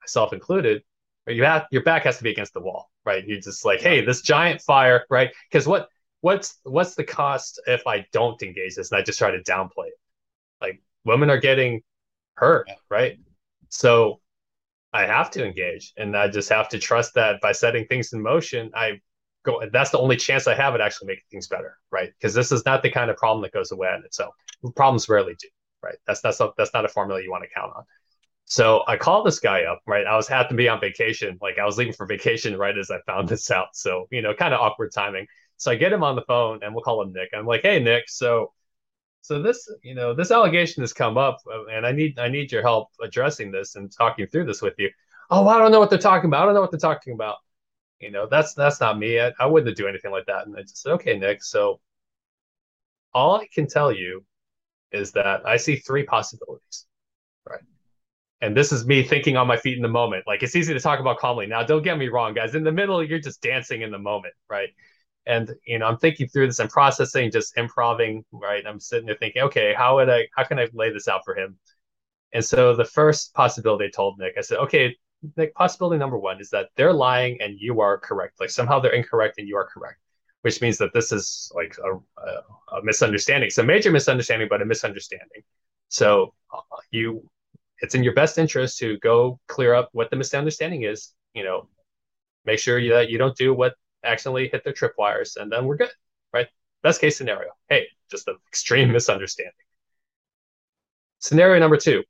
myself 0.00 0.32
included, 0.32 0.82
you 1.26 1.44
have 1.44 1.66
your 1.70 1.82
back 1.82 2.04
has 2.04 2.18
to 2.18 2.22
be 2.22 2.30
against 2.30 2.54
the 2.54 2.60
wall, 2.60 2.90
right? 3.04 3.26
You're 3.26 3.40
just 3.40 3.64
like, 3.64 3.80
hey, 3.80 4.04
this 4.04 4.22
giant 4.22 4.60
fire, 4.60 5.04
right? 5.10 5.30
Because 5.50 5.66
what 5.66 5.88
what's 6.20 6.58
what's 6.64 6.94
the 6.94 7.04
cost 7.04 7.60
if 7.66 7.86
I 7.86 8.06
don't 8.12 8.40
engage 8.42 8.76
this 8.76 8.90
and 8.90 8.98
I 8.98 9.02
just 9.02 9.18
try 9.18 9.30
to 9.30 9.42
downplay 9.42 9.88
it? 9.88 10.00
Like 10.60 10.82
women 11.04 11.30
are 11.30 11.38
getting 11.38 11.82
hurt, 12.36 12.68
right? 12.90 13.18
So 13.70 14.20
I 14.92 15.06
have 15.06 15.30
to 15.32 15.44
engage, 15.44 15.92
and 15.96 16.16
I 16.16 16.28
just 16.28 16.48
have 16.50 16.68
to 16.70 16.78
trust 16.78 17.14
that 17.14 17.40
by 17.40 17.52
setting 17.52 17.86
things 17.86 18.12
in 18.12 18.22
motion, 18.22 18.70
I 18.74 19.00
go. 19.44 19.62
That's 19.72 19.90
the 19.90 19.98
only 19.98 20.16
chance 20.16 20.46
I 20.46 20.54
have 20.54 20.74
at 20.74 20.80
actually 20.80 21.08
making 21.08 21.24
things 21.30 21.48
better, 21.48 21.78
right? 21.90 22.12
Because 22.18 22.34
this 22.34 22.52
is 22.52 22.64
not 22.64 22.82
the 22.82 22.90
kind 22.90 23.10
of 23.10 23.16
problem 23.16 23.42
that 23.42 23.52
goes 23.52 23.72
away 23.72 23.88
on 23.88 24.04
its 24.04 24.20
own 24.20 24.30
Problems 24.76 25.08
rarely 25.08 25.34
do, 25.38 25.48
right? 25.84 25.96
That's 26.06 26.24
not, 26.24 26.56
that's 26.56 26.72
not 26.74 26.84
a 26.84 26.88
formula 26.88 27.22
you 27.22 27.30
want 27.30 27.44
to 27.44 27.50
count 27.50 27.72
on. 27.76 27.84
So 28.46 28.82
I 28.86 28.96
called 28.96 29.26
this 29.26 29.40
guy 29.40 29.64
up, 29.64 29.80
right? 29.86 30.06
I 30.06 30.16
was 30.16 30.28
had 30.28 30.48
to 30.48 30.54
be 30.54 30.68
on 30.68 30.80
vacation, 30.80 31.38
like 31.40 31.58
I 31.58 31.64
was 31.64 31.78
leaving 31.78 31.94
for 31.94 32.06
vacation 32.06 32.56
right 32.64 32.76
as 32.76 32.90
I 32.90 32.98
found 33.06 33.28
this 33.28 33.50
out. 33.50 33.68
So 33.74 34.06
you 34.10 34.22
know, 34.22 34.34
kind 34.34 34.54
of 34.54 34.60
awkward 34.60 34.92
timing. 34.92 35.26
So 35.56 35.70
I 35.70 35.76
get 35.76 35.92
him 35.92 36.02
on 36.02 36.16
the 36.16 36.22
phone, 36.22 36.60
and 36.62 36.74
we'll 36.74 36.82
call 36.82 37.00
him 37.02 37.12
Nick. 37.12 37.30
I'm 37.32 37.46
like, 37.46 37.62
"Hey, 37.62 37.78
Nick, 37.78 38.08
so 38.08 38.52
so 39.24 39.40
this 39.40 39.70
you 39.82 39.94
know 39.94 40.12
this 40.12 40.30
allegation 40.30 40.82
has 40.82 40.92
come 40.92 41.16
up 41.16 41.38
uh, 41.50 41.64
and 41.72 41.86
i 41.86 41.92
need 41.92 42.18
i 42.18 42.28
need 42.28 42.52
your 42.52 42.60
help 42.60 42.90
addressing 43.02 43.50
this 43.50 43.74
and 43.74 43.90
talking 43.90 44.26
through 44.26 44.44
this 44.44 44.60
with 44.60 44.74
you 44.76 44.90
oh 45.30 45.48
i 45.48 45.58
don't 45.58 45.72
know 45.72 45.80
what 45.80 45.88
they're 45.88 45.98
talking 45.98 46.28
about 46.28 46.42
i 46.42 46.44
don't 46.44 46.54
know 46.54 46.60
what 46.60 46.70
they're 46.70 46.78
talking 46.78 47.14
about 47.14 47.36
you 48.00 48.10
know 48.10 48.26
that's 48.26 48.52
that's 48.52 48.80
not 48.80 48.98
me 48.98 49.18
i, 49.18 49.32
I 49.40 49.46
wouldn't 49.46 49.78
do 49.78 49.88
anything 49.88 50.10
like 50.10 50.26
that 50.26 50.46
and 50.46 50.54
i 50.54 50.60
just 50.60 50.82
said 50.82 50.92
okay 50.92 51.18
nick 51.18 51.42
so 51.42 51.80
all 53.14 53.36
i 53.36 53.46
can 53.46 53.66
tell 53.66 53.90
you 53.90 54.22
is 54.94 55.12
that 55.12 55.46
i 55.46 55.56
see 55.56 55.76
three 55.76 56.04
possibilities 56.04 56.86
right? 57.48 57.60
And 58.40 58.56
this 58.56 58.72
is 58.72 58.86
me 58.86 59.02
thinking 59.02 59.36
on 59.36 59.46
my 59.46 59.56
feet 59.56 59.76
in 59.76 59.82
the 59.82 59.88
moment. 59.88 60.24
Like 60.26 60.42
it's 60.42 60.56
easy 60.56 60.74
to 60.74 60.80
talk 60.80 61.00
about 61.00 61.18
calmly. 61.18 61.46
Now 61.46 61.62
don't 61.62 61.82
get 61.82 61.98
me 61.98 62.08
wrong 62.08 62.34
guys. 62.34 62.54
In 62.54 62.64
the 62.64 62.72
middle 62.72 63.02
you're 63.02 63.18
just 63.18 63.42
dancing 63.42 63.82
in 63.82 63.90
the 63.90 63.98
moment 63.98 64.34
right? 64.50 64.70
And 65.26 65.50
you 65.66 65.78
know 65.78 65.86
i'm 65.86 65.98
thinking 65.98 66.28
through 66.28 66.46
this 66.48 66.60
i'm 66.60 66.68
processing 66.68 67.30
just 67.30 67.56
improving 67.56 68.24
right? 68.32 68.64
I'm 68.66 68.80
sitting 68.80 69.06
there 69.06 69.16
thinking 69.16 69.42
okay 69.42 69.74
how 69.76 69.96
would 69.96 70.10
i 70.10 70.28
how 70.36 70.44
can 70.44 70.58
i 70.58 70.68
lay 70.74 70.92
this 70.92 71.08
out 71.08 71.22
for 71.24 71.36
him? 71.36 71.58
And 72.32 72.44
so 72.44 72.74
the 72.76 72.84
first 72.84 73.34
possibility 73.34 73.86
i 73.86 73.90
told 73.90 74.18
nick 74.18 74.34
i 74.38 74.42
said 74.42 74.58
okay 74.58 74.96
nick 75.36 75.54
possibility 75.54 75.98
number 75.98 76.18
one 76.18 76.40
is 76.40 76.50
that 76.50 76.68
they're 76.76 76.92
lying 76.92 77.40
and 77.40 77.58
you 77.58 77.80
are 77.80 77.98
correct. 77.98 78.40
Like 78.40 78.50
somehow 78.50 78.80
they're 78.80 78.92
incorrect 78.92 79.38
and 79.38 79.48
you 79.48 79.56
are 79.56 79.66
correct 79.66 79.98
which 80.44 80.60
means 80.60 80.78
that 80.78 80.92
this 80.92 81.12
is 81.12 81.50
like 81.54 81.76
a, 81.78 81.96
a, 81.96 82.78
a 82.78 82.84
misunderstanding 82.84 83.46
it's 83.48 83.58
a 83.58 83.62
major 83.62 83.90
misunderstanding 83.90 84.48
but 84.48 84.62
a 84.62 84.64
misunderstanding 84.64 85.42
so 85.88 86.34
uh, 86.52 86.60
you 86.90 87.28
it's 87.80 87.94
in 87.94 88.04
your 88.04 88.14
best 88.14 88.38
interest 88.38 88.78
to 88.78 88.98
go 88.98 89.38
clear 89.48 89.74
up 89.74 89.88
what 89.92 90.10
the 90.10 90.16
misunderstanding 90.16 90.82
is 90.82 91.12
you 91.34 91.44
know 91.44 91.68
make 92.44 92.58
sure 92.58 92.78
you, 92.78 92.92
that 92.92 93.10
you 93.10 93.18
don't 93.18 93.36
do 93.36 93.54
what 93.54 93.74
accidentally 94.04 94.48
hit 94.48 94.64
their 94.64 94.72
tripwires, 94.72 95.36
and 95.36 95.50
then 95.50 95.64
we're 95.64 95.76
good, 95.76 95.90
right? 96.32 96.46
Best 96.82 97.00
case 97.00 97.16
scenario. 97.16 97.50
Hey, 97.68 97.86
just 98.10 98.28
an 98.28 98.36
extreme 98.48 98.92
misunderstanding. 98.92 99.52
Scenario 101.18 101.58
number 101.58 101.78
two, 101.78 102.02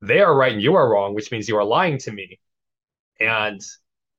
they 0.00 0.20
are 0.20 0.34
right 0.34 0.52
and 0.52 0.62
you 0.62 0.74
are 0.74 0.88
wrong, 0.88 1.14
which 1.14 1.30
means 1.30 1.48
you 1.48 1.56
are 1.56 1.64
lying 1.64 1.98
to 1.98 2.12
me, 2.12 2.40
and 3.20 3.60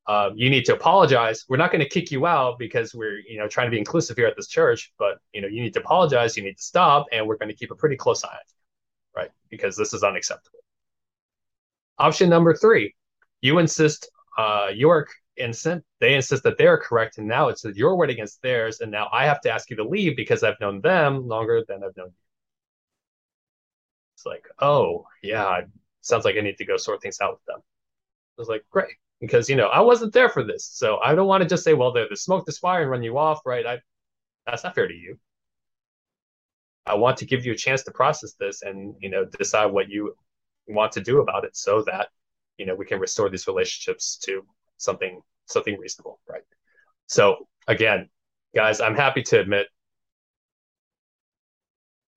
uh, 0.07 0.31
you 0.35 0.49
need 0.49 0.65
to 0.65 0.73
apologize. 0.73 1.45
We're 1.47 1.57
not 1.57 1.71
going 1.71 1.83
to 1.83 1.89
kick 1.89 2.11
you 2.11 2.25
out 2.25 2.59
because 2.59 2.93
we're 2.93 3.19
you 3.19 3.37
know 3.37 3.47
trying 3.47 3.67
to 3.67 3.71
be 3.71 3.77
inclusive 3.77 4.17
here 4.17 4.27
at 4.27 4.35
this 4.35 4.47
church, 4.47 4.91
but 4.97 5.19
you 5.33 5.41
know 5.41 5.47
you 5.47 5.61
need 5.61 5.73
to 5.73 5.79
apologize. 5.79 6.35
You 6.35 6.43
need 6.43 6.57
to 6.57 6.63
stop, 6.63 7.07
and 7.11 7.27
we're 7.27 7.37
going 7.37 7.49
to 7.49 7.55
keep 7.55 7.71
a 7.71 7.75
pretty 7.75 7.95
close 7.95 8.23
eye 8.23 8.27
on 8.27 8.33
you, 8.35 9.21
right? 9.21 9.31
Because 9.49 9.77
this 9.77 9.93
is 9.93 10.03
unacceptable. 10.03 10.59
Option 11.99 12.29
number 12.29 12.53
three, 12.55 12.95
you 13.41 13.59
insist 13.59 14.09
uh, 14.37 14.69
York 14.73 15.09
insist 15.37 15.81
they 15.99 16.13
insist 16.13 16.43
that 16.43 16.57
they're 16.57 16.77
correct 16.77 17.17
and 17.17 17.27
now 17.27 17.47
it's 17.47 17.65
your 17.75 17.95
word 17.95 18.09
against 18.09 18.41
theirs 18.41 18.81
and 18.81 18.91
now 18.91 19.09
i 19.11 19.25
have 19.25 19.41
to 19.41 19.49
ask 19.49 19.69
you 19.69 19.75
to 19.75 19.83
leave 19.83 20.15
because 20.15 20.43
i've 20.43 20.59
known 20.59 20.79
them 20.81 21.27
longer 21.27 21.63
than 21.67 21.83
i've 21.83 21.95
known 21.97 22.07
you 22.07 22.13
it's 24.15 24.25
like 24.25 24.47
oh 24.59 25.05
yeah 25.23 25.61
sounds 26.01 26.25
like 26.25 26.37
i 26.37 26.41
need 26.41 26.57
to 26.57 26.65
go 26.65 26.77
sort 26.77 27.01
things 27.01 27.19
out 27.19 27.33
with 27.33 27.45
them 27.45 27.59
i 27.59 28.41
was 28.41 28.47
like 28.47 28.63
great 28.69 28.95
because 29.23 29.49
you 29.49 29.55
know 29.55 29.67
i 29.67 29.79
wasn't 29.79 30.13
there 30.13 30.29
for 30.29 30.43
this 30.43 30.65
so 30.65 30.97
i 31.03 31.15
don't 31.15 31.27
want 31.27 31.41
to 31.41 31.49
just 31.49 31.63
say 31.63 31.73
well 31.73 31.91
they're 31.91 32.09
the 32.09 32.15
smoke 32.15 32.45
this 32.45 32.57
fire 32.57 32.81
and 32.81 32.91
run 32.91 33.03
you 33.03 33.17
off 33.17 33.39
right 33.45 33.65
i 33.65 33.79
that's 34.45 34.63
not 34.63 34.75
fair 34.75 34.87
to 34.87 34.93
you 34.93 35.17
i 36.85 36.93
want 36.93 37.17
to 37.17 37.25
give 37.25 37.45
you 37.45 37.53
a 37.53 37.57
chance 37.57 37.83
to 37.83 37.91
process 37.91 38.33
this 38.39 38.61
and 38.61 38.95
you 38.99 39.09
know 39.09 39.25
decide 39.39 39.67
what 39.67 39.89
you 39.89 40.13
want 40.67 40.91
to 40.91 41.01
do 41.01 41.21
about 41.21 41.43
it 41.43 41.55
so 41.55 41.83
that 41.83 42.09
you 42.57 42.65
know 42.65 42.75
we 42.75 42.85
can 42.85 42.99
restore 42.99 43.29
these 43.29 43.47
relationships 43.47 44.17
to 44.17 44.45
something 44.77 45.21
something 45.45 45.77
reasonable, 45.77 46.19
right? 46.27 46.43
So 47.07 47.47
again, 47.67 48.09
guys, 48.55 48.81
I'm 48.81 48.95
happy 48.95 49.23
to 49.23 49.39
admit 49.39 49.67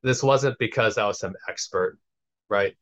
this 0.03 0.23
wasn't 0.23 0.59
because 0.59 0.99
I 0.99 1.07
was 1.07 1.19
some 1.19 1.35
expert, 1.49 1.99
right? 2.49 2.77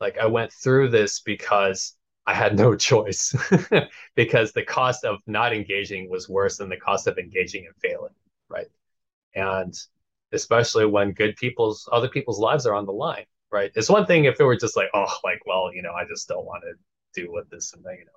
Like 0.00 0.18
I 0.18 0.26
went 0.26 0.52
through 0.52 0.88
this 0.88 1.20
because 1.20 1.94
I 2.26 2.34
had 2.34 2.56
no 2.56 2.76
choice 2.90 3.34
because 4.14 4.52
the 4.52 4.64
cost 4.64 5.04
of 5.04 5.18
not 5.26 5.52
engaging 5.52 6.10
was 6.10 6.28
worse 6.28 6.58
than 6.58 6.68
the 6.68 6.76
cost 6.76 7.06
of 7.06 7.18
engaging 7.18 7.66
and 7.66 7.74
failing, 7.76 8.14
right? 8.48 8.68
And 9.34 9.74
especially 10.32 10.86
when 10.86 11.12
good 11.12 11.36
people's 11.36 11.88
other 11.92 12.08
people's 12.08 12.38
lives 12.38 12.66
are 12.66 12.74
on 12.74 12.86
the 12.86 12.92
line, 12.92 13.24
right? 13.50 13.70
It's 13.74 13.88
one 13.88 14.06
thing 14.06 14.24
if 14.24 14.40
it 14.40 14.44
were 14.44 14.56
just 14.56 14.76
like, 14.76 14.88
oh, 14.94 15.12
like, 15.24 15.40
well, 15.46 15.70
you 15.74 15.82
know, 15.82 15.92
I 15.92 16.04
just 16.06 16.28
don't 16.28 16.44
want 16.44 16.62
to 16.62 17.20
do 17.20 17.32
with 17.32 17.48
this 17.50 17.72
and 17.72 17.84
then, 17.84 17.96
you 17.98 18.04
know, 18.04 18.12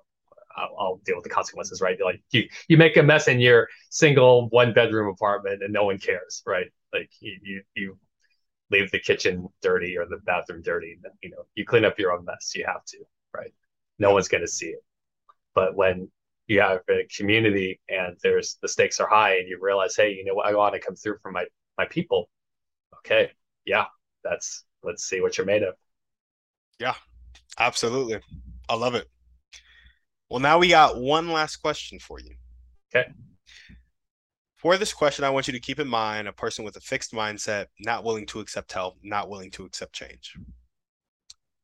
I'll, 0.56 0.76
I'll, 0.78 0.96
deal 1.04 1.16
with 1.16 1.24
the 1.24 1.30
consequences, 1.30 1.80
right? 1.80 1.98
Like 2.02 2.22
you, 2.30 2.48
you 2.68 2.76
make 2.76 2.96
a 2.96 3.02
mess 3.02 3.26
in 3.26 3.40
your 3.40 3.68
single 3.90 4.48
one 4.50 4.72
bedroom 4.72 5.08
apartment 5.08 5.64
and 5.64 5.72
no 5.72 5.84
one 5.84 5.98
cares, 5.98 6.42
right? 6.46 6.66
Like 6.92 7.10
you, 7.18 7.36
you, 7.42 7.62
you 7.74 7.98
leave 8.70 8.90
the 8.92 9.00
kitchen 9.00 9.48
dirty 9.62 9.98
or 9.98 10.06
the 10.06 10.18
bathroom 10.24 10.62
dirty, 10.62 10.96
you 11.22 11.30
know, 11.30 11.44
you 11.56 11.64
clean 11.64 11.84
up 11.84 11.98
your 11.98 12.12
own 12.12 12.24
mess. 12.24 12.52
You 12.54 12.64
have 12.66 12.84
to? 12.86 12.98
No 13.98 14.12
one's 14.12 14.28
going 14.28 14.42
to 14.42 14.48
see 14.48 14.68
it. 14.68 14.82
But 15.54 15.76
when 15.76 16.10
you 16.46 16.60
have 16.60 16.80
a 16.90 17.06
community 17.16 17.80
and 17.88 18.16
there's 18.22 18.58
the 18.60 18.68
stakes 18.68 19.00
are 19.00 19.08
high 19.08 19.36
and 19.36 19.48
you 19.48 19.58
realize, 19.60 19.96
hey, 19.96 20.12
you 20.12 20.24
know 20.24 20.34
what, 20.34 20.46
I 20.46 20.54
want 20.54 20.74
to 20.74 20.80
come 20.80 20.96
through 20.96 21.18
for 21.22 21.30
my 21.30 21.44
my 21.78 21.86
people. 21.86 22.28
Okay, 22.98 23.30
yeah, 23.64 23.86
that's 24.22 24.64
let's 24.82 25.04
see 25.04 25.20
what 25.20 25.38
you're 25.38 25.46
made 25.46 25.62
of. 25.62 25.74
Yeah, 26.78 26.94
absolutely. 27.58 28.20
I 28.68 28.74
love 28.74 28.94
it. 28.94 29.08
Well, 30.28 30.40
now 30.40 30.58
we 30.58 30.68
got 30.68 30.98
one 30.98 31.30
last 31.30 31.56
question 31.56 31.98
for 31.98 32.18
you. 32.20 32.34
Okay. 32.94 33.08
For 34.56 34.78
this 34.78 34.94
question, 34.94 35.24
I 35.24 35.30
want 35.30 35.46
you 35.46 35.52
to 35.52 35.60
keep 35.60 35.78
in 35.78 35.86
mind 35.86 36.26
a 36.26 36.32
person 36.32 36.64
with 36.64 36.76
a 36.76 36.80
fixed 36.80 37.12
mindset, 37.12 37.66
not 37.80 38.02
willing 38.02 38.24
to 38.26 38.40
accept 38.40 38.72
help, 38.72 38.96
not 39.02 39.28
willing 39.28 39.50
to 39.52 39.64
accept 39.64 39.92
change. 39.92 40.36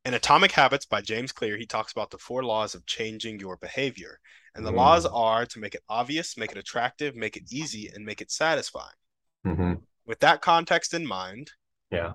In 0.03 0.15
Atomic 0.15 0.51
Habits 0.51 0.85
by 0.85 1.01
James 1.01 1.31
Clear, 1.31 1.57
he 1.57 1.65
talks 1.65 1.91
about 1.91 2.09
the 2.09 2.17
four 2.17 2.43
laws 2.43 2.73
of 2.73 2.85
changing 2.85 3.39
your 3.39 3.57
behavior. 3.57 4.19
And 4.55 4.65
the 4.65 4.71
mm. 4.71 4.77
laws 4.77 5.05
are 5.05 5.45
to 5.45 5.59
make 5.59 5.75
it 5.75 5.83
obvious, 5.87 6.37
make 6.37 6.51
it 6.51 6.57
attractive, 6.57 7.15
make 7.15 7.37
it 7.37 7.51
easy, 7.51 7.89
and 7.93 8.03
make 8.05 8.19
it 8.19 8.31
satisfying. 8.31 8.87
Mm-hmm. 9.45 9.73
With 10.05 10.19
that 10.19 10.41
context 10.41 10.93
in 10.93 11.05
mind, 11.05 11.51
yeah. 11.91 12.13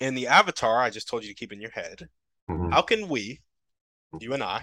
In 0.00 0.14
the 0.14 0.28
avatar 0.28 0.80
I 0.80 0.88
just 0.88 1.08
told 1.08 1.22
you 1.22 1.28
to 1.28 1.34
keep 1.34 1.52
in 1.52 1.60
your 1.60 1.70
head, 1.70 2.08
mm-hmm. 2.50 2.70
how 2.70 2.80
can 2.80 3.06
we, 3.06 3.42
you 4.18 4.32
and 4.32 4.42
I, 4.42 4.62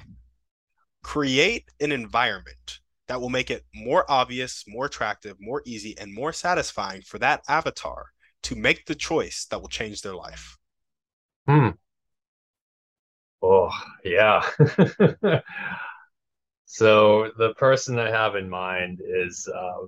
create 1.04 1.70
an 1.80 1.92
environment 1.92 2.80
that 3.08 3.22
will 3.22 3.30
make 3.30 3.52
it 3.52 3.64
more 3.74 4.04
obvious, 4.10 4.66
more 4.68 4.88
attractive, 4.88 5.38
more 5.40 5.62
easy, 5.66 5.96
and 5.98 6.14
more 6.14 6.34
satisfying 6.34 7.02
for 7.04 7.20
that 7.20 7.44
avatar 7.48 8.08
to 8.44 8.56
make 8.56 8.86
the 8.86 8.96
choice 8.96 9.46
that 9.50 9.62
will 9.62 9.70
change 9.70 10.02
their 10.02 10.16
life. 10.16 10.58
Hmm. 11.48 11.70
Oh, 13.42 13.70
yeah. 14.04 14.42
so 16.66 17.32
the 17.38 17.54
person 17.56 17.98
I 18.00 18.10
have 18.10 18.36
in 18.36 18.50
mind 18.50 19.02
is 19.04 19.48
uh, 19.48 19.88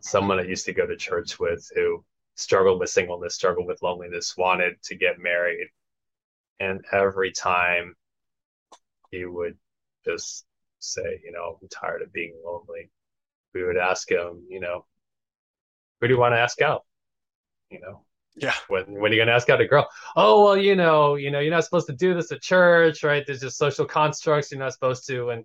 someone 0.00 0.40
I 0.40 0.44
used 0.44 0.66
to 0.66 0.74
go 0.74 0.86
to 0.86 0.96
church 0.96 1.38
with 1.40 1.70
who 1.74 2.04
struggled 2.36 2.80
with 2.80 2.90
singleness, 2.90 3.36
struggled 3.36 3.66
with 3.68 3.82
loneliness, 3.82 4.36
wanted 4.36 4.82
to 4.84 4.96
get 4.96 5.18
married. 5.20 5.68
And 6.60 6.84
every 6.92 7.32
time 7.32 7.96
he 9.10 9.24
would 9.24 9.56
just 10.04 10.46
say, 10.78 11.20
you 11.24 11.32
know, 11.32 11.58
I'm 11.60 11.68
tired 11.68 12.02
of 12.02 12.12
being 12.12 12.34
lonely. 12.44 12.90
We 13.54 13.64
would 13.64 13.76
ask 13.78 14.10
him, 14.10 14.46
you 14.50 14.60
know, 14.60 14.86
who 16.00 16.08
do 16.08 16.14
you 16.14 16.20
want 16.20 16.34
to 16.34 16.38
ask 16.40 16.60
out? 16.60 16.84
You 17.70 17.80
know, 17.80 18.04
yeah. 18.40 18.54
When 18.68 18.84
when 19.00 19.10
are 19.12 19.14
you 19.14 19.20
gonna 19.20 19.32
ask 19.32 19.48
out 19.50 19.60
a 19.60 19.66
girl? 19.66 19.88
Oh 20.16 20.44
well, 20.44 20.56
you 20.56 20.76
know, 20.76 21.16
you 21.16 21.30
know, 21.30 21.40
you're 21.40 21.52
not 21.52 21.64
supposed 21.64 21.86
to 21.88 21.92
do 21.94 22.14
this 22.14 22.32
at 22.32 22.42
church, 22.42 23.02
right? 23.02 23.24
There's 23.26 23.40
just 23.40 23.58
social 23.58 23.84
constructs 23.86 24.50
you're 24.50 24.60
not 24.60 24.72
supposed 24.72 25.06
to, 25.08 25.30
and 25.30 25.44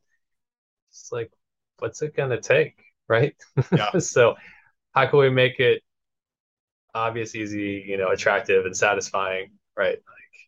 it's 0.91 1.11
like, 1.11 1.31
what's 1.79 2.01
it 2.01 2.15
gonna 2.15 2.41
take, 2.41 2.77
right? 3.09 3.35
Yeah. 3.75 3.91
so, 3.99 4.35
how 4.93 5.07
can 5.07 5.19
we 5.19 5.29
make 5.29 5.59
it 5.59 5.83
obvious, 6.93 7.35
easy, 7.35 7.83
you 7.87 7.97
know, 7.97 8.09
attractive 8.09 8.65
and 8.65 8.75
satisfying, 8.75 9.51
right? 9.75 9.97
Like, 9.97 10.39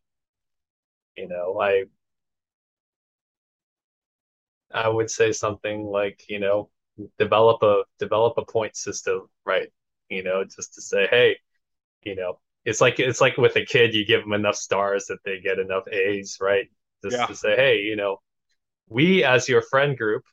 you 1.17 1.27
know, 1.27 1.59
I 1.61 1.85
I 4.73 4.87
would 4.89 5.09
say 5.09 5.31
something 5.31 5.85
like, 5.85 6.25
you 6.29 6.39
know, 6.39 6.69
develop 7.19 7.61
a 7.63 7.83
develop 7.99 8.37
a 8.37 8.45
point 8.45 8.75
system, 8.75 9.29
right? 9.45 9.71
You 10.09 10.23
know, 10.23 10.43
just 10.43 10.73
to 10.75 10.81
say, 10.81 11.07
hey, 11.07 11.37
you 12.05 12.15
know, 12.15 12.39
it's 12.63 12.81
like 12.81 12.99
it's 12.99 13.21
like 13.21 13.37
with 13.37 13.55
a 13.57 13.65
kid, 13.65 13.93
you 13.93 14.05
give 14.05 14.21
them 14.21 14.33
enough 14.33 14.55
stars 14.55 15.05
that 15.07 15.19
they 15.25 15.39
get 15.39 15.59
enough 15.59 15.87
A's, 15.91 16.37
right? 16.39 16.67
Just 17.03 17.17
yeah. 17.17 17.25
to 17.25 17.35
say, 17.35 17.55
hey, 17.55 17.81
you 17.81 17.95
know, 17.95 18.17
we 18.87 19.23
as 19.23 19.49
your 19.49 19.61
friend 19.61 19.97
group, 19.97 20.23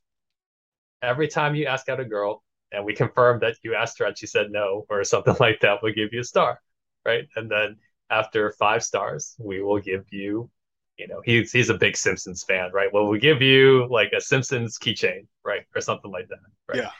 every 1.02 1.28
time 1.28 1.54
you 1.54 1.66
ask 1.66 1.88
out 1.88 2.00
a 2.00 2.04
girl 2.04 2.42
and 2.70 2.84
we 2.84 2.94
confirm 2.94 3.40
that 3.40 3.56
you 3.62 3.74
asked 3.74 3.98
her 3.98 4.06
and 4.06 4.16
she 4.16 4.26
said 4.26 4.50
no 4.50 4.86
or 4.88 5.04
something 5.04 5.36
like 5.40 5.60
that, 5.60 5.80
we'll 5.82 5.92
give 5.92 6.12
you 6.12 6.20
a 6.20 6.24
star, 6.24 6.60
right? 7.04 7.24
And 7.36 7.50
then 7.50 7.76
after 8.10 8.52
five 8.52 8.82
stars, 8.82 9.34
we 9.38 9.62
will 9.62 9.80
give 9.80 10.04
you 10.10 10.50
you 10.98 11.08
know, 11.08 11.22
he's 11.24 11.50
he's 11.50 11.70
a 11.70 11.74
big 11.74 11.96
Simpsons 11.96 12.44
fan, 12.44 12.70
right? 12.72 12.92
Well, 12.92 13.08
we 13.08 13.18
give 13.18 13.42
you 13.42 13.88
like 13.90 14.12
a 14.16 14.20
Simpsons 14.20 14.78
keychain, 14.78 15.26
right, 15.44 15.62
or 15.74 15.80
something 15.80 16.10
like 16.10 16.28
that, 16.28 16.38
right? 16.68 16.82
Yeah. 16.82 16.90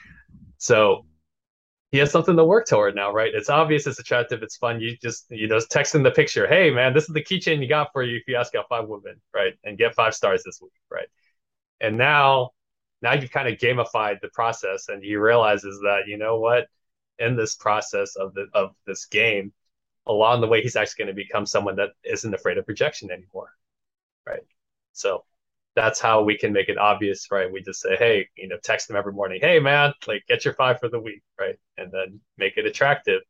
So 0.59 1.05
he 1.93 1.99
has 1.99 2.11
something 2.11 2.37
to 2.37 2.45
work 2.45 2.67
toward 2.67 2.95
now, 2.95 3.13
right? 3.13 3.33
It's 3.35 3.51
obvious, 3.51 3.87
it's 3.87 3.99
attractive, 3.99 4.43
it's 4.43 4.57
fun. 4.57 4.81
You 4.81 4.97
just 4.97 5.27
you 5.31 5.47
know 5.47 5.61
text 5.61 5.95
him 5.95 6.03
the 6.03 6.11
picture, 6.11 6.49
hey 6.49 6.71
man, 6.71 6.95
this 6.95 7.05
is 7.05 7.15
the 7.15 7.23
keychain 7.23 7.61
you 7.61 7.69
got 7.69 7.93
for 7.93 8.03
you 8.03 8.17
if 8.17 8.25
you 8.27 8.37
ask 8.37 8.55
out 8.55 8.69
five 8.69 8.89
women, 8.89 9.21
right, 9.35 9.55
and 9.63 9.79
get 9.79 9.95
five 9.95 10.15
stars 10.15 10.43
this 10.43 10.61
week, 10.61 10.73
right? 10.91 11.09
And 11.81 11.99
now, 11.99 12.53
now 13.03 13.13
you've 13.13 13.31
kind 13.31 13.49
of 13.49 13.59
gamified 13.59 14.21
the 14.23 14.29
process, 14.29 14.89
and 14.89 15.05
he 15.05 15.17
realizes 15.17 15.81
that 15.85 16.05
you 16.07 16.17
know 16.17 16.39
what, 16.41 16.67
in 17.19 17.37
this 17.37 17.57
process 17.57 18.17
of 18.17 18.33
the 18.35 18.47
of 18.55 18.75
this 18.87 19.05
game, 19.07 19.53
along 20.07 20.41
the 20.41 20.49
way, 20.49 20.63
he's 20.63 20.77
actually 20.77 21.05
going 21.05 21.15
to 21.15 21.23
become 21.23 21.45
someone 21.47 21.77
that 21.77 21.91
isn't 22.05 22.35
afraid 22.35 22.57
of 22.57 22.65
rejection 22.69 23.11
anymore, 23.11 23.51
right? 24.27 24.43
So 24.93 25.25
that's 25.75 26.01
how 26.01 26.23
we 26.23 26.37
can 26.37 26.53
make 26.53 26.69
it 26.69 26.79
obvious, 26.79 27.29
right? 27.31 27.51
We 27.51 27.63
just 27.63 27.81
say, 27.81 27.97
hey, 27.97 28.29
you 28.37 28.49
know, 28.49 28.59
text 28.63 28.89
them 28.89 28.97
every 28.97 29.13
morning, 29.13 29.41
hey 29.41 29.59
man, 29.59 29.95
like 30.07 30.25
get 30.29 30.45
your 30.45 30.55
five 30.55 30.79
for 30.81 30.89
the 30.89 31.01
week, 31.01 31.23
right? 31.41 31.57
And 31.79 31.91
then 31.91 32.21
make 32.37 32.57
it 32.57 32.67
attractive, 32.67 33.23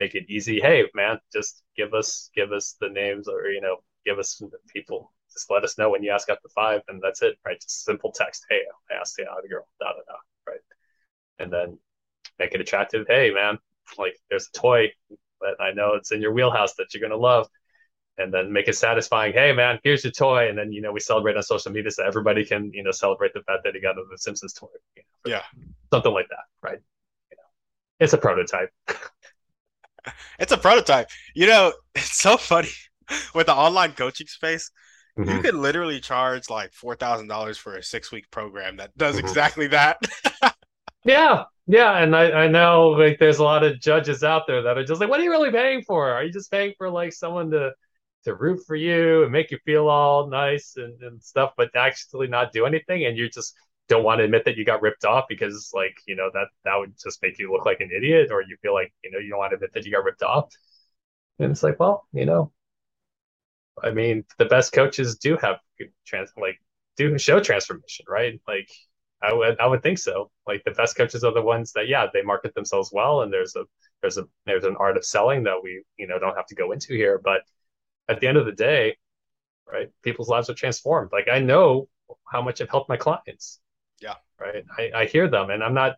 make 0.00 0.14
it 0.14 0.24
easy. 0.28 0.60
Hey 0.60 0.84
man, 0.94 1.18
just 1.32 1.62
give 1.76 1.92
us 1.94 2.30
give 2.34 2.52
us 2.52 2.76
the 2.80 2.88
names 2.88 3.28
or 3.28 3.48
you 3.48 3.60
know, 3.60 3.78
give 4.06 4.18
us 4.18 4.36
the 4.38 4.50
people. 4.72 5.12
Just 5.32 5.50
let 5.50 5.62
us 5.64 5.78
know 5.78 5.90
when 5.90 6.02
you 6.02 6.10
ask 6.10 6.28
out 6.28 6.42
the 6.42 6.48
five, 6.48 6.80
and 6.88 7.00
that's 7.02 7.22
it, 7.22 7.36
right? 7.46 7.60
Just 7.60 7.84
simple 7.84 8.12
text. 8.12 8.46
Hey, 8.50 8.62
I 8.90 8.94
asked 9.00 9.16
the 9.16 9.24
a 9.24 9.48
girl, 9.48 9.68
da 9.78 9.92
da 9.92 10.00
da, 10.08 10.16
right? 10.48 10.60
And 11.38 11.52
then 11.52 11.78
make 12.38 12.54
it 12.54 12.60
attractive. 12.60 13.06
Hey 13.08 13.30
man, 13.32 13.58
like 13.98 14.16
there's 14.30 14.48
a 14.48 14.58
toy 14.58 14.92
that 15.42 15.56
I 15.60 15.72
know 15.72 15.94
it's 15.94 16.12
in 16.12 16.20
your 16.22 16.32
wheelhouse 16.32 16.74
that 16.76 16.94
you're 16.94 17.02
gonna 17.02 17.20
love 17.20 17.48
and 18.20 18.32
then 18.32 18.52
make 18.52 18.68
it 18.68 18.76
satisfying. 18.76 19.32
Hey, 19.32 19.52
man, 19.52 19.78
here's 19.82 20.04
your 20.04 20.12
toy, 20.12 20.48
and 20.48 20.58
then 20.58 20.72
you 20.72 20.80
know 20.80 20.92
we 20.92 21.00
celebrate 21.00 21.36
on 21.36 21.42
social 21.42 21.72
media 21.72 21.90
so 21.90 22.04
everybody 22.04 22.44
can 22.44 22.70
you 22.72 22.82
know 22.82 22.90
celebrate 22.90 23.32
the 23.34 23.42
fact 23.42 23.64
that 23.64 23.74
he 23.74 23.80
got 23.80 23.96
the 23.96 24.18
Simpsons 24.18 24.52
toy. 24.52 24.68
You 24.96 25.02
know, 25.02 25.32
yeah, 25.32 25.42
something 25.92 26.12
like 26.12 26.28
that, 26.28 26.44
right? 26.62 26.78
You 27.30 27.36
know, 27.36 27.42
it's 27.98 28.12
a 28.12 28.18
prototype. 28.18 28.70
it's 30.38 30.52
a 30.52 30.58
prototype. 30.58 31.08
You 31.34 31.46
know, 31.46 31.72
it's 31.94 32.20
so 32.20 32.36
funny 32.36 32.68
with 33.34 33.46
the 33.46 33.54
online 33.54 33.92
coaching 33.92 34.26
space. 34.26 34.70
Mm-hmm. 35.18 35.30
You 35.30 35.42
could 35.42 35.54
literally 35.54 36.00
charge 36.00 36.48
like 36.48 36.72
four 36.72 36.94
thousand 36.94 37.28
dollars 37.28 37.58
for 37.58 37.76
a 37.76 37.82
six 37.82 38.12
week 38.12 38.30
program 38.30 38.76
that 38.76 38.96
does 38.96 39.16
mm-hmm. 39.16 39.26
exactly 39.26 39.66
that. 39.68 39.98
yeah, 41.04 41.44
yeah, 41.66 41.98
and 41.98 42.14
I, 42.16 42.32
I 42.32 42.48
know 42.48 42.90
like 42.90 43.18
there's 43.18 43.38
a 43.38 43.44
lot 43.44 43.64
of 43.64 43.80
judges 43.80 44.24
out 44.24 44.46
there 44.46 44.62
that 44.62 44.78
are 44.78 44.84
just 44.84 45.00
like, 45.00 45.10
what 45.10 45.20
are 45.20 45.22
you 45.22 45.30
really 45.30 45.50
paying 45.50 45.82
for? 45.82 46.10
Are 46.10 46.24
you 46.24 46.32
just 46.32 46.50
paying 46.50 46.74
for 46.78 46.90
like 46.90 47.12
someone 47.12 47.50
to 47.50 47.72
to 48.24 48.34
root 48.34 48.60
for 48.66 48.76
you 48.76 49.22
and 49.22 49.32
make 49.32 49.50
you 49.50 49.58
feel 49.64 49.88
all 49.88 50.28
nice 50.28 50.74
and, 50.76 51.00
and 51.02 51.22
stuff, 51.22 51.52
but 51.56 51.74
actually 51.74 52.28
not 52.28 52.52
do 52.52 52.66
anything. 52.66 53.06
And 53.06 53.16
you're 53.16 53.28
just 53.28 53.54
don't 53.90 54.04
want 54.04 54.20
to 54.20 54.24
admit 54.24 54.44
that 54.44 54.56
you 54.56 54.64
got 54.64 54.80
ripped 54.80 55.04
off 55.04 55.24
because 55.28 55.72
like 55.74 55.98
you 56.06 56.14
know 56.14 56.30
that 56.32 56.46
that 56.64 56.76
would 56.76 56.94
just 57.02 57.20
make 57.22 57.38
you 57.38 57.52
look 57.52 57.66
like 57.66 57.80
an 57.80 57.90
idiot 57.94 58.30
or 58.30 58.40
you 58.40 58.56
feel 58.62 58.72
like 58.72 58.92
you 59.04 59.10
know 59.10 59.18
you 59.18 59.28
don't 59.28 59.38
want 59.40 59.50
to 59.50 59.56
admit 59.56 59.72
that 59.74 59.84
you 59.84 59.90
got 59.90 60.04
ripped 60.04 60.22
off 60.22 60.48
and 61.40 61.50
it's 61.50 61.64
like 61.64 61.78
well 61.80 62.06
you 62.12 62.24
know 62.24 62.52
i 63.82 63.90
mean 63.90 64.24
the 64.38 64.44
best 64.44 64.72
coaches 64.72 65.16
do 65.18 65.36
have 65.42 65.56
trans 66.06 66.30
like 66.40 66.56
do 66.96 67.18
show 67.18 67.40
transformation 67.40 68.06
right 68.08 68.40
like 68.46 68.70
i 69.22 69.32
would 69.32 69.58
i 69.58 69.66
would 69.66 69.82
think 69.82 69.98
so 69.98 70.30
like 70.46 70.62
the 70.64 70.70
best 70.70 70.96
coaches 70.96 71.24
are 71.24 71.34
the 71.34 71.42
ones 71.42 71.72
that 71.72 71.88
yeah 71.88 72.06
they 72.14 72.22
market 72.22 72.54
themselves 72.54 72.90
well 72.92 73.22
and 73.22 73.32
there's 73.32 73.56
a 73.56 73.64
there's 74.02 74.18
a 74.18 74.24
there's 74.46 74.64
an 74.64 74.76
art 74.78 74.96
of 74.96 75.04
selling 75.04 75.42
that 75.42 75.60
we 75.60 75.82
you 75.96 76.06
know 76.06 76.18
don't 76.18 76.36
have 76.36 76.46
to 76.46 76.54
go 76.54 76.70
into 76.70 76.94
here 76.94 77.20
but 77.24 77.40
at 78.10 78.20
the 78.20 78.26
end 78.26 78.36
of 78.36 78.44
the 78.44 78.52
day 78.52 78.96
right 79.70 79.90
people's 80.02 80.28
lives 80.28 80.50
are 80.50 80.54
transformed 80.54 81.10
like 81.12 81.28
i 81.32 81.38
know 81.38 81.88
how 82.30 82.42
much 82.42 82.60
i've 82.60 82.68
helped 82.68 82.88
my 82.88 82.96
clients 82.96 83.60
yeah. 84.00 84.14
Right. 84.40 84.64
I, 84.78 84.90
I 85.02 85.06
hear 85.06 85.28
them 85.28 85.50
and 85.50 85.62
I'm 85.62 85.74
not 85.74 85.96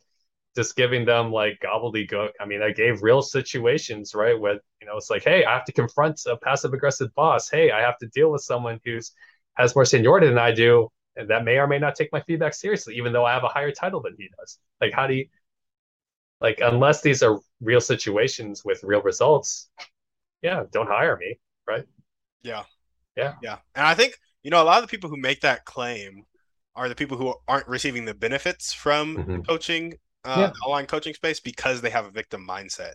just 0.54 0.76
giving 0.76 1.04
them 1.06 1.32
like 1.32 1.60
gobbledygook. 1.64 2.30
I 2.40 2.44
mean, 2.44 2.62
I 2.62 2.72
gave 2.72 3.02
real 3.02 3.22
situations, 3.22 4.14
right? 4.14 4.38
With, 4.38 4.60
you 4.80 4.86
know, 4.86 4.96
it's 4.96 5.08
like, 5.08 5.24
hey, 5.24 5.44
I 5.44 5.54
have 5.54 5.64
to 5.66 5.72
confront 5.72 6.20
a 6.26 6.36
passive 6.36 6.74
aggressive 6.74 7.14
boss. 7.14 7.48
Hey, 7.48 7.70
I 7.70 7.80
have 7.80 7.96
to 7.98 8.08
deal 8.08 8.30
with 8.30 8.42
someone 8.42 8.80
who's 8.84 9.12
has 9.54 9.74
more 9.74 9.84
seniority 9.84 10.26
than 10.26 10.38
I 10.38 10.50
do, 10.50 10.88
and 11.14 11.28
that 11.28 11.44
may 11.44 11.58
or 11.58 11.66
may 11.66 11.78
not 11.78 11.94
take 11.94 12.10
my 12.10 12.22
feedback 12.22 12.54
seriously, 12.54 12.96
even 12.96 13.12
though 13.12 13.24
I 13.24 13.34
have 13.34 13.44
a 13.44 13.48
higher 13.48 13.70
title 13.70 14.00
than 14.00 14.14
he 14.18 14.30
does. 14.38 14.58
Like, 14.80 14.92
how 14.94 15.06
do 15.06 15.14
you 15.14 15.26
like 16.40 16.60
unless 16.62 17.02
these 17.02 17.22
are 17.22 17.38
real 17.60 17.80
situations 17.80 18.64
with 18.64 18.82
real 18.82 19.02
results, 19.02 19.70
yeah, 20.42 20.64
don't 20.72 20.88
hire 20.88 21.16
me, 21.16 21.38
right? 21.68 21.84
Yeah. 22.42 22.64
Yeah. 23.16 23.34
Yeah. 23.42 23.58
And 23.74 23.86
I 23.86 23.94
think, 23.94 24.18
you 24.42 24.50
know, 24.50 24.62
a 24.62 24.64
lot 24.64 24.82
of 24.82 24.82
the 24.82 24.90
people 24.90 25.10
who 25.10 25.16
make 25.16 25.40
that 25.42 25.64
claim 25.64 26.24
are 26.74 26.88
the 26.88 26.94
people 26.94 27.16
who 27.16 27.34
aren't 27.46 27.68
receiving 27.68 28.04
the 28.04 28.14
benefits 28.14 28.72
from 28.72 29.16
mm-hmm. 29.16 29.40
coaching, 29.42 29.94
uh, 30.24 30.36
yeah. 30.38 30.66
online 30.66 30.86
coaching 30.86 31.14
space 31.14 31.40
because 31.40 31.80
they 31.80 31.90
have 31.90 32.06
a 32.06 32.10
victim 32.10 32.46
mindset. 32.48 32.92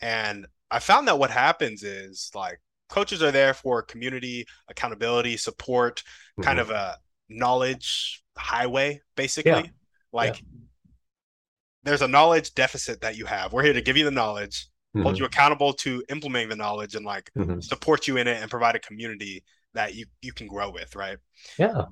And 0.00 0.46
I 0.70 0.78
found 0.78 1.08
that 1.08 1.18
what 1.18 1.30
happens 1.30 1.82
is 1.82 2.30
like 2.34 2.60
coaches 2.88 3.22
are 3.22 3.30
there 3.30 3.54
for 3.54 3.82
community 3.82 4.46
accountability, 4.68 5.36
support, 5.36 5.98
mm-hmm. 5.98 6.42
kind 6.42 6.58
of 6.58 6.70
a 6.70 6.96
knowledge 7.28 8.22
highway, 8.36 9.00
basically. 9.16 9.50
Yeah. 9.52 9.62
Like 10.12 10.36
yeah. 10.36 10.60
there's 11.84 12.02
a 12.02 12.08
knowledge 12.08 12.54
deficit 12.54 13.02
that 13.02 13.16
you 13.16 13.26
have. 13.26 13.52
We're 13.52 13.64
here 13.64 13.74
to 13.74 13.82
give 13.82 13.96
you 13.96 14.04
the 14.04 14.10
knowledge, 14.10 14.66
mm-hmm. 14.96 15.02
hold 15.02 15.18
you 15.18 15.24
accountable 15.24 15.72
to 15.72 16.02
implementing 16.08 16.48
the 16.48 16.56
knowledge 16.56 16.94
and 16.94 17.04
like 17.04 17.30
mm-hmm. 17.36 17.60
support 17.60 18.08
you 18.08 18.16
in 18.16 18.26
it 18.26 18.40
and 18.40 18.50
provide 18.50 18.74
a 18.74 18.80
community 18.80 19.44
that 19.74 19.94
you 19.94 20.06
you 20.22 20.32
can 20.32 20.46
grow 20.46 20.70
with, 20.70 20.96
right? 20.96 21.18
Yeah. 21.58 21.84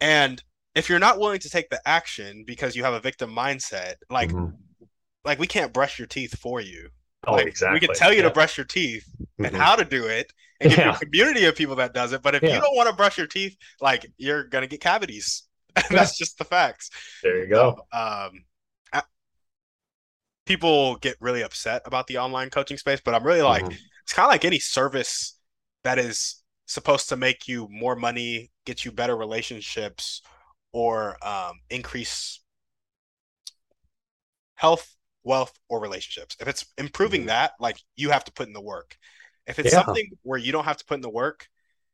And 0.00 0.42
if 0.74 0.88
you're 0.88 0.98
not 0.98 1.18
willing 1.18 1.38
to 1.40 1.50
take 1.50 1.70
the 1.70 1.80
action 1.86 2.44
because 2.46 2.74
you 2.74 2.84
have 2.84 2.94
a 2.94 3.00
victim 3.00 3.34
mindset, 3.34 3.94
like 4.10 4.30
mm-hmm. 4.30 4.54
like 5.24 5.38
we 5.38 5.46
can't 5.46 5.72
brush 5.72 5.98
your 5.98 6.08
teeth 6.08 6.38
for 6.38 6.60
you. 6.60 6.88
Oh, 7.26 7.34
like, 7.34 7.46
exactly. 7.46 7.76
We 7.76 7.86
can 7.86 7.94
tell 7.94 8.10
you 8.10 8.18
yeah. 8.18 8.28
to 8.28 8.30
brush 8.30 8.58
your 8.58 8.66
teeth 8.66 9.06
mm-hmm. 9.18 9.46
and 9.46 9.56
how 9.56 9.76
to 9.76 9.84
do 9.84 10.06
it 10.06 10.32
and 10.60 10.70
give 10.70 10.78
yeah. 10.78 10.86
you 10.86 10.90
a 10.92 10.98
community 10.98 11.44
of 11.46 11.56
people 11.56 11.76
that 11.76 11.94
does 11.94 12.12
it. 12.12 12.22
But 12.22 12.34
if 12.34 12.42
yeah. 12.42 12.54
you 12.54 12.60
don't 12.60 12.76
want 12.76 12.88
to 12.88 12.94
brush 12.94 13.16
your 13.16 13.26
teeth, 13.26 13.56
like 13.80 14.10
you're 14.16 14.44
gonna 14.44 14.66
get 14.66 14.80
cavities. 14.80 15.44
That's 15.90 16.16
just 16.16 16.38
the 16.38 16.44
facts. 16.44 16.90
There 17.22 17.38
you 17.38 17.48
go. 17.48 17.76
So, 17.92 17.98
um, 17.98 18.44
people 20.46 20.96
get 20.96 21.16
really 21.20 21.42
upset 21.42 21.82
about 21.84 22.06
the 22.06 22.18
online 22.18 22.50
coaching 22.50 22.76
space, 22.76 23.00
but 23.04 23.14
I'm 23.14 23.24
really 23.24 23.42
like, 23.42 23.64
mm-hmm. 23.64 23.76
it's 24.02 24.12
kind 24.12 24.26
of 24.26 24.30
like 24.30 24.44
any 24.44 24.58
service 24.58 25.38
that 25.84 25.98
is 25.98 26.42
supposed 26.66 27.08
to 27.10 27.16
make 27.16 27.48
you 27.48 27.68
more 27.70 27.96
money, 27.96 28.50
get 28.64 28.84
you 28.84 28.92
better 28.92 29.16
relationships, 29.16 30.22
or 30.72 31.16
um, 31.26 31.60
increase 31.70 32.40
health, 34.54 34.94
wealth, 35.22 35.52
or 35.68 35.80
relationships. 35.80 36.36
If 36.40 36.48
it's 36.48 36.66
improving 36.78 37.22
mm-hmm. 37.22 37.28
that, 37.28 37.52
like 37.60 37.78
you 37.96 38.10
have 38.10 38.24
to 38.24 38.32
put 38.32 38.46
in 38.46 38.52
the 38.52 38.60
work. 38.60 38.96
If 39.46 39.58
it's 39.58 39.72
yeah. 39.72 39.84
something 39.84 40.10
where 40.22 40.38
you 40.38 40.52
don't 40.52 40.64
have 40.64 40.78
to 40.78 40.84
put 40.84 40.96
in 40.96 41.02
the 41.02 41.10
work, 41.10 41.48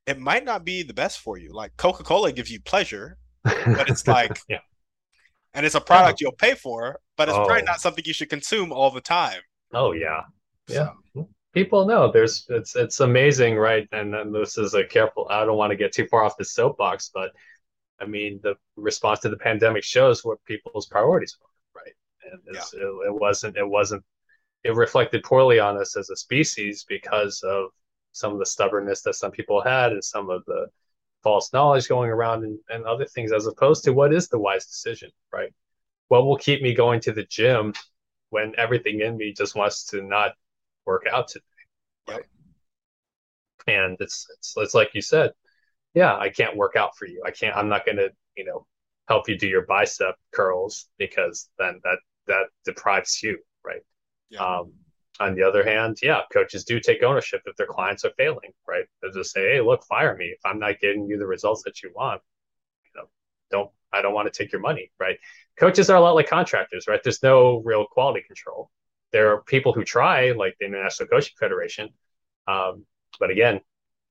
it 0.07 0.19
might 0.19 0.45
not 0.45 0.65
be 0.65 0.83
the 0.83 0.95
best 0.95 1.19
for 1.19 1.37
you. 1.37 1.53
Like 1.53 1.77
Coca 1.77 2.03
Cola 2.03 2.33
gives 2.33 2.51
you 2.51 2.61
pleasure, 2.61 3.17
but 3.45 3.91
it's 3.91 4.07
like, 4.07 4.41
yeah. 4.49 4.59
And 5.55 5.67
it's 5.67 5.75
a 5.75 5.81
product 5.81 6.19
oh. 6.21 6.21
you'll 6.21 6.33
pay 6.33 6.55
for, 6.55 7.01
but 7.17 7.29
it's 7.29 7.37
oh. 7.37 7.45
probably 7.45 7.63
not 7.63 7.81
something 7.81 8.05
you 8.07 8.15
should 8.15 8.31
consume 8.31 8.73
all 8.73 8.91
the 8.91 9.01
time. 9.01 9.41
Oh 9.73 9.93
yeah, 9.93 10.23
yeah. 10.69 10.91
So. 11.15 11.29
People 11.53 11.85
know 11.85 12.13
there's 12.13 12.47
it's 12.49 12.77
it's 12.77 13.01
amazing, 13.01 13.57
right? 13.57 13.89
And 13.91 14.15
then 14.15 14.33
this 14.33 14.57
is 14.57 14.75
a 14.75 14.85
careful. 14.85 15.27
I 15.31 15.45
don't 15.45 15.57
want 15.57 15.71
to 15.73 15.77
get 15.77 15.93
too 15.93 16.07
far 16.07 16.23
off 16.23 16.37
the 16.37 16.45
soapbox, 16.45 17.11
but 17.13 17.33
I 18.01 18.07
mean, 18.07 18.41
the 18.43 18.55
response 18.77 19.21
to 19.21 19.29
the 19.29 19.37
pandemic 19.37 19.85
shows 19.85 20.25
what 20.25 20.43
people's 20.47 20.87
priorities 20.87 21.37
were, 21.41 21.83
right? 21.83 21.95
And 22.33 22.41
yeah. 22.53 22.61
it, 22.73 23.09
it 23.09 23.15
wasn't, 23.15 23.57
it 23.57 23.69
wasn't, 23.69 24.03
it 24.65 24.75
reflected 24.75 25.23
poorly 25.23 25.59
on 25.59 25.77
us 25.77 25.97
as 25.97 26.09
a 26.11 26.17
species 26.17 26.85
because 26.89 27.43
of 27.43 27.71
some 28.13 28.33
of 28.33 28.39
the 28.39 28.47
stubbornness 28.47 29.03
that 29.03 29.15
some 29.15 29.31
people 29.31 29.61
had 29.61 29.93
and 29.93 30.03
some 30.03 30.31
of 30.31 30.45
the 30.47 30.67
false 31.23 31.53
knowledge 31.53 31.89
going 31.89 32.11
around 32.11 32.45
and, 32.45 32.59
and 32.69 32.85
other 32.85 33.05
things, 33.05 33.33
as 33.33 33.47
opposed 33.47 33.85
to 33.85 33.93
what 33.93 34.13
is 34.13 34.29
the 34.29 34.39
wise 34.39 34.67
decision, 34.67 35.11
right? 35.33 35.53
What 36.09 36.25
will 36.27 36.37
keep 36.37 36.63
me 36.63 36.75
going 36.75 37.01
to 37.01 37.13
the 37.13 37.25
gym 37.25 37.75
when 38.31 38.55
everything 38.57 39.01
in 39.01 39.17
me 39.17 39.33
just 39.33 39.55
wants 39.55 39.85
to 39.87 40.03
not 40.03 40.33
work 40.87 41.05
out 41.13 41.29
today, 41.29 41.45
right? 42.09 42.17
Yep. 42.17 42.27
And 43.67 43.97
it's, 44.01 44.27
it's 44.37 44.55
it's 44.57 44.75
like 44.75 44.95
you 44.95 45.03
said, 45.03 45.33
yeah, 45.95 46.17
I 46.17 46.31
can't 46.31 46.57
work 46.57 46.77
out 46.77 46.97
for 46.97 47.07
you. 47.07 47.23
I 47.27 47.31
can't, 47.31 47.57
I'm 47.57 47.69
not 47.69 47.85
going 47.85 47.99
to, 47.99 48.11
you 48.37 48.45
know, 48.45 48.67
help 49.09 49.29
you 49.29 49.37
do 49.37 49.49
your 49.49 49.67
bicep 49.67 50.15
curls 50.33 50.87
because 50.99 51.51
then 51.59 51.81
that, 51.85 51.99
that 52.27 52.47
deprives 52.65 53.23
you. 53.23 53.39
Right. 53.65 53.83
Yeah. 54.31 54.41
Um, 54.41 54.73
on 55.21 55.35
the 55.35 55.43
other 55.43 55.63
hand, 55.63 55.99
yeah, 56.03 56.23
coaches 56.33 56.65
do 56.65 56.81
take 56.81 57.03
ownership 57.03 57.43
if 57.47 57.55
their 57.57 57.67
clients 57.67 58.05
are 58.05 58.13
failing, 58.17 58.53
right? 58.67 58.85
They'll 59.01 59.13
just 59.13 59.33
say, 59.33 59.53
"Hey, 59.53 59.61
look, 59.61 59.85
fire 59.85 60.17
me 60.17 60.27
if 60.27 60.41
I'm 60.45 60.59
not 60.59 60.81
getting 60.81 61.07
you 61.07 61.19
the 61.19 61.27
results 61.27 61.63
that 61.65 61.83
you 61.83 61.93
want. 61.95 62.23
You 62.87 63.03
know, 63.03 63.09
don't 63.51 63.71
I 63.93 64.03
don't 64.03 64.15
want 64.15 64.33
to 64.33 64.37
take 64.37 64.51
your 64.53 64.63
money, 64.63 64.91
right? 64.99 65.19
Coaches 65.59 65.91
are 65.91 65.97
a 65.97 66.01
lot 66.01 66.15
like 66.15 66.29
contractors, 66.29 66.87
right? 66.89 67.03
There's 67.03 67.23
no 67.23 67.61
real 67.65 67.87
quality 67.87 68.23
control. 68.27 68.71
There 69.13 69.33
are 69.33 69.43
people 69.43 69.73
who 69.73 69.85
try, 69.85 70.33
like 70.33 70.57
the 70.59 70.67
International 70.67 71.09
Coaching 71.09 71.35
Federation, 71.39 71.91
um, 72.49 72.87
but 73.19 73.31
again, 73.31 73.61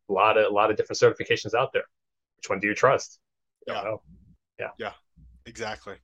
a 0.10 0.14
lot 0.14 0.38
of 0.38 0.52
a 0.52 0.54
lot 0.54 0.70
of 0.72 0.78
different 0.78 1.00
certifications 1.00 1.54
out 1.54 1.74
there. 1.74 1.86
Which 2.38 2.50
one 2.50 2.60
do 2.60 2.68
you 2.68 2.76
trust? 2.76 3.20
yeah. 3.68 3.96
Yeah. 4.60 4.70
Yeah. 4.78 4.92
Exactly. 5.46 5.96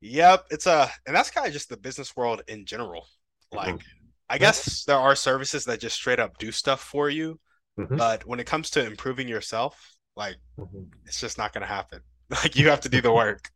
Yep. 0.00 0.46
It's 0.50 0.66
a 0.66 0.90
and 1.06 1.14
that's 1.14 1.30
kind 1.30 1.46
of 1.46 1.52
just 1.52 1.68
the 1.68 1.76
business 1.76 2.16
world 2.16 2.42
in 2.48 2.64
general. 2.64 3.06
Mm-hmm. 3.52 3.56
Like 3.56 3.74
mm-hmm. 3.76 4.06
I 4.28 4.38
guess 4.38 4.84
there 4.84 4.96
are 4.96 5.14
services 5.14 5.64
that 5.66 5.80
just 5.80 5.96
straight 5.96 6.18
up 6.18 6.38
do 6.38 6.50
stuff 6.52 6.80
for 6.82 7.10
you. 7.10 7.38
Mm-hmm. 7.78 7.96
But 7.96 8.26
when 8.26 8.40
it 8.40 8.46
comes 8.46 8.70
to 8.70 8.84
improving 8.84 9.28
yourself, 9.28 9.96
like 10.16 10.36
mm-hmm. 10.58 10.84
it's 11.06 11.20
just 11.20 11.38
not 11.38 11.52
gonna 11.52 11.66
happen. 11.66 12.00
Like 12.30 12.56
you 12.56 12.70
have 12.70 12.80
to 12.80 12.88
do 12.88 13.02
the 13.02 13.12
work. 13.12 13.50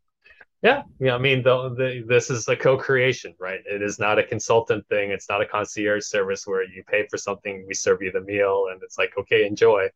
Yeah, 0.63 0.83
yeah. 1.01 1.15
I 1.15 1.19
mean, 1.19 1.43
the, 1.43 1.75
the, 1.77 2.05
this 2.07 2.31
is 2.31 2.49
a 2.49 2.57
co-creation, 2.57 3.35
right? 3.39 3.61
It 3.67 3.83
is 3.83 3.99
not 3.99 4.19
a 4.19 4.23
consultant 4.23 4.87
thing. 4.89 5.11
It's 5.11 5.29
not 5.29 5.43
a 5.43 5.47
concierge 5.47 6.05
service 6.05 6.47
where 6.47 6.63
you 6.63 6.83
pay 6.89 7.07
for 7.09 7.19
something, 7.19 7.65
we 7.69 7.75
serve 7.75 8.03
you 8.03 8.11
the 8.11 8.23
meal, 8.23 8.67
and 8.71 8.83
it's 8.83 8.99
like, 8.99 9.13
okay, 9.19 9.47
enjoy. 9.47 9.89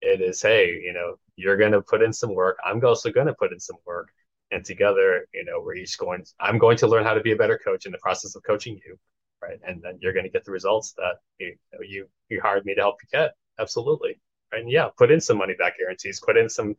It 0.00 0.20
is, 0.20 0.40
hey, 0.40 0.80
you 0.82 0.92
know, 0.92 1.16
you're 1.36 1.56
going 1.56 1.72
to 1.72 1.82
put 1.82 2.02
in 2.02 2.12
some 2.12 2.34
work. 2.34 2.58
I'm 2.64 2.84
also 2.84 3.10
going 3.10 3.26
to 3.26 3.34
put 3.34 3.52
in 3.52 3.60
some 3.60 3.76
work, 3.86 4.08
and 4.50 4.64
together, 4.64 5.26
you 5.34 5.44
know, 5.44 5.60
we're 5.60 5.74
each 5.74 5.98
going. 5.98 6.24
I'm 6.40 6.58
going 6.58 6.78
to 6.78 6.86
learn 6.86 7.04
how 7.04 7.14
to 7.14 7.20
be 7.20 7.32
a 7.32 7.36
better 7.36 7.58
coach 7.58 7.84
in 7.84 7.92
the 7.92 7.98
process 7.98 8.34
of 8.34 8.42
coaching 8.44 8.80
you, 8.84 8.98
right? 9.42 9.58
And 9.66 9.82
then 9.82 9.98
you're 10.00 10.12
going 10.12 10.24
to 10.24 10.30
get 10.30 10.44
the 10.44 10.52
results 10.52 10.94
that 10.96 11.16
you 11.38 11.56
you 11.80 12.08
you 12.28 12.40
hired 12.40 12.64
me 12.64 12.74
to 12.74 12.80
help 12.80 12.96
you 13.02 13.08
get. 13.18 13.32
Absolutely, 13.58 14.20
right? 14.52 14.62
And 14.62 14.70
yeah, 14.70 14.88
put 14.96 15.10
in 15.10 15.20
some 15.20 15.38
money 15.38 15.54
back 15.58 15.78
guarantees. 15.78 16.20
Put 16.24 16.36
in 16.36 16.48
some 16.48 16.76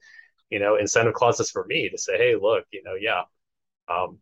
you 0.49 0.59
know, 0.59 0.75
incentive 0.75 1.13
clauses 1.13 1.51
for 1.51 1.65
me 1.65 1.89
to 1.89 1.97
say, 1.97 2.17
hey, 2.17 2.35
look, 2.35 2.65
you 2.71 2.83
know, 2.83 2.95
yeah, 2.99 3.23
um, 3.87 4.17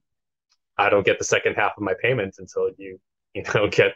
I 0.78 0.90
don't 0.90 1.06
get 1.06 1.18
the 1.18 1.26
second 1.26 1.56
half 1.56 1.74
of 1.78 1.84
my 1.84 1.94
payment 2.02 2.36
until 2.40 2.70
you, 2.78 3.00
you 3.34 3.44
know, 3.54 3.68
get, 3.72 3.94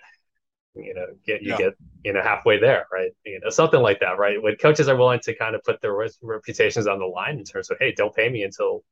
you 0.73 0.93
know, 0.93 1.07
get 1.25 1.41
you 1.41 1.49
yeah. 1.49 1.57
get 1.57 1.73
you 2.05 2.13
know 2.13 2.21
halfway 2.21 2.57
there, 2.57 2.87
right? 2.91 3.11
You 3.25 3.41
know, 3.41 3.49
something 3.49 3.81
like 3.81 3.99
that, 3.99 4.17
right? 4.17 4.41
When 4.41 4.55
coaches 4.55 4.87
are 4.87 4.95
willing 4.95 5.19
to 5.23 5.35
kind 5.35 5.53
of 5.53 5.63
put 5.63 5.81
their 5.81 5.93
reputations 6.21 6.87
on 6.87 6.99
the 6.99 7.05
line 7.05 7.39
in 7.39 7.43
terms 7.43 7.69
of, 7.69 7.77
hey, 7.77 7.91
don't 7.91 8.15
pay 8.15 8.29
me 8.29 8.43
until 8.43 8.83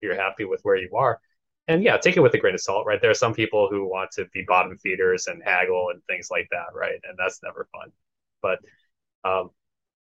you're 0.00 0.16
happy 0.16 0.46
with 0.46 0.62
where 0.62 0.76
you 0.76 0.88
are. 0.96 1.20
And 1.68 1.82
yeah, 1.82 1.96
take 1.96 2.16
it 2.16 2.20
with 2.20 2.34
a 2.34 2.38
grain 2.38 2.54
of 2.54 2.60
salt, 2.60 2.86
right? 2.86 3.00
There 3.00 3.10
are 3.10 3.14
some 3.14 3.34
people 3.34 3.68
who 3.68 3.88
want 3.88 4.12
to 4.12 4.26
be 4.26 4.44
bottom 4.46 4.76
feeders 4.78 5.26
and 5.26 5.42
haggle 5.42 5.88
and 5.90 6.00
things 6.04 6.28
like 6.30 6.48
that, 6.52 6.66
right? 6.74 7.00
And 7.08 7.18
that's 7.18 7.42
never 7.42 7.68
fun. 7.72 7.90
But 8.40 8.60
um, 9.28 9.50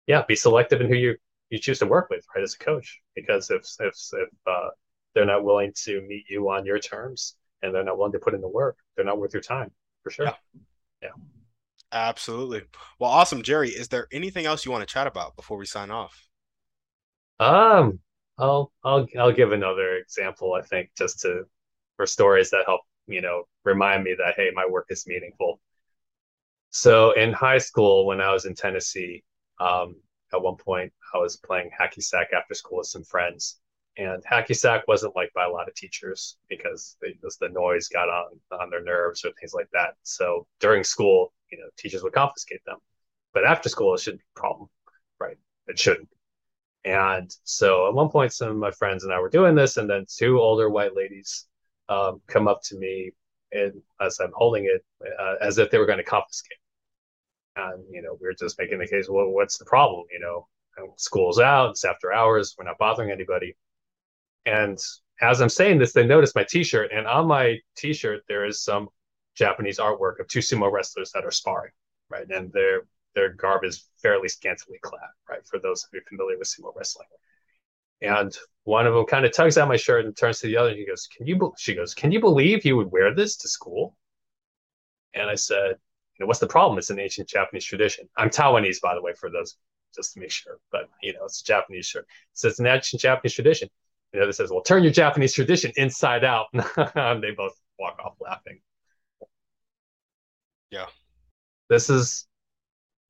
yeah, 0.08 0.24
be 0.28 0.36
selective 0.36 0.82
in 0.82 0.88
who 0.88 0.96
you 0.96 1.16
you 1.50 1.60
choose 1.60 1.80
to 1.80 1.86
work 1.86 2.10
with, 2.10 2.26
right, 2.36 2.44
as 2.44 2.56
a 2.56 2.60
coach. 2.60 3.02
Because 3.16 3.50
if 3.50 3.66
if 3.80 3.96
if 4.14 4.30
uh, 4.46 4.70
they're 5.14 5.26
not 5.26 5.44
willing 5.44 5.74
to 5.86 6.02
meet 6.02 6.26
you 6.30 6.50
on 6.50 6.66
your 6.66 6.80
terms 6.80 7.36
and 7.62 7.74
they're 7.74 7.84
not 7.84 7.98
willing 7.98 8.14
to 8.14 8.20
put 8.20 8.36
in 8.36 8.42
the 8.42 8.48
work, 8.48 8.78
they're 8.96 9.06
not 9.06 9.18
worth 9.18 9.34
your 9.34 9.42
time 9.42 9.72
for 10.04 10.12
sure. 10.12 10.26
Yeah. 10.26 10.34
yeah. 11.02 11.10
Absolutely. 11.92 12.64
Well, 13.00 13.10
awesome, 13.10 13.42
Jerry. 13.42 13.70
Is 13.70 13.88
there 13.88 14.08
anything 14.12 14.46
else 14.46 14.66
you 14.66 14.72
want 14.72 14.88
to 14.88 14.94
chat 14.94 15.08
about 15.08 15.36
before 15.36 15.58
we 15.58 15.66
sign 15.66 15.90
off? 15.92 16.28
Um, 17.40 18.00
I'll 18.38 18.72
I'll 18.84 19.08
I'll 19.18 19.32
give 19.32 19.52
another 19.52 19.96
example. 19.98 20.54
I 20.54 20.62
think 20.62 20.90
just 20.98 21.22
to 21.22 21.46
for 21.96 22.06
stories 22.06 22.50
that 22.52 22.64
help 22.66 22.82
you 23.08 23.22
know 23.22 23.44
remind 23.64 24.04
me 24.04 24.16
that 24.18 24.36
hey, 24.36 24.52
my 24.54 24.66
work 24.66 24.88
is 24.90 25.08
meaningful. 25.08 25.60
So 26.70 27.12
in 27.12 27.32
high 27.34 27.58
school, 27.60 28.06
when 28.06 28.22
I 28.22 28.34
was 28.34 28.46
in 28.46 28.54
Tennessee, 28.54 29.24
um, 29.60 29.96
at 30.34 30.42
one 30.42 30.58
point 30.58 30.92
I 31.14 31.18
was 31.20 31.38
playing 31.38 31.72
hacky 31.80 32.04
sack 32.04 32.30
after 32.36 32.54
school 32.54 32.80
with 32.80 32.88
some 32.88 33.04
friends, 33.04 33.60
and 33.98 34.24
hacky 34.26 34.56
sack 34.56 34.88
wasn't 34.88 35.16
liked 35.16 35.34
by 35.34 35.46
a 35.46 35.50
lot 35.50 35.68
of 35.70 35.76
teachers 35.76 36.38
because 36.50 36.98
they, 37.02 37.18
just 37.22 37.40
the 37.40 37.50
noise 37.50 37.88
got 37.88 38.10
on 38.10 38.40
on 38.52 38.70
their 38.70 38.84
nerves 38.84 39.24
or 39.24 39.32
things 39.40 39.54
like 39.54 39.70
that. 39.74 39.96
So 40.04 40.48
during 40.60 40.84
school, 40.84 41.34
you 41.52 41.58
know, 41.60 41.68
teachers 41.78 42.04
would 42.04 42.14
confiscate 42.14 42.64
them, 42.66 42.78
but 43.34 43.46
after 43.46 43.70
school 43.70 43.94
it 43.96 44.02
shouldn't 44.02 44.22
be 44.22 44.28
a 44.36 44.40
problem, 44.40 44.70
right? 45.20 45.38
It 45.68 45.80
shouldn't. 45.80 46.10
And 46.84 47.36
so 47.44 47.88
at 47.88 47.96
one 47.96 48.10
point, 48.10 48.32
some 48.32 48.50
of 48.50 48.58
my 48.58 48.70
friends 48.72 49.04
and 49.04 49.12
I 49.14 49.20
were 49.20 49.30
doing 49.30 49.56
this, 49.56 49.78
and 49.78 49.90
then 49.90 50.06
two 50.08 50.40
older 50.40 50.70
white 50.70 50.96
ladies 50.96 51.48
um, 51.90 52.22
come 52.28 52.48
up 52.48 52.62
to 52.64 52.78
me 52.78 53.12
and 53.52 53.74
as 54.02 54.20
I'm 54.20 54.32
holding 54.36 54.66
it, 54.66 54.84
uh, 55.20 55.36
as 55.42 55.58
if 55.58 55.72
they 55.72 55.78
were 55.78 55.86
going 55.86 55.98
to 55.98 56.04
confiscate. 56.04 56.58
And 57.56 57.84
you 57.90 58.02
know, 58.02 58.18
we 58.20 58.28
are 58.28 58.34
just 58.34 58.60
making 58.60 58.80
the 58.80 58.88
case. 58.88 59.08
Well, 59.10 59.30
what's 59.30 59.58
the 59.58 59.66
problem? 59.66 60.06
You 60.12 60.20
know, 60.20 60.48
school's 60.98 61.40
out. 61.40 61.72
It's 61.72 61.86
after 61.86 62.12
hours. 62.12 62.56
We're 62.58 62.66
not 62.66 62.78
bothering 62.78 63.12
anybody. 63.12 63.56
And 64.46 64.78
as 65.22 65.42
I'm 65.42 65.50
saying 65.50 65.80
this, 65.80 65.94
they 65.94 66.06
notice 66.06 66.36
my 66.36 66.46
T-shirt, 66.48 66.92
and 66.94 67.08
on 67.08 67.28
my 67.28 67.58
T-shirt 67.78 68.24
there 68.28 68.46
is 68.46 68.62
some 68.62 68.90
Japanese 69.36 69.80
artwork 69.80 70.20
of 70.20 70.28
two 70.28 70.40
sumo 70.40 70.72
wrestlers 70.72 71.12
that 71.14 71.26
are 71.26 71.32
sparring, 71.32 71.72
right? 72.10 72.30
And 72.30 72.52
their 72.52 72.82
their 73.16 73.34
garb 73.34 73.64
is 73.64 73.88
fairly 74.02 74.28
scantily 74.28 74.78
clad, 74.82 75.02
right? 75.30 75.46
For 75.48 75.60
those 75.60 75.84
of 75.84 75.90
you 75.94 76.02
familiar 76.08 76.38
with 76.38 76.50
sumo 76.50 76.74
wrestling. 76.76 77.08
And 78.02 78.36
one 78.64 78.88
of 78.88 78.94
them 78.94 79.06
kind 79.06 79.26
of 79.26 79.34
tugs 79.34 79.58
at 79.58 79.68
my 79.68 79.78
shirt 79.78 80.06
and 80.06 80.16
turns 80.16 80.40
to 80.40 80.48
the 80.48 80.58
other 80.58 80.70
and 80.70 80.80
he 80.80 80.86
goes, 80.86 81.08
"Can 81.08 81.28
you?" 81.28 81.54
She 81.58 81.76
goes, 81.76 81.94
"Can 81.94 82.12
you 82.12 82.20
believe 82.20 82.64
he 82.64 82.74
would 82.74 82.92
wear 82.92 83.14
this 83.14 83.38
to 83.38 83.48
school?" 83.48 83.96
And 85.14 85.30
I 85.30 85.36
said, 85.36 85.78
"You 86.18 86.24
know, 86.24 86.28
what's 86.28 86.40
the 86.40 86.48
problem? 86.48 86.78
It's 86.78 86.90
an 86.90 87.00
ancient 87.00 87.30
Japanese 87.30 87.66
tradition. 87.66 88.10
I'm 88.18 88.30
Taiwanese, 88.30 88.82
by 88.82 88.96
the 88.96 89.02
way, 89.02 89.14
for 89.14 89.30
those 89.30 89.58
just 89.96 90.14
to 90.14 90.20
make 90.20 90.32
sure. 90.32 90.60
But 90.72 90.90
you 91.02 91.14
know, 91.14 91.26
it's 91.26 91.42
a 91.42 91.46
Japanese 91.46 91.86
shirt. 91.88 92.08
So 92.34 92.48
it's 92.50 92.60
an 92.60 92.68
ancient 92.68 93.02
Japanese 93.02 93.34
tradition." 93.34 93.70
The 94.14 94.22
other 94.22 94.32
says, 94.34 94.52
"Well, 94.52 94.62
turn 94.62 94.84
your 94.84 94.94
Japanese 94.94 95.34
tradition 95.34 95.72
inside 95.78 96.24
out." 96.24 96.48
and 96.96 97.24
they 97.24 97.32
both 97.32 97.60
walk 97.80 98.00
off 98.04 98.16
laughing. 98.20 98.62
Yeah. 100.72 100.88
This 101.70 101.90
is 101.90 102.28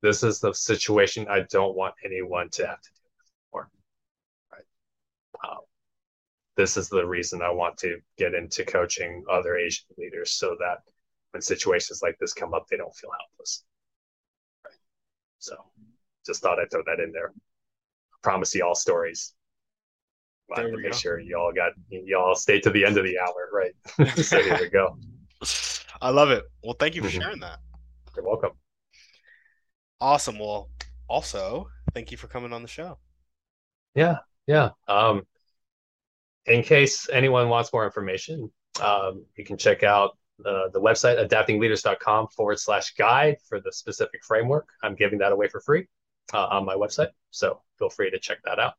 this 0.02 0.22
is 0.22 0.40
the 0.40 0.52
situation 0.52 1.26
I 1.28 1.40
don't 1.50 1.76
want 1.76 1.94
anyone 2.04 2.48
to 2.50 2.66
have 2.66 2.80
to 2.80 2.90
deal 2.94 3.10
with 3.16 3.24
anymore. 3.52 3.70
Right. 4.52 5.50
Um, 5.50 5.58
this 6.56 6.76
is 6.76 6.88
the 6.88 7.06
reason 7.06 7.42
I 7.42 7.50
want 7.50 7.76
to 7.78 7.98
get 8.16 8.34
into 8.34 8.64
coaching 8.64 9.24
other 9.30 9.56
Asian 9.56 9.86
leaders 9.98 10.32
so 10.32 10.56
that 10.58 10.78
when 11.32 11.42
situations 11.42 12.00
like 12.02 12.16
this 12.18 12.32
come 12.32 12.54
up, 12.54 12.66
they 12.68 12.76
don't 12.76 12.94
feel 12.94 13.10
helpless. 13.18 13.64
Right. 14.64 14.74
So 15.38 15.56
just 16.24 16.42
thought 16.42 16.58
I'd 16.58 16.70
throw 16.70 16.82
that 16.86 17.00
in 17.00 17.12
there. 17.12 17.32
I 17.34 18.16
promise 18.22 18.54
you 18.54 18.64
all 18.64 18.74
stories. 18.74 19.34
I 20.54 20.60
have 20.60 20.70
to 20.70 20.76
make 20.76 20.92
go. 20.92 20.96
sure 20.96 21.18
y'all 21.18 21.52
got 21.52 21.72
y'all 21.90 22.36
stay 22.36 22.60
to 22.60 22.70
the 22.70 22.84
end 22.84 22.96
of 22.96 23.04
the 23.04 23.18
hour, 23.18 23.48
right? 23.52 24.16
so 24.16 24.40
here 24.40 24.58
we 24.60 24.68
go. 24.68 24.96
I 26.00 26.10
love 26.10 26.30
it. 26.30 26.44
Well, 26.62 26.76
thank 26.78 26.94
you 26.94 27.02
for 27.02 27.08
mm-hmm. 27.08 27.20
sharing 27.20 27.40
that. 27.40 27.58
You're 28.14 28.24
welcome. 28.24 28.52
Awesome. 30.00 30.38
Well, 30.38 30.70
also, 31.08 31.68
thank 31.94 32.12
you 32.12 32.16
for 32.16 32.28
coming 32.28 32.52
on 32.52 32.62
the 32.62 32.68
show. 32.68 32.98
Yeah, 33.94 34.18
yeah. 34.46 34.70
Um, 34.86 35.22
in 36.46 36.62
case 36.62 37.08
anyone 37.10 37.48
wants 37.48 37.72
more 37.72 37.84
information, 37.84 38.50
um, 38.82 39.24
you 39.36 39.44
can 39.44 39.56
check 39.56 39.82
out 39.82 40.16
the, 40.38 40.70
the 40.72 40.80
website 40.80 41.24
adaptingleaders.com 41.26 42.28
forward 42.28 42.58
slash 42.58 42.94
guide 42.94 43.36
for 43.48 43.60
the 43.60 43.72
specific 43.72 44.24
framework. 44.24 44.68
I'm 44.82 44.94
giving 44.94 45.18
that 45.20 45.32
away 45.32 45.48
for 45.48 45.60
free 45.60 45.86
uh, 46.32 46.46
on 46.46 46.64
my 46.64 46.74
website. 46.74 47.08
So 47.30 47.62
feel 47.78 47.90
free 47.90 48.10
to 48.10 48.18
check 48.18 48.38
that 48.44 48.58
out. 48.58 48.74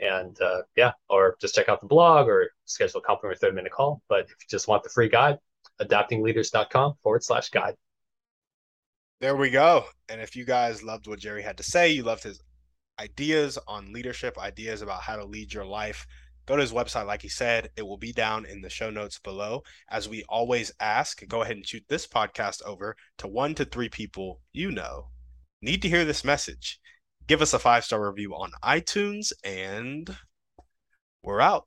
And 0.00 0.40
uh, 0.40 0.62
yeah, 0.76 0.92
or 1.08 1.36
just 1.40 1.54
check 1.54 1.68
out 1.68 1.80
the 1.80 1.86
blog 1.86 2.28
or 2.28 2.50
schedule 2.64 3.00
a 3.00 3.02
complimentary 3.02 3.38
30 3.38 3.54
minute 3.56 3.72
call. 3.72 4.02
But 4.08 4.24
if 4.24 4.30
you 4.30 4.46
just 4.50 4.68
want 4.68 4.82
the 4.82 4.88
free 4.88 5.08
guide, 5.08 5.38
adaptingleaders.com 5.80 6.94
forward 7.02 7.22
slash 7.22 7.50
guide. 7.50 7.74
There 9.20 9.36
we 9.36 9.50
go. 9.50 9.84
And 10.08 10.20
if 10.20 10.36
you 10.36 10.44
guys 10.44 10.82
loved 10.82 11.06
what 11.06 11.20
Jerry 11.20 11.42
had 11.42 11.56
to 11.58 11.62
say, 11.62 11.90
you 11.90 12.02
loved 12.02 12.24
his 12.24 12.40
ideas 13.00 13.58
on 13.66 13.92
leadership, 13.92 14.38
ideas 14.38 14.82
about 14.82 15.02
how 15.02 15.16
to 15.16 15.24
lead 15.24 15.52
your 15.52 15.64
life, 15.64 16.06
go 16.46 16.56
to 16.56 16.62
his 16.62 16.72
website. 16.72 17.06
Like 17.06 17.22
he 17.22 17.28
said, 17.28 17.70
it 17.76 17.82
will 17.82 17.96
be 17.96 18.12
down 18.12 18.46
in 18.46 18.60
the 18.60 18.70
show 18.70 18.90
notes 18.90 19.18
below. 19.18 19.62
As 19.90 20.08
we 20.08 20.24
always 20.28 20.72
ask, 20.80 21.26
go 21.28 21.42
ahead 21.42 21.56
and 21.56 21.66
shoot 21.66 21.84
this 21.88 22.06
podcast 22.06 22.62
over 22.64 22.96
to 23.18 23.28
one 23.28 23.54
to 23.56 23.64
three 23.64 23.88
people 23.88 24.40
you 24.52 24.70
know 24.70 25.08
need 25.62 25.82
to 25.82 25.88
hear 25.88 26.04
this 26.04 26.24
message. 26.24 26.78
Give 27.26 27.40
us 27.40 27.54
a 27.54 27.58
five 27.58 27.84
star 27.84 28.06
review 28.06 28.34
on 28.34 28.50
iTunes, 28.62 29.32
and 29.42 30.14
we're 31.22 31.40
out. 31.40 31.66